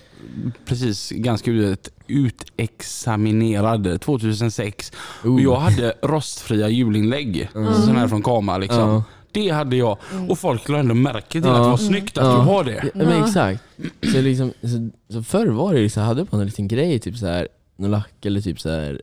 [0.66, 4.92] precis ganska ut, utexaminerad 2006.
[5.24, 7.74] Och jag hade rostfria hjulinlägg, Mm.
[7.74, 8.80] sådana här från Kama liksom.
[8.90, 9.04] Ja.
[9.34, 9.98] Det hade jag
[10.30, 11.52] och folk lade ändå märke till Ja.
[11.56, 12.32] att det var snyggt att Ja.
[12.32, 12.84] du har det.
[12.84, 13.64] Ja, men exakt.
[14.12, 17.26] Så, liksom, så, så förr var det liksom, hade man en liten grej, typ så
[17.28, 19.02] här, någon lack eller typ så här,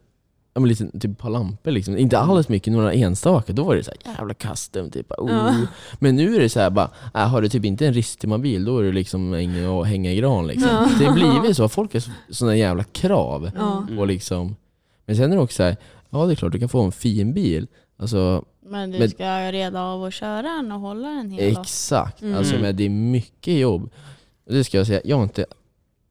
[0.54, 1.98] ja men lite, typ ett par lampor liksom.
[1.98, 3.52] Inte alls mycket, några enstaka.
[3.52, 5.12] Då var det så här, jävla custom typ.
[5.18, 5.30] Oh.
[5.32, 5.54] Ja.
[5.98, 8.78] Men nu är det så här bara, äh, har du typ inte en Ristima-bil då
[8.78, 10.68] är det liksom ingen att hänga i gran liksom.
[10.70, 10.88] Ja.
[10.98, 13.50] Det har blivit så, folk har så- såna jävla krav.
[13.56, 13.86] Ja.
[13.98, 14.56] Och liksom,
[15.06, 15.76] men sen är det också så här,
[16.10, 17.66] ja det är klart du kan få en fin bil.
[17.98, 21.60] Alltså Men du Men- ska reda av att köra den och hålla den hela.
[21.60, 22.34] exakt, Mm.
[22.38, 23.90] alltså men det är mycket jobb.
[24.46, 25.46] Och Det ska jag säga, jag är, inte,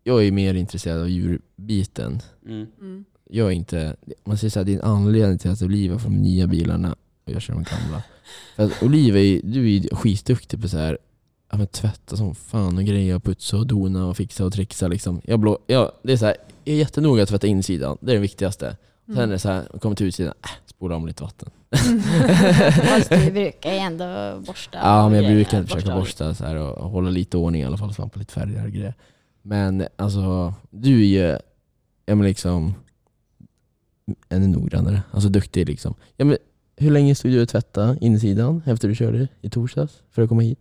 [0.04, 2.20] jag är mer intresserad av djurbiten.
[2.46, 2.68] Mm.
[2.82, 3.06] Mm.
[3.30, 6.10] Jag är inte, man säger så här, det är en anledning till att Oliva får
[6.10, 6.96] de nya bilarna
[7.26, 8.04] och jag kör de gamla.
[8.56, 10.98] För att är, ju- du är ju skitduktig på så här,
[11.52, 14.88] ja, men tvätta som fan och greja och putsa och dona och fixa och trixa
[14.88, 15.22] liksom.
[15.24, 18.16] Jag, blå, jag, det är så här, jag är jättenoga att tvätta insidan, det är
[18.16, 18.78] det viktigaste.
[19.16, 21.50] Sen är det så här, kommer till utsidan, äh, spola om lite vatten.
[22.88, 24.78] Fast du brukar ju ändå borsta.
[24.84, 26.34] Ja, men jag brukar försöka borsta.
[26.36, 28.94] så här och hålla lite ordning i alla fall, svampa lite färger och grejer.
[29.42, 31.38] Men alltså, du är ju,
[32.06, 32.74] ja men liksom,
[34.30, 35.02] ännu noggrannare.
[35.12, 35.96] Alltså duktig liksom.
[36.18, 36.38] Ja, men,
[36.78, 40.42] hur länge stod du och tvättade insidan efter du körde i torsdags för att komma
[40.42, 40.60] hit?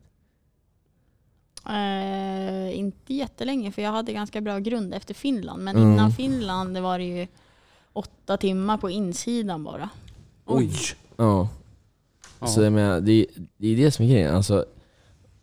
[1.67, 5.63] Eh, inte jättelänge för jag hade ganska bra grund efter Finland.
[5.65, 5.93] Men Mm.
[5.93, 7.27] innan Finland var det ju
[7.99, 9.89] åtta timmar på insidan bara.
[10.47, 10.71] Oj!
[11.17, 11.49] Ja.
[12.41, 12.47] Ja.
[12.47, 13.27] Så jag menar, det,
[13.57, 14.35] det är det som är grejen.
[14.35, 14.65] Alltså,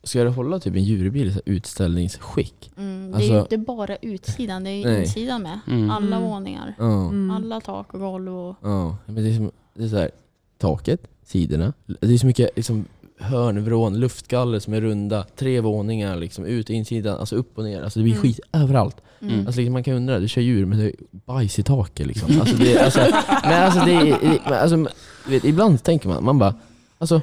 [0.04, 2.72] ska du hålla typ en djurbil i så här utställningsskick?
[2.78, 5.00] Mm, det är Alltså- ju inte bara utsidan, det är ju Nej.
[5.02, 5.60] insidan med.
[5.68, 5.90] Mm.
[5.90, 6.30] Alla Mm.
[6.30, 6.76] våningar.
[6.78, 7.08] Ja.
[7.08, 7.32] Mm.
[7.32, 8.56] Alla tak och golv och...
[8.62, 10.12] Ja, men det är, som, det är så här,
[10.58, 11.74] taket, sidorna.
[11.86, 12.86] Det är så mycket liksom,
[13.20, 17.84] hörnvrån, luftgaller som är runda, tre våningar, liksom, ut och insidan, alltså upp och ner.
[17.84, 18.22] Alltså det blir Mm.
[18.24, 18.98] skit överallt.
[19.22, 19.46] Mm.
[19.48, 22.30] Alltså, liksom, man kan undra, du kör djur men det är bajs i taket liksom.
[22.40, 23.00] Alltså, det, alltså,
[23.44, 24.88] nej, alltså, det, alltså,
[25.28, 26.56] vet, ibland tänker man, man bara,
[26.98, 27.22] alltså,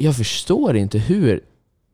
[0.00, 1.40] jag förstår inte hur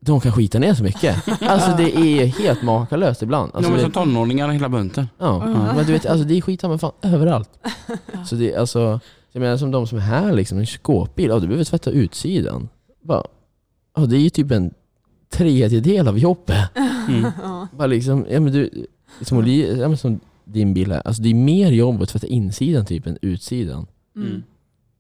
[0.01, 1.43] de kan skita ner så mycket.
[1.43, 3.51] Alltså det är helt makalöst ibland.
[3.55, 5.09] Alltså, de är som tonåringar hela bunten.
[5.19, 5.47] Ja,
[5.77, 7.51] men du vet, alltså det är skit fan överallt.
[8.27, 9.01] Så det är alltså,
[9.33, 12.69] jag menar som de som är här liksom, en skåpbil, ja du behöver tvätta utsidan.
[13.09, 13.23] Bara,
[13.97, 14.75] ja det är ju typ en
[15.31, 16.69] tredjedel av jobbet.
[17.09, 17.31] Mm.
[17.77, 18.87] Bara liksom, ja men du,
[19.23, 22.27] som, Oli- ja, men som din bil här, alltså det är mer jobb att tvätta
[22.27, 23.87] insidan typ än utsidan.
[24.17, 24.43] Mm.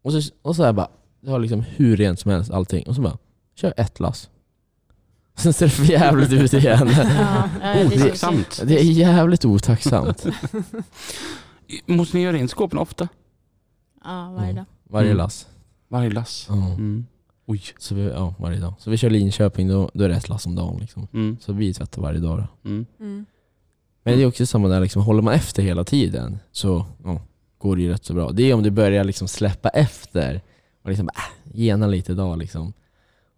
[0.02, 0.88] Och så, och så här bara,
[1.20, 2.86] det har liksom hur rent som helst allting.
[2.86, 3.18] Och så bara,
[3.54, 4.30] kör ett lass.
[5.36, 6.88] Sen ser det för jävligt ut igen.
[7.62, 8.62] Ja, det ser- Otacksamt.
[8.64, 10.26] Det är jävligt otacksamt.
[11.86, 13.08] Måste ni göra rent skåpen ofta?
[14.04, 14.64] Ja, varje dag.
[14.84, 15.16] Varje Mm.
[15.18, 15.46] lass.
[15.88, 16.48] Varje lass?
[16.50, 17.06] Mm.
[17.50, 17.62] Oj.
[17.78, 18.74] Så vi, ja, varje dag.
[18.78, 20.80] Så vi kör Linköping, då, då är det ett lass om dagen.
[20.80, 21.08] Liksom.
[21.12, 21.36] Mm.
[21.40, 22.38] Så vi tvättar varje dag.
[22.38, 22.68] Då.
[22.70, 22.86] Mm.
[23.00, 23.26] Mm.
[24.02, 27.20] Men det är också samma där, liksom, håller man efter hela tiden så ja,
[27.58, 28.30] går det ju rätt så bra.
[28.30, 30.40] Det är om du börjar liksom släppa efter
[30.82, 32.72] och liksom äh, gena lite idag liksom.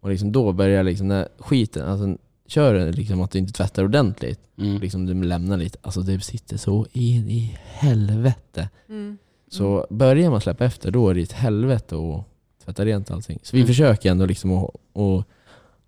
[0.00, 3.84] Och liksom då börjar liksom när skiten, alltså kör du liksom att du inte tvättar
[3.84, 4.80] ordentligt, Mm.
[4.80, 8.68] liksom du lämnar lite, alltså det sitter så in i helvete.
[8.88, 9.18] Mm.
[9.48, 12.26] Så börjar man släppa efter då är det ett helvete att
[12.72, 13.38] tvätta rent allting.
[13.42, 13.66] Så vi Mm.
[13.66, 14.64] försöker ändå liksom att
[14.94, 15.26] att,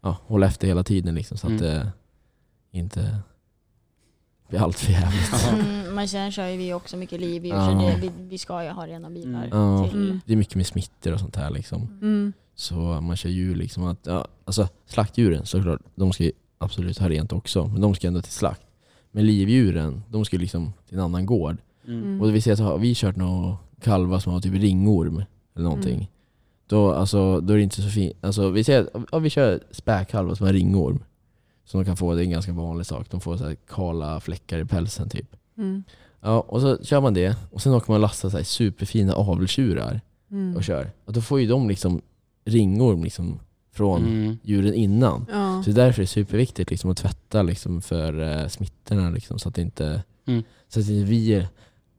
[0.01, 1.62] ja, hålla efter hela tiden liksom, så att Mm.
[1.62, 1.93] det
[2.70, 3.16] inte
[4.49, 5.30] blir allt för jävligt.
[5.33, 5.49] Ja.
[5.49, 7.66] Mm, men sen kör ju vi också mycket livdjur Ja.
[7.66, 9.45] så det, vi, vi ska ju ha rena bilar.
[9.47, 9.59] Mm.
[9.59, 9.89] Ja.
[9.89, 10.20] Till, Mm.
[10.26, 11.83] Det är mycket med smittor och sånt här liksom.
[12.03, 12.33] Mm.
[12.55, 17.09] Så man kör djur liksom att, ja, alltså slaktdjuren såklart, de ska ju absolut ha
[17.09, 18.62] rent också, men de ska ändå till slakt.
[19.11, 21.57] Men livdjuren, de ska liksom till en annan gård.
[21.87, 22.20] Mm.
[22.20, 25.24] Och vi ser att har vi kört några kalvar som har typ ringorm
[25.55, 25.95] eller någonting.
[25.95, 26.07] Mm.
[26.73, 28.16] Då, alltså, då är det inte så fint.
[28.20, 30.99] Alltså, vi ser att ja, vi kör späkkalvar som har ringorm.
[31.64, 33.07] Som de kan få, det är en ganska vanlig sak.
[33.11, 35.37] De får så här kala fläckar i pälsen typ.
[35.59, 35.85] Mm.
[36.20, 39.12] Ja, och så kör man det och sen åker man och lastar så här superfina
[39.14, 40.01] aveltjurar
[40.31, 40.57] Mm.
[40.57, 40.91] och kör.
[41.05, 42.01] Och då får ju de liksom
[42.45, 43.39] ringorm liksom
[43.73, 44.39] från Mm.
[44.43, 45.27] djuren innan.
[45.33, 45.62] Ja.
[45.64, 49.49] Så det är därför det superviktigt liksom att tvätta liksom för eh, smittorna liksom, så
[49.49, 50.43] att inte, Mm.
[50.68, 51.47] så att inte vi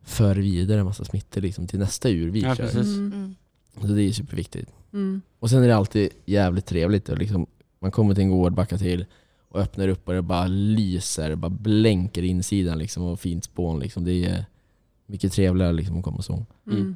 [0.03, 2.63] för vidare en massa smittor liksom, till nästa djur vi Ja, kör.
[2.63, 2.97] precis.
[2.97, 3.35] Mm.
[3.75, 3.87] Mm.
[3.87, 4.71] Så det är superviktigt.
[4.93, 5.21] Mm.
[5.39, 7.09] Och sen är det alltid jävligt trevligt.
[7.09, 7.47] Och liksom,
[7.79, 9.05] man kommer till en gård, backar till
[9.49, 13.79] och öppnar upp och det bara lyser, bara blänker insidan liksom, och fint spån.
[13.79, 14.03] Liksom.
[14.03, 14.45] Det är
[15.05, 16.45] mycket trevligare liksom, att komma så.
[16.67, 16.95] Mm.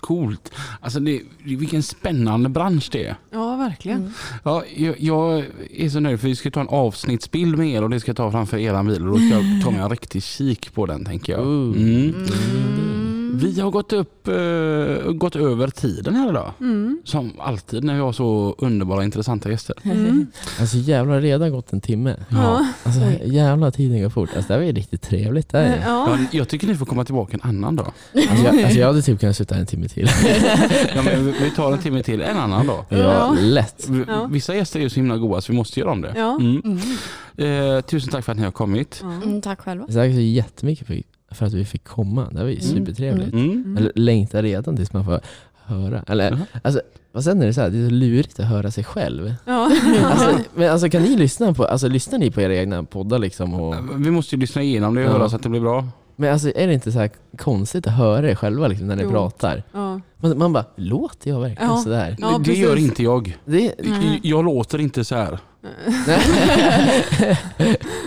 [0.00, 0.52] Coolt.
[0.80, 3.16] Alltså det, vilken spännande bransch det är.
[3.30, 3.98] Ja, verkligen.
[3.98, 4.12] Mm.
[4.44, 7.90] Ja, jag, jag är så nöjd för vi ska ta en avsnittsbild med er och
[7.90, 10.22] det ska jag ta framför eran bil och då ska jag ta mig en riktig
[10.22, 11.46] kik på den tänker jag.
[11.46, 11.76] Ooh.
[11.76, 12.89] Mm.
[13.30, 13.38] Mm.
[13.54, 16.52] Vi har gått upp, eh, gått över tiden här idag.
[16.60, 17.00] Mm.
[17.04, 19.76] Som alltid när vi har så underbara intressanta gäster.
[19.82, 20.26] Mm.
[20.60, 22.16] Alltså jävlar, redan gått en timme.
[22.28, 22.66] Ja.
[22.84, 24.28] Alltså jävlar tiden går fort.
[24.36, 25.48] Alltså, det här var ju riktigt trevligt.
[25.48, 25.82] Det här.
[25.86, 26.08] Ja.
[26.10, 27.92] Ja, jag tycker ni får komma tillbaka en annan dag.
[28.14, 30.08] Alltså, jag, alltså, jag hade typ kunnat sitta en timme till.
[30.94, 32.84] Ja, men vi- vi tar en timme till en annan dag.
[32.88, 33.36] Ja, Ja.
[33.40, 33.86] lätt.
[33.88, 34.26] V- Ja.
[34.30, 36.12] Vissa gäster är ju så himla goda så vi måste göra om det.
[36.16, 36.36] Ja.
[36.40, 36.62] Mm.
[36.64, 37.76] Mm.
[37.76, 39.02] Eh, tusen tack för att ni har kommit.
[39.22, 39.84] Mm, tack själva.
[39.86, 42.28] Tack så jättemycket för, för att vi fick komma.
[42.32, 42.62] Det var ju Mm.
[42.62, 43.32] supertrevligt.
[43.32, 43.50] Mm.
[43.50, 43.76] Mm.
[43.76, 45.20] Eller längtar redan tills man får
[45.64, 46.04] höra.
[46.08, 46.40] Eller, Jaha.
[46.62, 46.80] alltså,
[47.12, 49.34] och sen är det så här, det är så lurigt att höra sig själv.
[49.46, 49.70] Ja.
[50.04, 53.54] Alltså, men alltså kan ni lyssna på, alltså lyssnar ni på era egna poddar liksom?
[53.54, 55.12] Och, Vi måste ju lyssna igenom det och Ja.
[55.18, 55.88] höra så att det blir bra.
[56.20, 59.02] Men alltså är det inte så här konstigt att höra er själva liksom, när ni
[59.02, 59.10] Jo.
[59.10, 59.62] pratar?
[59.72, 60.00] Ja.
[60.16, 61.76] Man, man bara, låter jag verkligen Ja.
[61.76, 62.16] sådär?
[62.20, 63.38] Ja, det, det gör inte jag.
[63.44, 65.38] Det, Jag- Jag låter inte så här.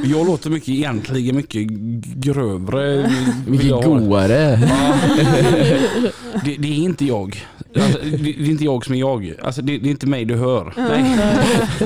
[0.03, 1.61] Jag låter mycket egentligen mycket
[2.15, 3.11] grövre.
[3.47, 3.71] mycket
[4.27, 4.69] det.
[4.69, 4.95] Ja.
[6.45, 7.45] Det, det är inte jag.
[7.75, 9.33] Alltså, det, det är inte jag som är jag.
[9.43, 10.73] Alltså, det, det är inte mig du hör.
[10.77, 11.19] Nej.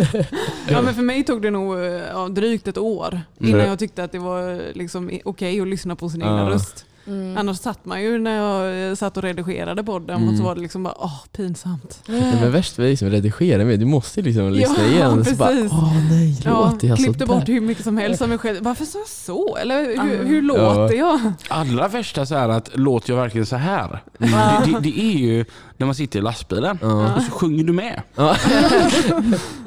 [0.69, 1.83] ja men för mig tog det nog eh,
[2.13, 3.67] ja, drygt ett år innan Mm.
[3.69, 6.27] jag tyckte att det var liksom okej att lyssna på sin Ja.
[6.27, 6.85] egna röst.
[7.07, 7.37] Mm.
[7.37, 10.37] Annars satt man ju när jag eh, satt och redigerade podden och Mm.
[10.37, 12.03] så var det liksom bara åh pinsamt.
[12.07, 15.25] Nej, men värst var det liksom redigera med, du måste liksom lyssna Ja, igenom.
[15.25, 15.71] Så bara, precis.
[15.71, 17.39] åh nej, Ja, låter jag klippte sådär?
[17.39, 18.57] bort hur mycket som helst av mig själv.
[18.63, 19.55] Varför sa jag så?
[19.57, 20.27] Eller hur, Mm.
[20.27, 21.19] hur låter jag?
[21.47, 24.03] Allra värsta så här att låter jag verkligen så här?
[24.17, 24.25] Det,
[24.65, 25.45] det, det är ju
[25.77, 27.15] när man sitter i lastbilen Ja.
[27.15, 28.01] och så sjunger du med.
[28.15, 28.35] Ja.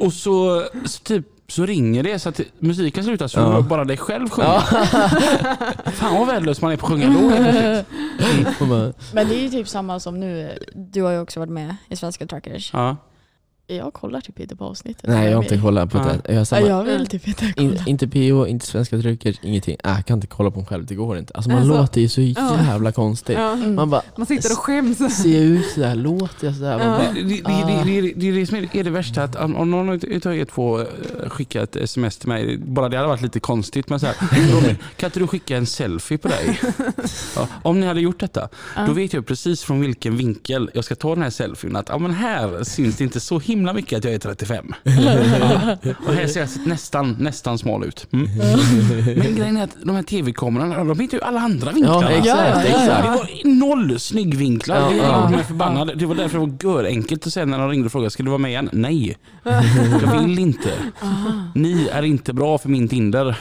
[0.01, 3.61] Och så, så typ så ringer det så att musiken slutar så Ja.
[3.61, 4.48] bara dig själv sjunga.
[4.48, 4.61] Ja.
[5.92, 7.20] Fan vad värdelös man är på att sjunga då
[9.12, 10.59] Men det är ju typ samma som nu.
[10.74, 12.70] Du har ju också varit med i Svenska Truckers.
[12.72, 12.96] Ja.
[13.76, 15.04] Jag kollar typ inte på avsnittet.
[15.06, 16.04] nej jag har inte kollat på Ja.
[16.04, 16.20] det.
[16.32, 17.66] Jag Ja, samma, jag vill typ inte kolla.
[17.68, 19.76] In, inte PO, inte svenska trycker, ingenting.
[19.84, 21.32] Äh, jag kan inte kolla på mig själv, det går inte.
[21.34, 22.58] Alltså man Alltså, låter ju så ja.
[22.66, 23.36] jävla konstigt.
[23.38, 23.52] Ja.
[23.52, 23.74] Mm.
[23.74, 24.98] Man bara, Man sitter och skäms.
[25.22, 25.94] ser jag ut sådär?
[25.94, 26.70] Låter jag sådär?
[26.72, 26.78] Ja.
[26.78, 29.36] bara, Det, det, det, det, det, det är det som är, är det värsta att
[29.36, 30.86] om någon utav er två eh,
[31.28, 34.14] skickar ett sms till mig, bara det hade varit lite konstigt men så här,
[34.55, 36.60] Robin, kan inte du skicka en selfie på dig?
[37.36, 38.86] Ja, om ni hade gjort detta, Ja.
[38.86, 41.76] då vet jag precis från vilken vinkel jag ska ta den här selfien.
[41.76, 44.74] Att ja, men här syns det inte så himla mycket att jag är 35.
[44.82, 44.93] Ja,
[46.07, 48.07] och här ser jag nästan, nästan smal ut.
[48.12, 48.27] Mm.
[49.16, 52.03] Men grejen är att de här tv-kamerorna, de hittar ju alla andra vinklar.
[52.03, 52.62] ja exakt, ja.
[52.62, 53.03] exakt.
[53.03, 54.81] Det var noll snyggvinklar.
[54.81, 55.28] Ja, det ja.
[55.28, 55.99] mig förbannad.
[55.99, 58.23] Det var därför det var gör enkelt att säga när de ringde och frågade ska
[58.23, 58.69] du vara med igen?
[58.73, 59.16] Nej,
[60.03, 60.73] jag vill inte.
[61.55, 63.39] Ni är inte bra för min Tinder.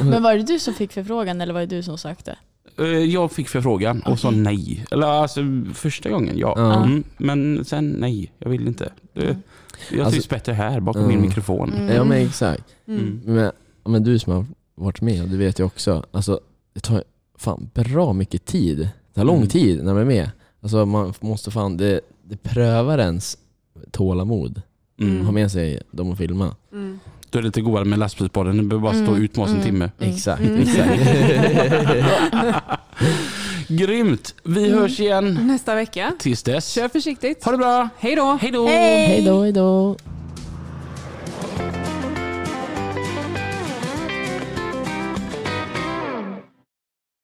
[0.00, 2.36] Men var det du som fick förfrågan eller var det du som sökte?
[2.80, 4.84] Eh, Jag fick förfrågan och sa nej.
[4.90, 5.40] Eller alltså
[5.74, 6.54] första gången ja.
[6.56, 6.84] Ja.
[6.84, 8.92] Mm, men sen nej, jag vill inte.
[9.14, 9.36] Det,
[9.90, 11.14] jag Alltså- trivs bättre här bakom Mm.
[11.16, 11.72] min mikrofon.
[11.72, 11.96] Mm.
[11.96, 12.64] Ja men exakt.
[12.86, 13.20] Mm.
[13.24, 13.52] Men,
[13.84, 16.40] men du som har varit med, du vet ju också, alltså
[16.74, 17.04] det tar
[17.38, 18.78] fan bra mycket tid.
[18.78, 19.48] Det tar lång Mm.
[19.48, 20.30] tid när man är med.
[20.60, 23.38] Alltså man måste fan, det, det prövar ens
[23.90, 24.62] tålamod.
[25.00, 25.24] Mm.
[25.24, 26.56] Ha med sig dem och filma.
[26.72, 26.98] Mm.
[27.30, 28.56] Då är det lite godare med lastbilspodden.
[28.56, 29.90] Ni behöver bara stå ut med oss en timme.
[30.00, 30.62] Exakt, Mm.
[30.62, 30.90] exakt.
[33.68, 34.34] Grymt!
[34.44, 36.12] Vi hörs igen Nästa vecka.
[36.18, 36.68] tills dess.
[36.72, 37.44] Kör försiktigt.
[37.44, 37.88] Ha det bra!
[37.98, 38.38] Hej då!
[38.40, 38.66] Hej då!
[38.66, 39.96] Hej då, hej då.